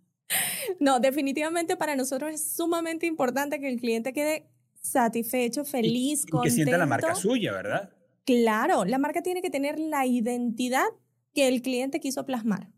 no, 0.80 0.98
definitivamente 0.98 1.76
para 1.76 1.94
nosotros 1.94 2.32
es 2.32 2.50
sumamente 2.54 3.04
importante 3.04 3.60
que 3.60 3.68
el 3.68 3.78
cliente 3.78 4.14
quede 4.14 4.46
satisfecho, 4.80 5.66
feliz, 5.66 6.24
y, 6.26 6.34
y 6.34 6.40
que 6.40 6.50
sienta 6.50 6.78
la 6.78 6.86
marca 6.86 7.14
suya, 7.14 7.52
¿verdad? 7.52 7.90
Claro, 8.24 8.86
la 8.86 8.96
marca 8.96 9.20
tiene 9.20 9.42
que 9.42 9.50
tener 9.50 9.78
la 9.78 10.06
identidad 10.06 10.86
que 11.34 11.46
el 11.46 11.60
cliente 11.60 12.00
quiso 12.00 12.24
plasmar. 12.24 12.70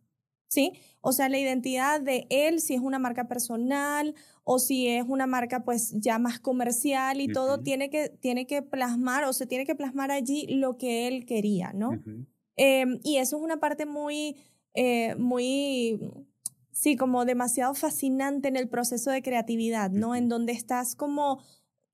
¿Sí? 0.52 0.74
O 1.00 1.12
sea, 1.12 1.30
la 1.30 1.38
identidad 1.38 2.02
de 2.02 2.26
él, 2.28 2.60
si 2.60 2.74
es 2.74 2.82
una 2.82 2.98
marca 2.98 3.26
personal 3.26 4.14
o 4.44 4.58
si 4.58 4.86
es 4.86 5.02
una 5.08 5.26
marca 5.26 5.64
pues 5.64 5.94
ya 5.98 6.18
más 6.18 6.40
comercial 6.40 7.22
y 7.22 7.28
todo, 7.28 7.60
tiene 7.62 7.88
que, 7.88 8.10
tiene 8.10 8.46
que 8.46 8.60
plasmar 8.60 9.24
o 9.24 9.32
se 9.32 9.46
tiene 9.46 9.64
que 9.64 9.74
plasmar 9.74 10.10
allí 10.10 10.46
lo 10.48 10.76
que 10.76 11.08
él 11.08 11.24
quería, 11.24 11.72
¿no? 11.72 12.02
Em, 12.56 13.00
y 13.02 13.16
eso 13.16 13.38
es 13.38 13.42
una 13.42 13.60
parte 13.60 13.86
muy, 13.86 14.36
eh, 14.74 15.14
muy, 15.14 15.98
sí, 16.70 16.96
como 16.96 17.24
demasiado 17.24 17.72
fascinante 17.72 18.48
en 18.48 18.56
el 18.56 18.68
proceso 18.68 19.10
de 19.10 19.22
creatividad, 19.22 19.90
¿no? 19.90 20.14
En 20.14 20.28
donde 20.28 20.52
estás 20.52 20.94
como 20.94 21.40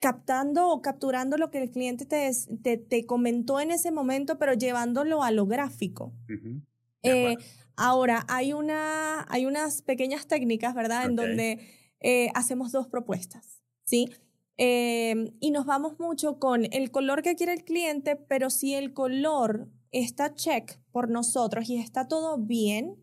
captando 0.00 0.68
o 0.68 0.82
capturando 0.82 1.36
lo 1.36 1.52
que 1.52 1.62
el 1.62 1.70
cliente 1.70 2.06
te, 2.06 2.28
te, 2.60 2.76
te 2.76 3.06
comentó 3.06 3.60
en 3.60 3.70
ese 3.70 3.92
momento, 3.92 4.36
pero 4.36 4.54
llevándolo 4.54 5.22
a 5.22 5.30
lo 5.30 5.46
gráfico. 5.46 6.12
Eh, 7.04 7.36
ahora, 7.78 8.26
hay, 8.28 8.52
una, 8.52 9.24
hay 9.30 9.46
unas 9.46 9.82
pequeñas 9.82 10.26
técnicas, 10.26 10.74
¿verdad? 10.74 11.06
En 11.06 11.16
donde 11.16 11.60
eh, 12.00 12.28
hacemos 12.34 12.72
dos 12.72 12.88
propuestas, 12.88 13.62
¿sí? 13.84 14.10
Em, 14.56 15.30
y 15.40 15.52
nos 15.52 15.66
vamos 15.66 15.98
mucho 16.00 16.38
con 16.38 16.66
el 16.72 16.90
color 16.90 17.22
que 17.22 17.36
quiere 17.36 17.52
el 17.52 17.64
cliente, 17.64 18.16
pero 18.16 18.50
si 18.50 18.74
el 18.74 18.92
color 18.92 19.68
está 19.92 20.34
check 20.34 20.80
por 20.90 21.08
nosotros 21.08 21.70
y 21.70 21.76
está 21.76 22.08
todo 22.08 22.38
bien, 22.38 22.96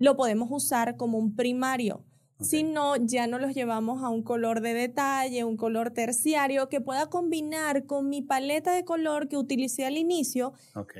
lo 0.00 0.16
podemos 0.16 0.48
usar 0.50 0.96
como 0.96 1.16
un 1.18 1.36
primario. 1.36 2.04
Si 2.40 2.64
no, 2.64 2.96
ya 2.96 3.26
no 3.26 3.38
los 3.38 3.54
llevamos 3.54 4.02
a 4.02 4.10
un 4.10 4.22
color 4.22 4.60
de 4.60 4.74
detalle, 4.74 5.44
un 5.44 5.56
color 5.56 5.92
terciario 5.92 6.68
que 6.68 6.82
pueda 6.82 7.08
combinar 7.08 7.86
con 7.86 8.10
mi 8.10 8.20
paleta 8.20 8.74
de 8.74 8.84
color 8.84 9.28
que 9.28 9.38
utilicé 9.38 9.86
al 9.86 9.96
inicio, 9.96 10.52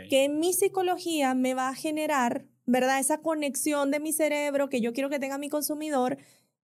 que 0.09 0.25
en 0.25 0.39
mi 0.39 0.55
psicología 0.55 1.35
me 1.35 1.53
va 1.53 1.69
a 1.69 1.75
generar, 1.75 2.47
¿verdad? 2.67 2.99
Esa 2.99 3.19
conexión 3.19 3.91
de 3.91 4.01
mi 4.01 4.13
cerebro 4.13 4.69
que 4.69 4.81
yo 4.81 4.93
quiero 4.93 5.09
que 5.09 5.19
tenga 5.19 5.39
mi 5.39 5.49
consumidor 5.49 6.19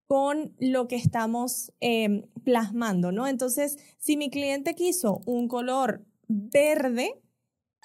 con 0.08 0.54
lo 0.60 0.88
que 0.88 0.98
estamos 0.98 1.72
em, 1.80 2.24
plasmando, 2.44 3.12
¿no? 3.14 3.28
Entonces, 3.28 3.78
si 3.98 4.18
mi 4.18 4.30
cliente 4.30 4.76
quiso 4.76 5.22
un 5.26 5.48
color 5.48 6.04
verde, 6.28 7.22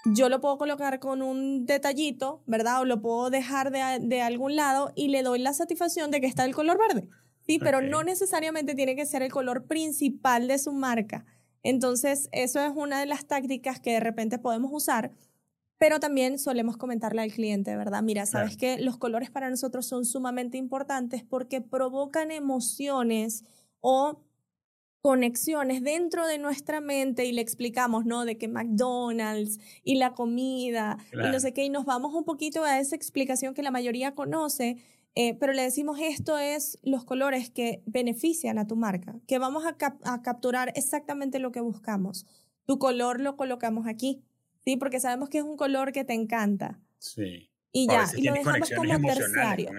yo 0.04 0.28
lo 0.28 0.40
puedo 0.40 0.58
colocar 0.58 0.98
con 0.98 1.22
un 1.22 1.66
detallito, 1.66 2.42
¿verdad? 2.46 2.80
O 2.80 2.84
lo 2.84 3.00
puedo 3.00 3.30
dejar 3.30 3.70
de, 3.70 4.22
algún 4.22 4.56
lado 4.56 4.92
y 4.94 5.08
le 5.08 5.22
doy 5.22 5.38
la 5.38 5.52
satisfacción 5.52 6.10
de 6.10 6.20
que 6.20 6.26
está 6.26 6.44
el 6.44 6.54
color 6.54 6.78
verde. 6.78 7.08
Sí, 7.46 7.58
pero 7.60 7.80
no 7.80 8.02
necesariamente 8.02 8.74
tiene 8.74 8.96
que 8.96 9.06
ser 9.06 9.22
el 9.22 9.30
color 9.30 9.66
principal 9.66 10.48
de 10.48 10.58
su 10.58 10.72
marca. 10.72 11.24
Entonces, 11.62 12.28
eso 12.32 12.60
es 12.60 12.72
una 12.74 12.98
de 12.98 13.06
las 13.06 13.26
tácticas 13.26 13.78
que 13.78 13.92
de 13.92 14.00
repente 14.00 14.38
podemos 14.38 14.72
usar 14.72 15.12
pero 15.78 16.00
también 16.00 16.38
solemos 16.38 16.76
comentarle 16.76 17.22
al 17.22 17.32
cliente, 17.32 17.76
¿verdad? 17.76 18.02
Mira, 18.02 18.24
sabes 18.26 18.56
que 18.56 18.78
los 18.78 18.96
colores 18.96 19.30
para 19.30 19.50
nosotros 19.50 19.86
son 19.86 20.04
sumamente 20.04 20.56
importantes 20.56 21.22
porque 21.22 21.60
provocan 21.60 22.30
emociones 22.30 23.44
o 23.80 24.22
conexiones 25.02 25.82
dentro 25.82 26.26
de 26.26 26.38
nuestra 26.38 26.80
mente 26.80 27.26
y 27.26 27.32
le 27.32 27.40
explicamos, 27.40 28.06
¿no? 28.06 28.24
De 28.24 28.38
que 28.38 28.48
McDonald's 28.48 29.60
y 29.84 29.96
la 29.96 30.14
comida 30.14 30.98
y 31.12 31.18
no 31.18 31.38
sé 31.38 31.52
qué, 31.52 31.64
y 31.64 31.70
nos 31.70 31.84
vamos 31.84 32.12
un 32.14 32.24
poquito 32.24 32.64
a 32.64 32.80
esa 32.80 32.96
explicación 32.96 33.54
que 33.54 33.62
la 33.62 33.70
mayoría 33.70 34.14
conoce, 34.14 34.78
eh, 35.14 35.34
pero 35.38 35.52
le 35.52 35.62
decimos 35.62 36.00
esto 36.00 36.38
es 36.38 36.78
los 36.82 37.04
colores 37.04 37.50
que 37.50 37.82
benefician 37.86 38.58
a 38.58 38.66
tu 38.66 38.76
marca, 38.76 39.14
que 39.28 39.38
vamos 39.38 39.64
a, 39.64 39.76
a 40.04 40.22
capturar 40.22 40.72
exactamente 40.74 41.38
lo 41.38 41.52
que 41.52 41.60
buscamos. 41.60 42.26
Tu 42.64 42.78
color 42.78 43.20
lo 43.20 43.36
colocamos 43.36 43.86
aquí, 43.86 44.24
¿sí? 44.66 44.76
Porque 44.76 45.00
sabemos 45.00 45.30
que 45.30 45.38
es 45.38 45.44
un 45.44 45.56
color 45.56 45.92
que 45.92 46.04
te 46.04 46.12
encanta. 46.12 46.78
Sí. 46.98 47.50
Y 47.72 47.86
ya, 47.86 48.06
y 48.16 48.22
lo 48.24 48.34
dejamos 48.34 48.70
como 48.70 49.00
terciario. 49.00 49.70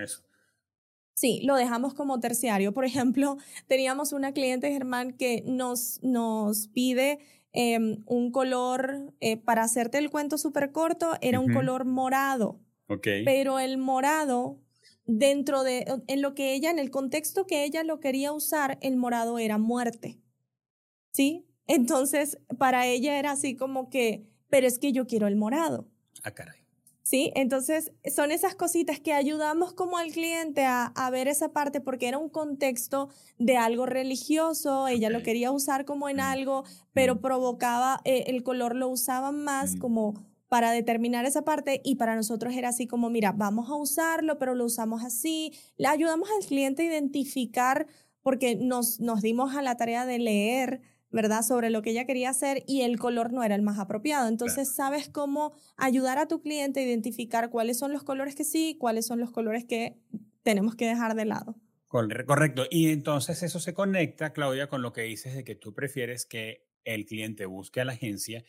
Sí, 1.14 1.42
lo 1.44 1.56
dejamos 1.56 1.94
como 1.94 2.20
terciario. 2.20 2.74
Por 2.74 2.86
ejemplo, 2.86 3.38
teníamos 3.68 4.14
una 4.14 4.34
cliente, 4.34 4.72
Germán, 4.72 5.14
que 5.14 5.44
nos, 5.46 6.00
nos 6.04 6.68
pide 6.70 7.20
em, 7.52 8.04
un 8.06 8.32
color, 8.32 9.14
eh, 9.20 9.38
para 9.38 9.64
hacerte 9.64 9.98
el 9.98 10.10
cuento 10.10 10.38
súper 10.38 10.72
corto, 10.72 11.16
era 11.22 11.40
un 11.40 11.54
color 11.54 11.86
morado. 11.86 12.60
Ok. 12.88 13.08
Pero 13.26 13.60
el 13.60 13.78
morado, 13.78 14.62
dentro 15.06 15.64
de, 15.64 15.86
en 16.08 16.22
lo 16.22 16.34
que 16.34 16.54
ella, 16.54 16.72
en 16.72 16.80
el 16.80 16.92
contexto 16.92 17.46
que 17.46 17.66
ella 17.66 17.84
lo 17.84 18.00
quería 18.00 18.32
usar, 18.32 18.78
el 18.82 18.96
morado 18.96 19.40
era 19.40 19.58
muerte. 19.58 20.22
¿Sí? 21.12 21.46
Entonces, 21.66 22.38
para 22.60 22.86
ella 22.86 23.18
era 23.18 23.32
así 23.32 23.56
como 23.56 23.90
que 23.90 24.28
pero 24.50 24.68
es 24.68 24.80
que 24.80 24.92
yo 24.92 25.08
quiero 25.08 25.28
el 25.28 25.36
morado. 25.36 25.88
Ah, 26.24 26.32
caray. 26.32 26.68
Sí, 27.08 27.32
entonces 27.36 27.94
son 28.14 28.34
esas 28.34 28.54
cositas 28.54 29.00
que 29.00 29.14
ayudamos 29.14 29.72
como 29.72 29.98
al 29.98 30.12
cliente 30.12 30.66
a, 30.66 30.92
ver 31.10 31.30
esa 31.30 31.54
parte 31.54 31.80
porque 31.80 32.10
era 32.10 32.18
un 32.18 32.28
contexto 32.28 33.08
de 33.38 33.56
algo 33.56 33.86
religioso, 33.86 34.90
ella 34.90 35.10
lo 35.10 35.24
quería 35.24 35.54
usar 35.54 35.86
como 35.86 36.10
en 36.10 36.18
mm. 36.18 36.20
algo, 36.20 36.64
pero 36.92 37.16
mm. 37.16 37.20
provocaba, 37.20 38.02
eh, 38.04 38.26
el 38.28 38.44
color 38.44 38.76
lo 38.76 38.90
usaban 38.90 39.42
más 39.42 39.76
mm. 39.76 39.78
como 39.78 40.26
para 40.50 40.72
determinar 40.72 41.24
esa 41.24 41.46
parte 41.46 41.80
y 41.82 41.96
para 41.96 42.14
nosotros 42.14 42.54
era 42.54 42.68
así 42.68 42.88
como, 42.88 43.10
mira, 43.10 43.32
vamos 43.32 43.70
a 43.70 43.76
usarlo, 43.76 44.38
pero 44.38 44.54
lo 44.54 44.66
usamos 44.66 45.06
así, 45.06 45.54
le 45.78 45.88
ayudamos 45.88 46.30
al 46.30 46.46
cliente 46.46 46.84
a 46.84 46.88
identificar 46.88 47.88
porque 48.22 48.58
nos, 48.58 49.00
nos 49.00 49.22
dimos 49.22 49.56
a 49.56 49.62
la 49.62 49.78
tarea 49.78 50.06
de 50.06 50.20
leer 50.20 50.82
¿verdad? 51.12 51.42
Sobre 51.42 51.70
lo 51.70 51.82
que 51.82 51.92
ella 51.92 52.06
quería 52.06 52.30
hacer 52.30 52.64
y 52.68 52.82
el 52.82 53.00
color 53.00 53.32
no 53.32 53.44
era 53.44 53.56
el 53.56 53.62
más 53.62 53.80
apropiado. 53.80 54.28
Entonces, 54.28 54.74
sabes 54.76 55.10
cómo 55.10 55.56
ayudar 55.78 56.18
a 56.18 56.28
tu 56.28 56.42
cliente 56.42 56.82
a 56.82 56.84
identificar 56.84 57.50
cuáles 57.50 57.78
son 57.80 57.94
los 57.94 58.04
colores 58.04 58.36
que 58.36 58.44
sí, 58.44 58.78
cuáles 58.80 59.06
son 59.06 59.20
los 59.20 59.32
colores 59.32 59.66
que 59.66 59.98
tenemos 60.44 60.76
que 60.76 60.88
dejar 60.88 61.16
de 61.16 61.26
lado. 61.26 61.56
Correcto. 61.88 62.66
Y 62.70 62.92
entonces 62.92 63.42
eso 63.44 63.60
se 63.60 63.74
conecta, 63.74 64.34
Claudia, 64.34 64.68
con 64.68 64.82
lo 64.82 64.92
que 64.92 65.02
dices 65.04 65.36
de 65.36 65.44
que 65.44 65.56
tú 65.56 65.74
prefieres 65.74 66.26
que 66.26 66.68
el 66.84 67.06
cliente 67.06 67.46
busque 67.46 67.82
a 67.82 67.86
la 67.86 67.94
agencia 67.94 68.44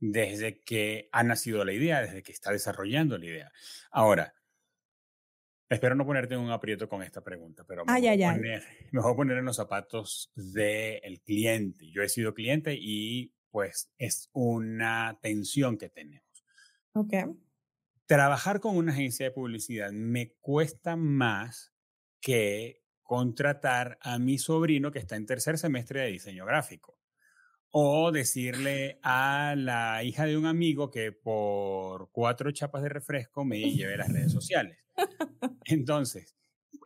desde 0.00 0.60
que 0.60 1.08
ha 1.12 1.22
nacido 1.22 1.64
la 1.64 1.72
idea, 1.72 2.00
desde 2.00 2.22
que 2.22 2.32
está 2.32 2.50
desarrollando 2.52 3.18
la 3.18 3.26
idea. 3.26 3.52
Ahora, 3.90 4.34
Espero 5.70 5.94
no 5.94 6.04
ponerte 6.04 6.34
en 6.34 6.40
un 6.40 6.50
aprieto 6.50 6.88
con 6.88 7.00
esta 7.00 7.22
pregunta, 7.22 7.64
pero 7.64 7.84
poner, 8.34 8.62
me 8.90 9.00
voy 9.00 9.12
a 9.12 9.14
poner 9.14 9.38
en 9.38 9.44
los 9.44 9.54
zapatos 9.54 10.32
del 10.34 11.20
cliente. 11.20 11.88
Yo 11.92 12.02
he 12.02 12.08
sido 12.08 12.34
cliente 12.34 12.76
y 12.76 13.32
pues 13.50 13.92
es 13.96 14.30
una 14.32 15.16
tensión 15.22 15.78
que 15.78 15.88
tenemos. 15.88 16.44
Ok. 16.92 17.14
Trabajar 18.06 18.58
con 18.58 18.76
una 18.76 18.90
agencia 18.90 19.26
de 19.26 19.30
publicidad 19.30 19.92
me 19.92 20.32
cuesta 20.40 20.96
más 20.96 21.72
que 22.20 22.82
contratar 23.04 23.96
a 24.00 24.18
mi 24.18 24.38
sobrino 24.38 24.90
que 24.90 24.98
está 24.98 25.14
en 25.14 25.26
tercer 25.26 25.56
semestre 25.56 26.00
de 26.00 26.08
diseño 26.08 26.46
gráfico. 26.46 26.98
O 27.70 28.10
decirle 28.10 28.98
a 29.04 29.54
la 29.56 30.02
hija 30.02 30.26
de 30.26 30.36
un 30.36 30.46
amigo 30.46 30.90
que 30.90 31.12
por 31.12 32.10
cuatro 32.10 32.50
chapas 32.50 32.82
de 32.82 32.88
refresco 32.88 33.44
me 33.44 33.60
lleve 33.60 33.96
las 33.96 34.12
redes 34.12 34.32
sociales. 34.32 34.78
Entonces, 35.64 36.36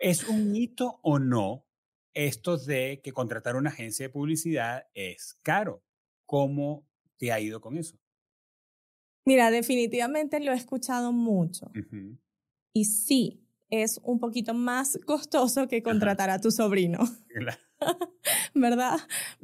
¿es 0.00 0.28
un 0.28 0.54
hito 0.54 1.00
o 1.02 1.18
no 1.18 1.66
esto 2.12 2.56
de 2.56 3.00
que 3.02 3.12
contratar 3.12 3.56
una 3.56 3.70
agencia 3.70 4.06
de 4.06 4.10
publicidad 4.10 4.86
es 4.94 5.38
caro? 5.42 5.82
¿Cómo 6.26 6.86
te 7.16 7.32
ha 7.32 7.40
ido 7.40 7.60
con 7.60 7.76
eso? 7.76 7.98
Mira, 9.26 9.50
definitivamente 9.50 10.40
lo 10.40 10.52
he 10.52 10.56
escuchado 10.56 11.12
mucho. 11.12 11.70
Y 12.74 12.84
sí, 12.84 13.44
es 13.70 14.00
un 14.02 14.18
poquito 14.18 14.54
más 14.54 14.98
costoso 15.06 15.66
que 15.68 15.82
contratar 15.82 16.30
a 16.30 16.40
tu 16.40 16.50
sobrino. 16.50 16.98
¿Verdad? 18.54 18.98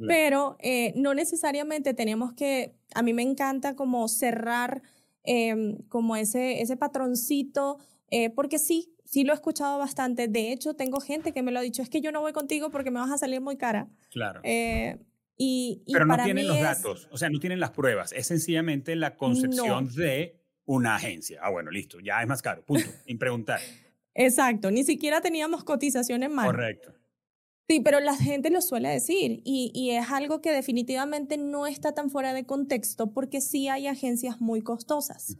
Pero 0.07 0.55
eh, 0.59 0.93
no 0.95 1.13
necesariamente 1.13 1.93
tenemos 1.93 2.33
que, 2.33 2.75
a 2.93 3.03
mí 3.03 3.13
me 3.13 3.23
encanta 3.23 3.75
como 3.75 4.07
cerrar 4.07 4.81
em, 5.23 5.77
como 5.89 6.15
ese, 6.15 6.61
ese 6.61 6.77
patroncito, 6.77 7.79
eh, 8.11 8.29
porque 8.29 8.59
sí, 8.59 8.93
sí 9.05 9.23
lo 9.23 9.31
he 9.31 9.35
escuchado 9.35 9.79
bastante. 9.79 10.27
De 10.27 10.51
hecho, 10.51 10.75
tengo 10.75 10.99
gente 10.99 11.31
que 11.33 11.41
me 11.41 11.51
lo 11.51 11.59
ha 11.59 11.61
dicho, 11.61 11.81
es 11.81 11.89
que 11.89 12.01
yo 12.01 12.11
no 12.11 12.21
voy 12.21 12.33
contigo 12.33 12.69
porque 12.69 12.91
me 12.91 12.99
vas 12.99 13.09
a 13.09 13.17
salir 13.17 13.41
muy 13.41 13.57
cara. 13.57 13.87
Claro. 14.11 14.41
Eh, 14.43 14.99
y, 15.37 15.81
Pero 15.91 16.05
no 16.05 16.21
tienen 16.21 16.47
los 16.47 16.59
datos, 16.59 17.07
o 17.11 17.17
sea, 17.17 17.29
no 17.29 17.39
tienen 17.39 17.59
las 17.59 17.71
pruebas, 17.71 18.11
es 18.11 18.27
sencillamente 18.27 18.95
la 18.95 19.15
concepción 19.15 19.91
de 19.95 20.39
una 20.65 20.95
agencia. 20.95 21.39
Ah, 21.41 21.49
bueno, 21.49 21.71
listo, 21.71 21.99
ya 21.99 22.21
es 22.21 22.27
más 22.27 22.41
caro, 22.41 22.63
punto, 22.63 22.83
sin 23.07 23.17
preguntar. 23.17 23.59
Exacto, 24.13 24.69
ni 24.69 24.83
siquiera 24.83 25.21
teníamos 25.21 25.63
cotizaciones 25.63 26.29
más. 26.29 26.45
Correcto. 26.45 26.93
Sí, 27.67 27.79
pero 27.79 28.01
la 28.01 28.15
gente 28.17 28.49
lo 28.49 28.61
suele 28.61 28.89
decir 28.89 29.41
y, 29.45 29.71
y, 29.73 29.91
es 29.91 30.09
algo 30.11 30.41
que 30.41 30.51
definitivamente 30.51 31.37
no 31.37 31.65
está 31.65 31.93
tan 31.93 32.09
fuera 32.09 32.33
de 32.33 32.45
contexto 32.45 33.13
porque 33.13 33.39
sí 33.39 33.69
hay 33.69 33.87
agencias 33.87 34.41
muy 34.41 34.61
costosas 34.61 35.37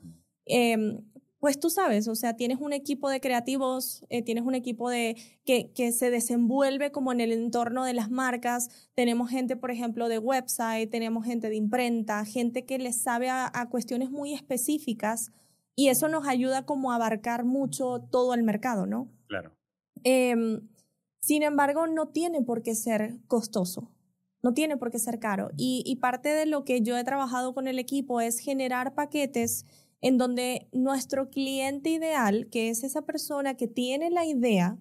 pues 1.41 1.59
tú 1.59 1.71
sabes, 1.71 2.07
o 2.07 2.13
sea, 2.13 2.35
tienes 2.35 2.59
un 2.61 2.71
equipo 2.71 3.09
de 3.09 3.19
creativos, 3.19 4.05
eh, 4.09 4.21
tienes 4.21 4.43
un 4.43 4.53
equipo 4.53 4.91
de, 4.91 5.17
que, 5.43 5.71
que 5.71 5.91
se 5.91 6.11
desenvuelve 6.11 6.91
como 6.91 7.11
en 7.11 7.19
el 7.19 7.31
entorno 7.31 7.83
de 7.83 7.95
las 7.95 8.11
marcas, 8.11 8.69
tenemos 8.93 9.31
gente, 9.31 9.55
por 9.55 9.71
ejemplo, 9.71 10.07
de 10.07 10.19
website, 10.19 10.91
tenemos 10.91 11.25
gente 11.25 11.49
de 11.49 11.55
imprenta, 11.55 12.23
gente 12.25 12.63
que 12.63 12.77
les 12.77 13.01
sabe 13.01 13.31
a, 13.31 13.67
cuestiones 13.71 14.11
muy 14.11 14.35
específicas 14.35 15.31
y 15.75 15.87
eso 15.87 16.09
nos 16.09 16.27
ayuda 16.27 16.67
como 16.67 16.91
a 16.91 16.95
abarcar 16.95 17.43
mucho 17.43 18.07
todo 18.11 18.35
el 18.35 18.43
mercado, 18.43 18.85
¿no? 18.85 19.09
Claro. 19.25 19.51
Em, 20.03 20.69
sin 21.21 21.41
embargo, 21.41 21.87
no 21.87 22.09
tiene 22.09 22.43
por 22.43 22.61
qué 22.61 22.75
ser 22.75 23.17
costoso, 23.25 23.89
no 24.43 24.53
tiene 24.53 24.77
por 24.77 24.91
qué 24.91 24.99
ser 24.99 25.17
caro. 25.17 25.49
Y, 25.57 25.81
y 25.87 25.95
parte 25.95 26.29
de 26.29 26.45
lo 26.45 26.65
que 26.65 26.81
yo 26.83 26.95
he 26.99 27.03
trabajado 27.03 27.55
con 27.55 27.67
el 27.67 27.79
equipo 27.79 28.21
es 28.21 28.37
generar 28.37 28.93
paquetes 28.93 29.65
en 30.01 30.17
donde 30.17 30.67
nuestro 30.71 31.29
cliente 31.29 31.91
ideal, 31.91 32.47
que 32.49 32.69
es 32.69 32.83
esa 32.83 33.03
persona 33.03 33.55
que 33.55 33.67
tiene 33.67 34.09
la 34.09 34.25
idea, 34.25 34.77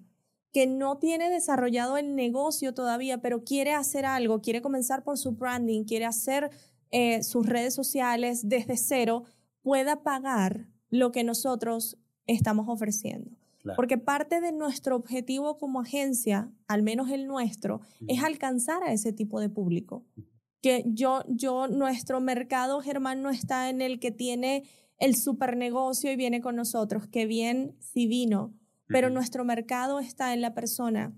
que 0.51 0.67
no 0.67 0.97
tiene 0.97 1.29
desarrollado 1.29 1.97
el 1.97 2.15
negocio 2.15 2.73
todavía, 2.73 3.19
pero 3.19 3.43
quiere 3.43 3.73
hacer 3.73 4.05
algo, 4.05 4.41
quiere 4.41 4.61
comenzar 4.61 5.03
por 5.03 5.17
su 5.17 5.31
branding, 5.33 5.85
quiere 5.85 6.05
hacer 6.05 6.49
eh, 6.89 7.23
sus 7.23 7.45
redes 7.45 7.73
sociales 7.73 8.49
desde 8.49 8.75
cero, 8.75 9.23
pueda 9.61 10.03
pagar 10.03 10.67
lo 10.89 11.11
que 11.11 11.23
nosotros 11.23 11.97
estamos 12.27 12.67
ofreciendo. 12.67 13.31
Porque 13.75 13.99
parte 13.99 14.41
de 14.41 14.51
nuestro 14.51 14.95
objetivo 14.95 15.59
como 15.59 15.81
agencia, 15.81 16.51
al 16.67 16.81
menos 16.81 17.11
el 17.11 17.27
nuestro, 17.27 17.81
es 18.07 18.23
alcanzar 18.23 18.81
a 18.83 18.91
ese 18.91 19.13
tipo 19.13 19.39
de 19.39 19.49
público. 19.49 20.03
Que 20.61 20.83
yo, 20.87 21.23
yo, 21.27 21.67
nuestro 21.67 22.21
mercado, 22.21 22.81
Germán, 22.81 23.21
no 23.21 23.29
está 23.29 23.69
en 23.69 23.81
el 23.81 23.99
que 23.99 24.09
tiene 24.09 24.63
el 25.01 25.15
super 25.15 25.57
negocio 25.57 26.11
y 26.11 26.15
viene 26.15 26.41
con 26.41 26.55
nosotros, 26.55 27.07
que 27.07 27.25
bien 27.25 27.75
si 27.79 28.05
vino, 28.07 28.53
pero 28.87 29.09
nuestro 29.09 29.43
mercado 29.43 29.99
está 29.99 30.33
en 30.33 30.41
la 30.41 30.53
persona 30.53 31.17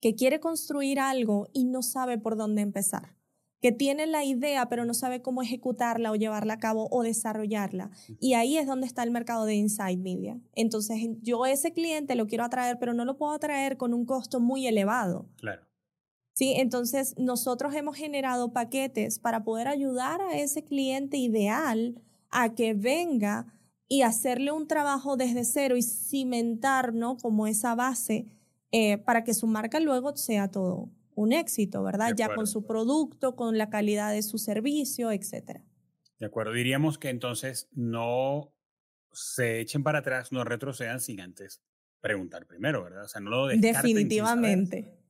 que 0.00 0.14
quiere 0.14 0.40
construir 0.40 0.98
algo 0.98 1.48
y 1.52 1.64
no 1.64 1.82
sabe 1.82 2.16
por 2.16 2.36
dónde 2.36 2.62
empezar, 2.62 3.14
que 3.60 3.70
tiene 3.70 4.06
la 4.06 4.24
idea 4.24 4.68
pero 4.68 4.86
no 4.86 4.94
sabe 4.94 5.20
cómo 5.20 5.42
ejecutarla 5.42 6.10
o 6.10 6.16
llevarla 6.16 6.54
a 6.54 6.58
cabo 6.58 6.88
o 6.90 7.02
desarrollarla. 7.02 7.90
Y 8.18 8.32
ahí 8.32 8.56
es 8.56 8.66
donde 8.66 8.86
está 8.86 9.02
el 9.02 9.10
mercado 9.10 9.44
de 9.44 9.56
Inside 9.56 9.98
Media. 9.98 10.40
Entonces 10.54 10.98
yo 11.20 11.44
ese 11.44 11.72
cliente 11.72 12.14
lo 12.14 12.26
quiero 12.26 12.44
atraer, 12.44 12.78
pero 12.78 12.94
no 12.94 13.04
lo 13.04 13.18
puedo 13.18 13.32
atraer 13.32 13.76
con 13.76 13.92
un 13.92 14.06
costo 14.06 14.40
muy 14.40 14.66
elevado. 14.66 15.28
Claro. 15.36 15.66
Sí, 16.34 16.54
entonces 16.56 17.14
nosotros 17.18 17.74
hemos 17.74 17.94
generado 17.96 18.54
paquetes 18.54 19.18
para 19.18 19.44
poder 19.44 19.68
ayudar 19.68 20.22
a 20.22 20.38
ese 20.38 20.64
cliente 20.64 21.18
ideal 21.18 22.02
a 22.32 22.54
que 22.54 22.74
venga 22.74 23.46
y 23.88 24.02
hacerle 24.02 24.52
un 24.52 24.66
trabajo 24.66 25.16
desde 25.16 25.44
cero 25.44 25.76
y 25.76 25.82
cimentar, 25.82 26.94
¿no? 26.94 27.16
Como 27.18 27.46
esa 27.46 27.74
base 27.74 28.26
eh, 28.72 28.98
para 28.98 29.22
que 29.22 29.34
su 29.34 29.46
marca 29.46 29.78
luego 29.80 30.16
sea 30.16 30.50
todo 30.50 30.90
un 31.14 31.32
éxito, 31.32 31.82
¿verdad? 31.82 32.14
Ya 32.16 32.34
con 32.34 32.46
su 32.46 32.64
producto, 32.64 33.36
con 33.36 33.58
la 33.58 33.68
calidad 33.68 34.12
de 34.12 34.22
su 34.22 34.38
servicio, 34.38 35.12
etcétera. 35.12 35.62
De 36.18 36.26
acuerdo. 36.26 36.52
Diríamos 36.52 36.98
que 36.98 37.10
entonces 37.10 37.68
no 37.72 38.54
se 39.12 39.60
echen 39.60 39.82
para 39.82 39.98
atrás, 39.98 40.32
no 40.32 40.42
retrocedan 40.44 41.00
sin 41.00 41.20
antes 41.20 41.62
preguntar 42.00 42.46
primero, 42.46 42.82
¿verdad? 42.82 43.04
O 43.04 43.08
sea, 43.08 43.20
no 43.20 43.30
lo 43.30 43.46
Definitivamente. 43.48 45.01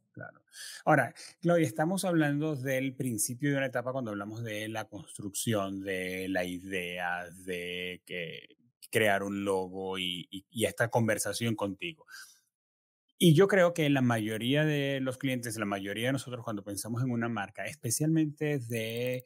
Ahora, 0.84 1.14
Claudia, 1.40 1.66
estamos 1.66 2.04
hablando 2.04 2.56
del 2.56 2.94
principio 2.94 3.50
de 3.50 3.56
una 3.56 3.66
etapa 3.66 3.92
cuando 3.92 4.10
hablamos 4.10 4.42
de 4.42 4.68
la 4.68 4.86
construcción, 4.86 5.80
de 5.80 6.28
la 6.28 6.44
idea, 6.44 7.28
de 7.30 8.02
que, 8.04 8.56
crear 8.92 9.22
un 9.22 9.44
logo 9.44 9.98
y, 9.98 10.46
esta 10.52 10.88
conversación 10.88 11.56
contigo. 11.56 12.06
Y 13.18 13.34
yo 13.34 13.48
creo 13.48 13.72
que 13.72 13.88
la 13.88 14.02
mayoría 14.02 14.64
de 14.64 15.00
los 15.00 15.16
clientes, 15.16 15.56
la 15.56 15.64
mayoría 15.64 16.08
de 16.08 16.12
nosotros 16.12 16.44
cuando 16.44 16.62
pensamos 16.62 17.02
en 17.02 17.10
una 17.10 17.28
marca, 17.28 17.64
especialmente 17.64 18.58
de, 18.58 19.24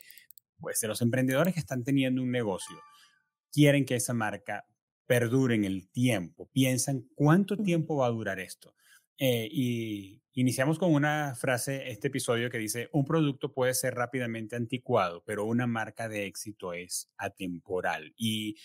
pues, 0.61 0.81
de 0.81 0.89
los 0.89 1.03
emprendedores 1.03 1.55
que 1.55 1.61
están 1.61 1.83
teniendo 1.83 2.23
un 2.23 2.31
negocio, 2.31 2.77
quieren 3.53 3.85
que 3.85 3.97
esa 3.97 4.15
marca 4.15 4.67
perdure 5.07 5.55
en 5.55 5.65
el 5.65 5.89
tiempo, 5.89 6.49
piensan 6.53 7.09
cuánto 7.15 7.57
tiempo 7.57 7.97
va 7.97 8.07
a 8.07 8.11
durar 8.11 8.39
esto. 8.39 8.75
Eh, 9.19 9.49
y 9.51 10.23
iniciamos 10.35 10.79
con 10.79 10.93
una 10.93 11.35
frase, 11.35 11.91
este 11.91 12.09
episodio 12.09 12.51
que 12.51 12.59
dice, 12.59 12.89
un 12.93 13.05
producto 13.05 13.53
puede 13.53 13.75
ser 13.75 13.95
rápidamente 13.95 14.57
anticuado, 14.57 15.23
pero 15.25 15.45
una 15.45 15.67
marca 15.67 16.09
de 16.09 16.27
éxito 16.27 16.73
es 16.73 17.11
atemporal. 17.17 18.13
Y 18.17 18.57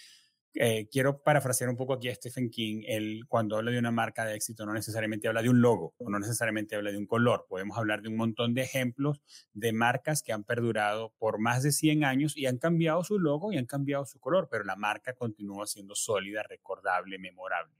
eh, 0.53 0.89
quiero 0.91 1.23
parafrasear 1.23 1.69
un 1.69 1.77
poco 1.77 1.93
aquí 1.93 2.09
a 2.09 2.15
Stephen 2.15 2.49
King, 2.49 2.83
él 2.85 3.23
cuando 3.29 3.55
habla 3.55 3.71
de 3.71 3.79
una 3.79 3.91
marca 3.91 4.25
de 4.25 4.35
éxito 4.35 4.65
no 4.65 4.73
necesariamente 4.73 5.29
habla 5.29 5.41
de 5.41 5.47
un 5.49 5.61
logo 5.61 5.95
no 5.99 6.19
necesariamente 6.19 6.75
habla 6.75 6.91
de 6.91 6.97
un 6.97 7.05
color, 7.05 7.45
podemos 7.47 7.77
hablar 7.77 8.01
de 8.01 8.09
un 8.09 8.17
montón 8.17 8.53
de 8.53 8.61
ejemplos 8.63 9.21
de 9.53 9.71
marcas 9.71 10.21
que 10.21 10.33
han 10.33 10.43
perdurado 10.43 11.13
por 11.19 11.39
más 11.39 11.63
de 11.63 11.71
100 11.71 12.03
años 12.03 12.35
y 12.35 12.47
han 12.47 12.57
cambiado 12.57 13.01
su 13.05 13.17
logo 13.17 13.53
y 13.53 13.57
han 13.57 13.65
cambiado 13.65 14.05
su 14.05 14.19
color, 14.19 14.49
pero 14.51 14.65
la 14.65 14.75
marca 14.75 15.13
continúa 15.13 15.67
siendo 15.67 15.95
sólida, 15.95 16.43
recordable, 16.43 17.17
memorable. 17.17 17.73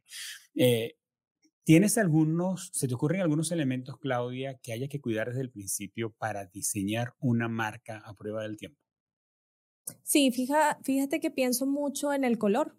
Eh, 0.56 0.96
¿Tienes 1.64 1.98
algunos, 1.98 2.72
se 2.74 2.88
te 2.88 2.96
ocurren 2.96 3.22
algunos 3.22 3.52
elementos, 3.52 3.98
Claudia, 3.98 4.58
que 4.58 4.74
haya 4.74 4.88
que 4.88 5.00
cuidar 5.00 5.30
desde 5.30 5.42
el 5.42 5.52
principio 5.52 6.12
para 6.12 6.46
diseñar 6.48 7.14
una 7.20 7.48
marca 7.48 8.02
a 8.04 8.16
prueba 8.16 8.42
del 8.42 8.58
tiempo? 8.58 8.80
Sí, 10.04 10.32
fija, 10.32 10.80
fíjate 10.84 11.20
que 11.20 11.32
pienso 11.32 11.66
mucho 11.66 12.14
en 12.14 12.24
el 12.24 12.38
color. 12.38 12.76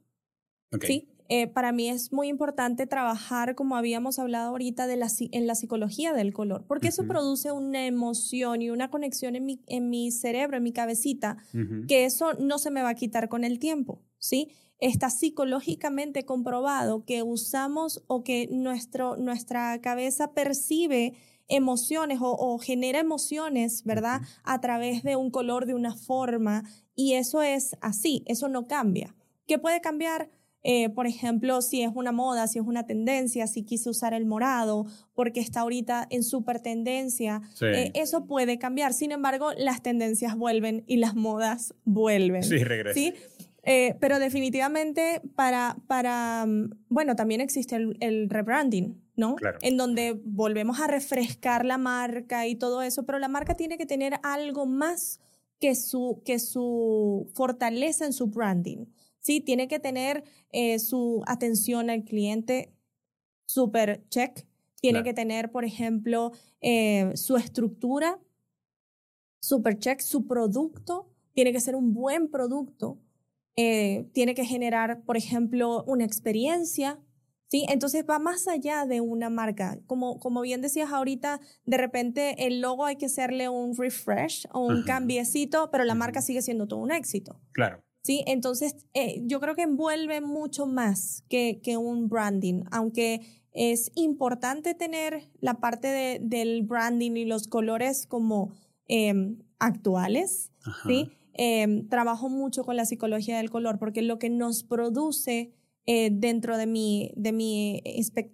Sí, 0.81 1.09
eh, 1.29 1.47
para 1.47 1.71
mí 1.71 1.89
es 1.89 2.13
muy 2.13 2.29
importante 2.29 2.87
trabajar, 2.87 3.55
como 3.55 3.77
habíamos 3.77 4.19
hablado 4.19 4.51
ahorita, 4.51 4.87
de 4.87 4.97
la, 4.97 5.09
en 5.19 5.47
la 5.47 5.55
psicología 5.55 6.13
del 6.13 6.33
color, 6.33 6.65
porque 6.67 6.89
eso 6.89 7.07
produce 7.07 7.53
una 7.53 7.87
emoción 7.87 8.63
y 8.63 8.71
una 8.71 8.91
conexión 8.91 9.37
en 9.37 9.45
mi, 9.45 9.63
en 9.67 9.91
mi 9.91 10.11
cerebro, 10.11 10.57
en 10.57 10.63
mi 10.63 10.73
cabecita, 10.73 11.37
que 11.89 12.05
eso 12.05 12.35
no 12.35 12.59
se 12.59 12.71
me 12.71 12.83
va 12.83 12.91
a 12.91 12.95
quitar 12.95 13.29
con 13.29 13.45
el 13.45 13.59
tiempo, 13.59 14.03
¿sí? 14.19 14.51
Está 14.83 15.11
psicológicamente 15.11 16.25
comprobado 16.25 17.05
que 17.05 17.23
usamos 17.23 18.03
o 18.09 18.25
que 18.25 18.49
nuestro, 18.51 19.17
nuestra 19.17 19.81
cabeza 19.81 20.33
percibe 20.35 21.15
emociones 21.47 22.19
o, 22.21 22.59
genera 22.59 22.99
emociones, 22.99 23.85
¿verdad? 23.85 24.23
A 24.43 24.61
través 24.61 25.05
de 25.05 25.15
un 25.15 25.31
color, 25.31 25.67
de 25.67 25.75
una 25.75 25.95
forma, 25.95 26.65
y 26.97 27.15
eso 27.15 27.43
es 27.43 27.77
así, 27.81 28.25
eso 28.27 28.49
no 28.49 28.67
cambia. 28.67 29.15
¿Qué 29.47 29.59
puede 29.59 29.81
cambiar? 29.81 30.31
Eh, 30.65 30.91
por 30.91 31.07
ejemplo, 31.07 31.61
si 31.61 31.83
es 31.83 31.91
una 31.95 32.13
moda, 32.13 32.47
si 32.47 32.59
es 32.61 32.65
una 32.65 32.87
tendencia, 32.87 33.47
si 33.49 33.65
quise 33.65 33.91
usar 33.91 34.15
el 34.15 34.27
morado 34.27 34.87
porque 35.15 35.41
está 35.41 35.61
ahorita 35.61 36.07
en 36.09 36.23
super 36.23 36.61
tendencia, 36.61 37.43
eh, 37.61 37.91
eso 37.95 38.27
puede 38.27 38.59
cambiar. 38.59 38.93
Sin 38.93 39.11
embargo, 39.11 39.51
las 39.57 39.83
tendencias 39.83 40.37
vuelven 40.37 40.85
y 40.87 40.99
las 40.99 41.17
modas 41.17 41.75
vuelven. 41.85 42.45
Sí, 42.45 42.59
regresa. 42.63 42.95
¿sí? 42.95 43.13
Eh, 43.65 43.97
pero 44.01 44.19
definitivamente 44.19 45.23
para, 45.37 45.77
para, 45.87 46.45
mm, 46.47 46.71
bueno, 46.89 47.15
también 47.15 47.41
existe 47.41 47.77
el, 47.77 48.29
rebranding, 48.29 49.01
¿no? 49.15 49.37
En 49.61 49.77
donde 49.77 50.21
volvemos 50.25 50.81
a 50.81 50.89
refrescar 50.89 51.65
la 51.65 51.79
marca 51.79 52.47
y 52.47 52.57
todo 52.57 52.83
eso, 52.83 53.05
pero 53.05 53.19
la 53.19 53.29
marca 53.29 53.55
tiene 53.55 53.79
que 53.79 53.87
tener 53.87 54.15
algo 54.25 54.67
más 54.67 55.21
que 55.61 55.77
su, 55.77 56.23
que 56.25 56.41
su 56.41 57.31
fortaleza 57.35 58.05
en 58.05 58.13
su 58.13 58.27
branding. 58.27 58.87
¿sí? 59.23 59.41
Tiene 59.41 59.69
que 59.69 59.79
tener 59.79 60.25
eh, 60.51 60.79
su 60.79 61.23
atención 61.27 61.89
al 61.89 62.05
cliente 62.05 62.75
super 63.47 64.07
check. 64.09 64.45
Tiene 64.81 65.05
que 65.05 65.15
tener, 65.15 65.53
por 65.53 65.65
ejemplo, 65.65 66.33
eh, 66.61 67.13
su 67.15 67.37
estructura 67.37 68.19
super 69.41 69.79
check, 69.79 70.01
su 70.01 70.27
producto. 70.27 71.09
Tiene 71.33 71.53
que 71.53 71.61
ser 71.61 71.77
un 71.77 71.95
buen 71.95 72.29
producto. 72.29 72.99
Eh, 73.57 74.09
tiene 74.13 74.35
que 74.35 74.45
generar, 74.45 75.03
por 75.05 75.17
ejemplo, 75.17 75.85
una 75.85 76.05
experiencia. 76.05 76.99
¿sí? 77.49 77.67
Entonces 77.69 78.05
va 78.09 78.19
más 78.19 78.49
allá 78.49 78.87
de 78.87 79.01
una 79.01 79.31
marca. 79.31 79.79
Como, 79.87 80.19
como 80.19 80.41
bien 80.41 80.63
decías 80.63 80.91
ahorita, 80.91 81.41
de 81.67 81.77
repente 81.77 82.47
el 82.47 82.61
logo 82.61 82.85
hay 82.85 82.97
que 82.97 83.07
hacerle 83.07 83.49
un 83.49 83.77
refresh 83.77 84.47
o 84.53 84.67
un 84.67 84.85
cambiecito, 84.85 85.71
pero 85.71 85.85
la 85.85 85.95
marca 85.95 86.23
sigue 86.23 86.43
siendo 86.43 86.67
todo 86.67 86.81
un 86.81 86.93
éxito. 86.93 87.41
Claro. 87.53 87.83
¿sí? 88.03 88.25
Entonces, 88.27 88.77
eh, 88.95 89.23
yo 89.25 89.41
creo 89.41 89.55
que 89.55 89.63
envuelve 89.63 90.21
mucho 90.21 90.67
más 90.67 91.25
que, 91.29 91.61
que, 91.63 91.77
un 91.77 92.09
branding, 92.09 92.65
aunque 92.71 93.21
es 93.53 93.91
importante 93.95 94.75
tener 94.75 95.31
la 95.41 95.55
parte 95.55 95.89
de, 95.89 96.19
del 96.23 96.63
branding 96.63 97.13
y 97.13 97.25
los 97.25 97.49
colores 97.49 98.07
como 98.07 98.55
em, 98.89 99.39
actuales, 99.59 100.51
¿sí? 100.87 101.11
Em, 101.35 101.89
trabajo 101.89 102.29
mucho 102.29 102.65
con 102.65 102.77
la 102.77 102.85
psicología 102.85 103.39
del 103.39 103.51
color 103.51 103.79
porque 103.79 104.03
lo 104.03 104.19
que 104.19 104.29
nos 104.31 104.65
produce 104.65 105.55
eh, 105.87 106.11
dentro 106.13 106.59
de 106.59 106.67
mi, 106.67 107.13
de, 107.17 107.33
mi, 107.33 107.83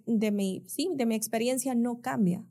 de, 0.05 0.31
mi, 0.31 0.63
sí, 0.67 0.89
de 0.95 1.05
mi 1.05 1.15
experiencia 1.15 1.75
no 1.75 2.01
cambia. 2.01 2.45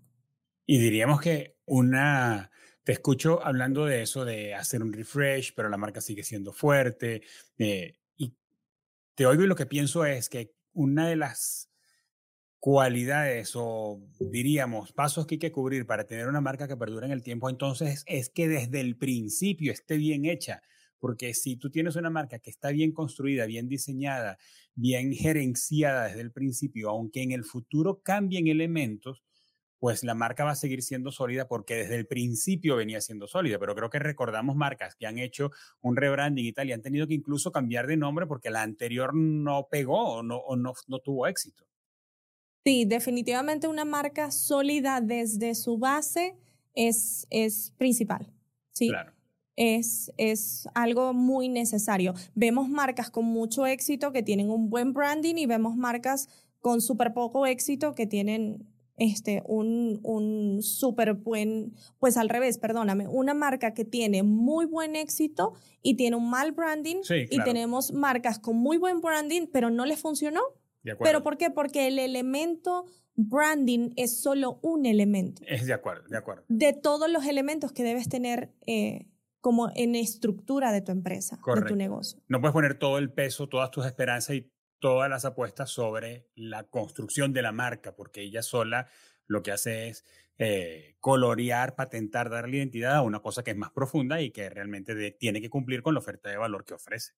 Y 0.66 0.78
diríamos 0.78 1.20
que 1.20 1.57
una 1.66 2.51
te 2.82 2.92
escucho 2.92 3.44
hablando 3.44 3.84
de 3.84 4.01
eso, 4.01 4.24
de 4.24 4.55
hacer 4.55 4.82
un 4.82 4.94
refresh, 4.94 5.53
pero 5.55 5.68
la 5.68 5.76
marca 5.76 6.01
sigue 6.01 6.22
siendo 6.22 6.55
fuerte. 6.55 7.20
Eh, 7.59 7.99
y 8.16 8.34
te 9.14 9.26
oigo 9.26 9.44
y 9.44 9.46
lo 9.46 9.57
que 9.57 9.66
pienso 9.66 10.07
es 10.07 10.30
que 10.30 10.55
una 10.72 11.07
de 11.07 11.16
las 11.16 11.67
cualidades 12.61 13.52
o 13.54 14.00
diríamos 14.18 14.92
pasos 14.92 15.26
que 15.26 15.36
hay 15.36 15.38
que 15.38 15.52
cubrir 15.52 15.86
para 15.86 16.06
tener 16.06 16.26
una 16.26 16.40
marca 16.40 16.66
que 16.66 16.76
perdure 16.76 17.06
en 17.06 17.12
el 17.12 17.22
tiempo, 17.22 17.48
entonces 17.50 18.02
es 18.06 18.30
que 18.30 18.48
desde 18.48 18.80
el 18.80 18.96
principio 18.96 19.72
esté 19.72 19.96
bien 19.96 20.24
hecha. 20.24 20.62
Porque 21.00 21.32
si 21.32 21.56
tú 21.56 21.70
tienes 21.70 21.94
una 21.94 22.11
marca 22.11 22.40
que 22.40 22.50
está 22.50 22.70
bien 22.70 22.90
construida, 22.92 23.46
bien 23.46 23.68
diseñada, 23.68 24.36
bien 24.74 25.12
gerenciada 25.12 26.06
desde 26.06 26.22
el 26.22 26.32
principio, 26.32 26.90
aunque 26.90 27.22
en 27.22 27.30
el 27.30 27.44
futuro 27.44 28.02
cambien 28.02 28.48
elementos, 28.48 29.22
pues 29.78 30.02
la 30.02 30.14
marca 30.14 30.44
va 30.44 30.52
a 30.52 30.56
seguir 30.56 30.82
siendo 30.82 31.12
sólida 31.12 31.46
porque 31.46 31.76
desde 31.76 31.94
el 31.94 32.06
principio 32.06 32.74
venía 32.74 33.00
siendo 33.00 33.28
sólida, 33.28 33.61
pero 33.61 33.76
creo 33.76 33.90
que 33.90 34.00
recordamos 34.00 34.56
marcas 34.56 34.96
que 34.96 35.06
han 35.06 35.18
hecho 35.18 35.52
un 35.80 35.96
rebranding 35.96 36.46
y 36.46 36.52
tal 36.52 36.68
y 36.68 36.72
han 36.72 36.82
tenido 36.82 37.06
que 37.06 37.14
incluso 37.14 37.52
cambiar 37.52 37.86
de 37.86 37.96
nombre 37.96 38.26
porque 38.26 38.50
la 38.50 38.62
anterior 38.62 39.14
no 39.14 39.68
pegó 39.70 40.14
o 40.14 40.22
no, 40.24 40.42
no, 40.56 40.72
no 40.88 40.98
tuvo 40.98 41.28
éxito. 41.28 41.64
Sí, 42.68 42.84
definitivamente 42.84 43.66
una 43.66 43.86
marca 43.86 44.30
sólida 44.30 45.00
desde 45.00 45.54
su 45.54 45.78
base 45.78 46.36
es, 46.74 47.26
es 47.30 47.72
principal. 47.78 48.30
Sí. 48.72 48.88
Claro. 48.88 49.12
Es, 49.56 50.12
es, 50.18 50.68
algo 50.74 51.14
muy 51.14 51.48
necesario. 51.48 52.12
Vemos 52.34 52.68
marcas 52.68 53.08
con 53.08 53.24
mucho 53.24 53.64
éxito 53.64 54.12
que 54.12 54.22
tienen 54.22 54.50
un 54.50 54.68
buen 54.68 54.92
branding 54.92 55.36
y 55.36 55.46
vemos 55.46 55.76
marcas 55.76 56.28
con 56.60 56.82
súper 56.82 57.14
poco 57.14 57.46
éxito 57.46 57.94
que 57.94 58.06
tienen 58.06 58.66
este, 58.98 59.42
un, 59.46 60.00
un 60.02 60.62
súper 60.62 61.14
buen, 61.14 61.72
pues 61.98 62.18
al 62.18 62.28
revés, 62.28 62.58
perdóname, 62.58 63.08
una 63.08 63.32
marca 63.32 63.72
que 63.72 63.86
tiene 63.86 64.22
muy 64.22 64.66
buen 64.66 64.94
éxito 64.94 65.54
y 65.80 65.94
tiene 65.94 66.16
un 66.16 66.28
mal 66.28 66.52
branding 66.52 66.96
y 67.30 67.42
tenemos 67.44 67.92
marcas 67.92 68.38
con 68.38 68.58
muy 68.58 68.76
buen 68.76 69.00
branding, 69.00 69.46
pero 69.50 69.70
no 69.70 69.86
les 69.86 69.98
funcionó. 69.98 70.42
¿Pero 70.82 71.22
por 71.22 71.36
qué? 71.36 71.50
Porque 71.50 71.88
el 71.88 71.98
elemento 71.98 72.86
branding 73.14 73.90
es 73.96 74.20
solo 74.20 74.60
un 74.62 74.86
elemento. 74.86 75.42
Es 75.46 75.66
de 75.66 75.72
acuerdo, 75.72 76.04
de 76.08 76.16
acuerdo. 76.16 76.44
De 76.48 76.72
todos 76.72 77.10
los 77.10 77.26
elementos 77.26 77.72
que 77.72 77.82
debes 77.82 78.08
tener 78.08 78.52
eh, 78.66 79.08
como 79.40 79.70
en 79.74 79.94
estructura 79.94 80.72
de 80.72 80.82
tu 80.82 80.92
empresa, 80.92 81.38
de 81.54 81.62
tu 81.62 81.76
negocio. 81.76 82.22
No 82.28 82.40
puedes 82.40 82.52
poner 82.52 82.78
todo 82.78 82.98
el 82.98 83.12
peso, 83.12 83.48
todas 83.48 83.70
tus 83.70 83.86
esperanzas 83.86 84.36
y 84.36 84.52
todas 84.78 85.10
las 85.10 85.24
apuestas 85.24 85.70
sobre 85.70 86.28
la 86.34 86.64
construcción 86.64 87.32
de 87.32 87.42
la 87.42 87.52
marca, 87.52 87.96
porque 87.96 88.22
ella 88.22 88.42
sola 88.42 88.86
lo 89.26 89.42
que 89.42 89.52
hace 89.52 89.88
es 89.88 90.04
eh, 90.38 90.96
colorear, 91.00 91.74
patentar, 91.74 92.30
darle 92.30 92.58
identidad 92.58 92.94
a 92.94 93.02
una 93.02 93.20
cosa 93.20 93.42
que 93.42 93.50
es 93.50 93.56
más 93.56 93.72
profunda 93.72 94.20
y 94.20 94.30
que 94.30 94.48
realmente 94.48 95.10
tiene 95.12 95.40
que 95.40 95.50
cumplir 95.50 95.82
con 95.82 95.94
la 95.94 96.00
oferta 96.00 96.30
de 96.30 96.36
valor 96.36 96.64
que 96.64 96.74
ofrece. 96.74 97.14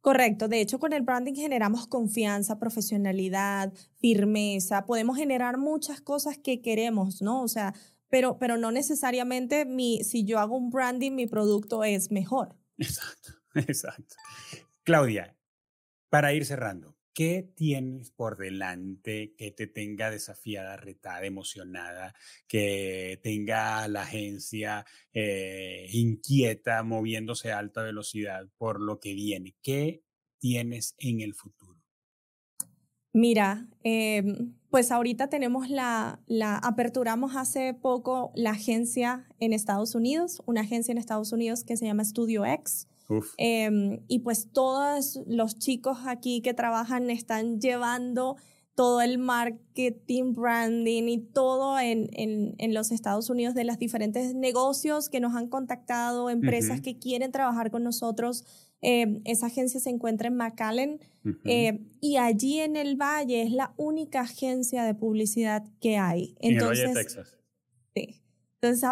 Correcto. 0.00 0.48
De 0.48 0.60
hecho, 0.60 0.78
con 0.78 0.92
el 0.92 1.02
branding 1.02 1.34
generamos 1.34 1.86
confianza, 1.86 2.58
profesionalidad, 2.58 3.72
firmeza. 3.98 4.86
Podemos 4.86 5.16
generar 5.16 5.58
muchas 5.58 6.00
cosas 6.00 6.38
que 6.38 6.62
queremos, 6.62 7.20
¿no? 7.20 7.42
O 7.42 7.48
sea, 7.48 7.74
pero, 8.08 8.38
pero 8.38 8.56
no 8.56 8.72
necesariamente 8.72 9.66
mi, 9.66 10.02
si 10.02 10.24
yo 10.24 10.38
hago 10.38 10.56
un 10.56 10.70
branding, 10.70 11.12
mi 11.12 11.26
producto 11.26 11.84
es 11.84 12.10
mejor. 12.10 12.56
Exacto, 12.78 13.32
exacto. 13.54 14.16
Claudia, 14.84 15.36
para 16.08 16.32
ir 16.32 16.46
cerrando, 16.46 16.96
¿qué 17.12 17.50
tienes 17.54 18.10
por 18.10 18.36
delante 18.36 19.34
que 19.36 19.50
te 19.50 19.66
tenga 19.66 20.10
desafiada, 20.10 20.76
retada, 20.76 21.24
emocionada, 21.24 22.14
que 22.46 23.20
tenga 23.22 23.86
la 23.88 24.02
agencia 24.02 24.84
eh, 25.12 25.86
inquieta, 25.92 26.82
moviéndose 26.82 27.52
a 27.52 27.58
alta 27.58 27.82
velocidad 27.82 28.48
por 28.58 28.80
lo 28.80 29.00
que 29.00 29.14
viene? 29.14 29.56
¿Qué 29.62 30.02
tienes 30.38 30.94
en 30.98 31.20
el 31.20 31.34
futuro? 31.34 31.80
Mira, 33.12 33.68
em, 33.82 34.54
pues 34.70 34.92
ahorita 34.92 35.28
tenemos 35.28 35.68
la, 35.68 36.20
la, 36.26 36.56
aperturamos 36.58 37.34
hace 37.34 37.74
poco 37.74 38.30
la 38.36 38.50
agencia 38.50 39.26
en 39.40 39.52
Estados 39.52 39.96
Unidos, 39.96 40.42
una 40.46 40.60
agencia 40.60 40.92
en 40.92 40.98
Estados 40.98 41.32
Unidos 41.32 41.64
que 41.64 41.76
se 41.76 41.86
llama 41.86 42.04
Studio 42.04 42.46
X. 42.46 42.89
Em, 43.38 44.00
y 44.08 44.20
pues 44.20 44.50
todos 44.52 45.20
los 45.26 45.58
chicos 45.58 45.98
aquí 46.06 46.42
que 46.42 46.54
trabajan 46.54 47.10
están 47.10 47.60
llevando 47.60 48.36
todo 48.74 49.02
el 49.02 49.18
marketing, 49.18 50.32
branding 50.32 51.02
y 51.08 51.18
todo 51.18 51.78
en, 51.78 52.08
en, 52.12 52.54
en, 52.58 52.72
los 52.72 52.92
Estados 52.92 53.28
Unidos 53.28 53.54
de 53.54 53.64
los 53.64 53.78
diferentes 53.78 54.34
negocios 54.34 55.10
que 55.10 55.20
nos 55.20 55.34
han 55.34 55.48
contactado, 55.48 56.30
empresas 56.30 56.80
que 56.80 56.98
quieren 56.98 57.30
trabajar 57.32 57.70
con 57.70 57.82
nosotros. 57.82 58.44
Em, 58.80 59.20
esa 59.24 59.46
agencia 59.46 59.80
se 59.80 59.90
encuentra 59.90 60.28
en 60.28 60.36
McAllen 60.36 61.00
em, 61.44 61.90
y 62.00 62.16
allí 62.16 62.60
en 62.60 62.76
el 62.76 62.96
Valle 62.96 63.42
es 63.42 63.50
la 63.50 63.74
única 63.76 64.22
agencia 64.22 64.84
de 64.84 64.94
publicidad 64.94 65.64
que 65.80 65.98
hay. 65.98 66.34
Entonces, 66.40 66.44
en 66.48 66.56
el 66.56 66.64
Valle 66.64 66.88
de 66.88 66.94
Texas. 66.94 67.38
Sí. 67.94 68.22
Entonces 68.62 68.90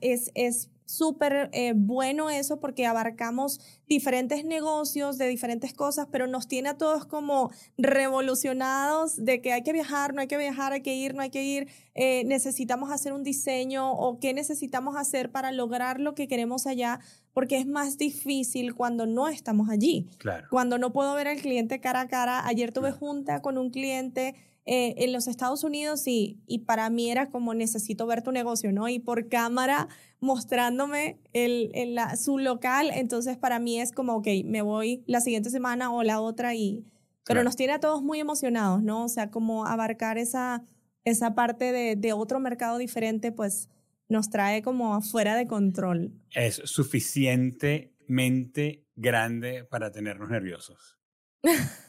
es, 0.00 0.30
es 0.34 0.70
súper 0.84 1.50
eh, 1.52 1.72
bueno 1.74 2.30
eso 2.30 2.60
porque 2.60 2.86
abarcamos 2.86 3.60
diferentes 3.86 4.44
negocios 4.44 5.18
de 5.18 5.28
diferentes 5.28 5.72
cosas, 5.72 6.08
pero 6.10 6.26
nos 6.26 6.48
tiene 6.48 6.70
a 6.70 6.78
todos 6.78 7.06
como 7.06 7.50
revolucionados 7.78 9.22
de 9.24 9.40
que 9.40 9.52
hay 9.52 9.62
que 9.62 9.72
viajar, 9.72 10.14
no 10.14 10.20
hay 10.20 10.26
que 10.26 10.36
viajar, 10.36 10.72
hay 10.72 10.82
que 10.82 10.94
ir, 10.94 11.14
no 11.14 11.22
hay 11.22 11.30
que 11.30 11.42
ir, 11.42 11.68
eh, 11.94 12.24
necesitamos 12.24 12.90
hacer 12.90 13.12
un 13.12 13.22
diseño 13.22 13.92
o 13.92 14.18
qué 14.18 14.34
necesitamos 14.34 14.96
hacer 14.96 15.30
para 15.30 15.52
lograr 15.52 16.00
lo 16.00 16.14
que 16.14 16.28
queremos 16.28 16.66
allá, 16.66 17.00
porque 17.32 17.58
es 17.58 17.66
más 17.66 17.98
difícil 17.98 18.74
cuando 18.74 19.06
no 19.06 19.28
estamos 19.28 19.68
allí. 19.68 20.06
Claro. 20.18 20.46
Cuando 20.50 20.78
no 20.78 20.92
puedo 20.92 21.14
ver 21.14 21.28
al 21.28 21.40
cliente 21.40 21.80
cara 21.80 22.02
a 22.02 22.08
cara. 22.08 22.46
Ayer 22.46 22.72
tuve 22.72 22.92
junta 22.92 23.42
con 23.42 23.58
un 23.58 23.70
cliente 23.70 24.34
eh, 24.66 24.94
en 25.04 25.12
los 25.12 25.28
Estados 25.28 25.62
Unidos 25.62 26.06
y, 26.06 26.40
y 26.46 26.60
para 26.60 26.88
mí 26.88 27.10
era 27.10 27.30
como 27.30 27.52
necesito 27.52 28.06
ver 28.06 28.22
tu 28.22 28.32
negocio, 28.32 28.72
¿no? 28.72 28.88
Y 28.88 28.98
por 28.98 29.28
cámara 29.28 29.88
mostrándome 30.20 31.20
el, 31.34 31.70
su 32.16 32.38
local, 32.38 32.90
entonces 32.94 33.36
para 33.36 33.58
mí 33.58 33.78
es 33.78 33.92
como, 33.92 34.16
ok, 34.16 34.26
me 34.46 34.62
voy 34.62 35.04
la 35.06 35.20
siguiente 35.20 35.50
semana 35.50 35.92
o 35.92 36.02
la 36.02 36.18
otra 36.20 36.54
y... 36.54 36.86
Pero 37.26 37.42
nos 37.42 37.56
tiene 37.56 37.72
a 37.72 37.80
todos 37.80 38.02
muy 38.02 38.20
emocionados, 38.20 38.82
¿no? 38.82 39.04
O 39.04 39.08
sea, 39.08 39.30
como 39.30 39.64
abarcar 39.64 40.18
esa, 40.18 40.62
esa 41.04 41.34
parte 41.34 41.72
de, 41.72 41.96
de 41.96 42.12
otro 42.12 42.38
mercado 42.38 42.76
diferente, 42.76 43.32
pues 43.32 43.70
nos 44.10 44.28
trae 44.28 44.60
como 44.60 44.94
afuera 44.94 45.34
de 45.34 45.46
control. 45.46 46.12
Es 46.32 46.60
suficientemente 46.64 48.84
grande 48.94 49.64
para 49.64 49.90
tenernos 49.90 50.28
nerviosos. 50.28 50.98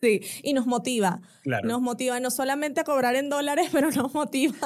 Sí, 0.00 0.20
y 0.42 0.52
nos 0.52 0.66
motiva. 0.66 1.20
Nos 1.64 1.80
motiva 1.80 2.20
no 2.20 2.30
solamente 2.30 2.80
a 2.80 2.84
cobrar 2.84 3.16
en 3.16 3.30
dólares, 3.30 3.68
pero 3.72 3.90
nos 3.90 4.12
motiva. 4.12 4.56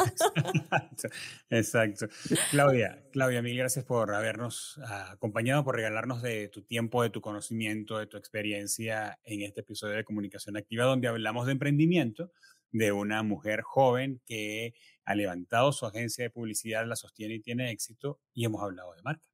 Exacto. 1.50 2.08
Claudia, 2.50 3.04
Claudia, 3.12 3.40
mil 3.40 3.56
gracias 3.56 3.84
por 3.84 4.12
habernos 4.12 4.80
acompañado, 5.10 5.64
por 5.64 5.76
regalarnos 5.76 6.20
de 6.22 6.48
tu 6.48 6.62
tiempo, 6.62 7.02
de 7.02 7.10
tu 7.10 7.20
conocimiento, 7.20 7.98
de 7.98 8.06
tu 8.06 8.16
experiencia 8.16 9.18
en 9.24 9.42
este 9.42 9.60
episodio 9.60 9.96
de 9.96 10.04
Comunicación 10.04 10.56
Activa, 10.56 10.84
donde 10.84 11.08
hablamos 11.08 11.46
de 11.46 11.52
emprendimiento 11.52 12.32
de 12.72 12.92
una 12.92 13.22
mujer 13.22 13.62
joven 13.62 14.20
que 14.26 14.74
ha 15.04 15.14
levantado 15.14 15.72
su 15.72 15.86
agencia 15.86 16.24
de 16.24 16.30
publicidad, 16.30 16.86
la 16.86 16.96
sostiene 16.96 17.34
y 17.34 17.40
tiene 17.40 17.70
éxito, 17.70 18.20
y 18.32 18.44
hemos 18.44 18.62
hablado 18.62 18.94
de 18.94 19.02
marca. 19.02 19.26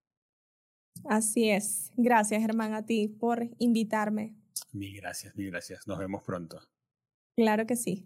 Así 1.05 1.51
es. 1.51 1.93
Gracias, 1.97 2.41
Germán, 2.41 2.73
a 2.75 2.87
ti 2.87 3.09
por 3.09 3.49
invitarme. 3.59 4.35
Mil 4.73 4.97
gracias, 4.97 5.35
mil 5.37 5.51
gracias. 5.51 5.87
Nos 5.87 5.99
vemos 5.99 6.23
pronto. 6.23 6.61
Claro 7.37 7.67
que 7.67 7.77
sí. 7.77 8.05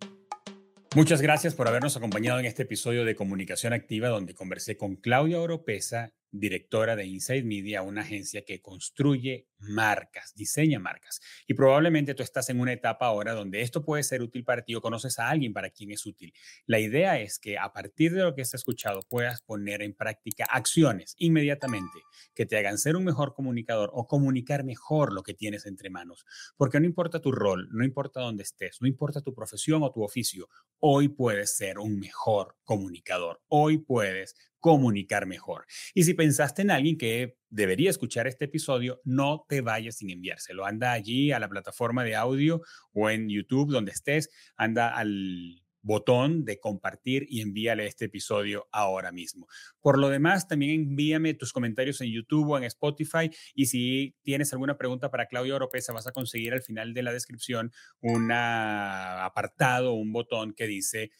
Muchas 0.97 1.23
gracias 1.23 1.55
por 1.55 1.69
habernos 1.69 1.97
acompañado 1.97 2.41
en 2.41 2.47
este 2.47 2.65
episodio 2.65 3.05
de 3.05 3.15
Comunicación 3.15 3.73
Activa, 3.73 4.09
donde 4.09 4.35
conversé 4.35 4.77
con 4.77 4.97
Claudia 4.97 5.41
Oropesa 5.41 6.13
directora 6.33 6.97
de 6.97 7.07
Inside 7.07 7.43
Media, 7.43 7.83
una 7.83 8.03
agencia 8.03 8.45
que 8.45 8.61
construye 8.61 9.47
marcas, 9.59 10.35
diseña 10.35 10.79
marcas. 10.79 11.21
Y 11.47 11.55
probablemente 11.55 12.15
tú 12.15 12.23
estás 12.23 12.49
en 12.51 12.61
una 12.61 12.73
etapa 12.73 13.07
ahora 13.07 13.33
donde 13.33 13.63
esto 13.63 13.85
puede 13.85 14.03
ser 14.03 14.23
útil 14.23 14.45
para 14.45 14.63
ti 14.63 14.75
o 14.75 14.81
conoces 14.81 15.19
a 15.19 15.29
alguien 15.29 15.53
para 15.53 15.71
quien 15.71 15.91
es 15.91 16.07
útil. 16.07 16.33
La 16.67 16.79
idea 16.79 17.21
es 17.21 17.39
que 17.39 17.59
a 17.59 17.73
partir 17.73 18.13
de 18.13 18.23
lo 18.23 18.35
que 18.35 18.43
has 18.43 18.55
escuchado 18.55 19.01
puedas 19.09 19.43
poner 19.43 19.83
en 19.83 19.95
práctica 19.95 20.45
acciones 20.45 21.15
inmediatamente 21.19 22.01
que 22.35 22.47
te 22.47 22.57
hagan 22.57 22.79
ser 22.79 22.97
un 22.97 23.05
mejor 23.05 23.35
comunicador 23.35 23.91
o 23.93 24.07
comunicar 24.07 24.65
mejor 24.65 25.13
lo 25.13 25.23
que 25.23 25.35
tienes 25.35 25.67
entre 25.67 25.91
manos. 25.91 26.25
Porque 26.57 26.81
no 26.81 26.87
importa 26.87 27.21
tu 27.21 27.33
rol, 27.33 27.69
no 27.71 27.85
importa 27.85 28.21
dónde 28.21 28.43
estés, 28.43 28.81
no 28.81 28.89
importa 28.89 29.21
tu 29.21 29.35
profesión 29.35 29.83
o 29.83 29.93
tu 29.93 30.03
oficio, 30.03 30.49
hoy 30.79 31.09
puedes 31.09 31.57
ser 31.57 31.79
un 31.79 31.99
mejor 31.99 32.57
comunicador. 32.65 33.43
Hoy 33.49 33.79
puedes 33.79 34.37
comunicar 34.61 35.27
mejor. 35.27 35.67
Y 35.95 36.05
si 36.05 36.15
pensaste 36.15 36.63
en 36.63 36.71
alguien 36.71 36.97
que 36.97 37.37
debería 37.49 37.91
escuchar 37.91 38.27
este 38.27 38.45
episodio, 38.45 39.01
no 39.05 39.45
te 39.49 39.61
vayas 39.61 39.97
sin 39.97 40.11
enviárselo. 40.11 40.65
Anda 40.65 40.93
allí 40.93 41.33
a 41.33 41.41
la 41.41 41.49
plataforma 41.49 42.05
de 42.05 42.15
audio 42.15 42.63
o 42.93 43.11
en 43.11 43.29
YouTube 43.29 43.73
donde 43.73 43.93
estés, 43.93 44.31
anda 44.57 44.97
al 44.97 45.63
botón 45.83 46.45
de 46.45 46.61
compartir 46.61 47.27
y 47.29 47.41
envíale 47.41 47.87
este 47.87 48.07
episodio 48.07 48.69
ahora 48.73 49.13
mismo. 49.13 49.47
Por 49.81 49.99
lo 49.99 50.09
demás, 50.09 50.47
también 50.47 50.73
envíame 50.73 51.35
tus 51.35 51.53
comentarios 51.53 52.01
en 52.01 52.11
YouTube 52.11 52.51
o 52.51 52.59
en 52.59 52.65
Spotify 52.65 53.31
y 53.55 53.67
si 53.67 54.17
tienes 54.23 54.53
alguna 54.53 54.77
pregunta 54.77 55.11
para 55.11 55.27
Claudia 55.27 55.57
Oropesa, 55.57 55.93
vas 55.93 56.07
a 56.07 56.13
conseguir 56.13 56.53
al 56.53 56.63
final 56.63 56.95
de 56.95 57.03
la 57.03 57.13
descripción 57.13 57.73
un 58.01 58.31
apartado, 58.33 59.95
un 59.95 60.13
botón 60.13 60.53
que 60.53 60.67
dice 60.67 61.11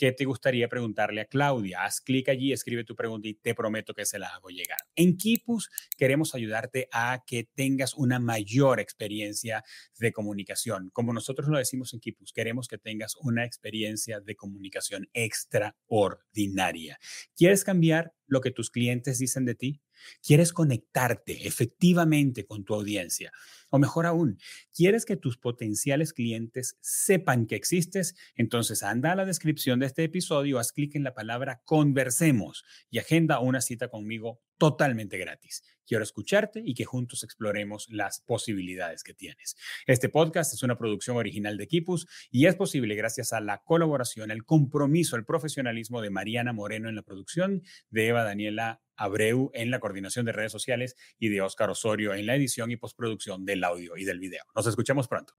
¿Qué 0.00 0.12
te 0.12 0.24
gustaría 0.24 0.66
preguntarle 0.66 1.20
a 1.20 1.26
Claudia? 1.26 1.84
Haz 1.84 2.00
clic 2.00 2.30
allí, 2.30 2.54
escribe 2.54 2.84
tu 2.84 2.96
pregunta 2.96 3.28
y 3.28 3.34
te 3.34 3.54
prometo 3.54 3.92
que 3.92 4.06
se 4.06 4.18
la 4.18 4.28
hago 4.28 4.48
llegar. 4.48 4.78
En 4.96 5.18
Kipus 5.18 5.68
queremos 5.98 6.34
ayudarte 6.34 6.88
a 6.90 7.22
que 7.26 7.50
tengas 7.54 7.94
una 7.94 8.18
mayor 8.18 8.80
experiencia 8.80 9.62
de 9.98 10.10
comunicación. 10.10 10.88
Como 10.94 11.12
nosotros 11.12 11.50
lo 11.50 11.58
decimos 11.58 11.92
en 11.92 12.00
Kipus, 12.00 12.32
queremos 12.32 12.66
que 12.66 12.78
tengas 12.78 13.14
una 13.16 13.44
experiencia 13.44 14.20
de 14.20 14.36
comunicación 14.36 15.06
extraordinaria. 15.12 16.98
¿Quieres 17.36 17.62
cambiar 17.62 18.14
lo 18.26 18.40
que 18.40 18.52
tus 18.52 18.70
clientes 18.70 19.18
dicen 19.18 19.44
de 19.44 19.54
ti? 19.54 19.82
¿Quieres 20.22 20.52
conectarte 20.52 21.46
efectivamente 21.46 22.46
con 22.46 22.64
tu 22.64 22.74
audiencia? 22.74 23.32
O 23.70 23.78
mejor 23.78 24.06
aún, 24.06 24.38
¿quieres 24.74 25.04
que 25.04 25.16
tus 25.16 25.38
potenciales 25.38 26.12
clientes 26.12 26.76
sepan 26.80 27.46
que 27.46 27.56
existes? 27.56 28.14
Entonces 28.34 28.82
anda 28.82 29.12
a 29.12 29.16
la 29.16 29.24
descripción 29.24 29.80
de 29.80 29.86
este 29.86 30.04
episodio, 30.04 30.58
haz 30.58 30.72
clic 30.72 30.96
en 30.96 31.04
la 31.04 31.14
palabra 31.14 31.62
conversemos 31.64 32.64
y 32.90 32.98
agenda 32.98 33.40
una 33.40 33.60
cita 33.60 33.88
conmigo 33.88 34.40
totalmente 34.58 35.18
gratis. 35.18 35.62
Quiero 35.90 36.04
escucharte 36.04 36.62
y 36.64 36.74
que 36.74 36.84
juntos 36.84 37.24
exploremos 37.24 37.88
las 37.90 38.20
posibilidades 38.20 39.02
que 39.02 39.12
tienes. 39.12 39.56
Este 39.88 40.08
podcast 40.08 40.54
es 40.54 40.62
una 40.62 40.78
producción 40.78 41.16
original 41.16 41.56
de 41.56 41.66
Kipus 41.66 42.06
y 42.30 42.46
es 42.46 42.54
posible 42.54 42.94
gracias 42.94 43.32
a 43.32 43.40
la 43.40 43.64
colaboración, 43.64 44.30
el 44.30 44.44
compromiso, 44.44 45.16
el 45.16 45.24
profesionalismo 45.24 46.00
de 46.00 46.10
Mariana 46.10 46.52
Moreno 46.52 46.88
en 46.88 46.94
la 46.94 47.02
producción, 47.02 47.64
de 47.90 48.06
Eva 48.06 48.22
Daniela 48.22 48.80
Abreu 48.94 49.50
en 49.52 49.72
la 49.72 49.80
coordinación 49.80 50.26
de 50.26 50.30
redes 50.30 50.52
sociales 50.52 50.94
y 51.18 51.28
de 51.28 51.40
Óscar 51.40 51.70
Osorio 51.70 52.14
en 52.14 52.24
la 52.24 52.36
edición 52.36 52.70
y 52.70 52.76
postproducción 52.76 53.44
del 53.44 53.64
audio 53.64 53.96
y 53.96 54.04
del 54.04 54.20
video. 54.20 54.44
Nos 54.54 54.68
escuchamos 54.68 55.08
pronto. 55.08 55.34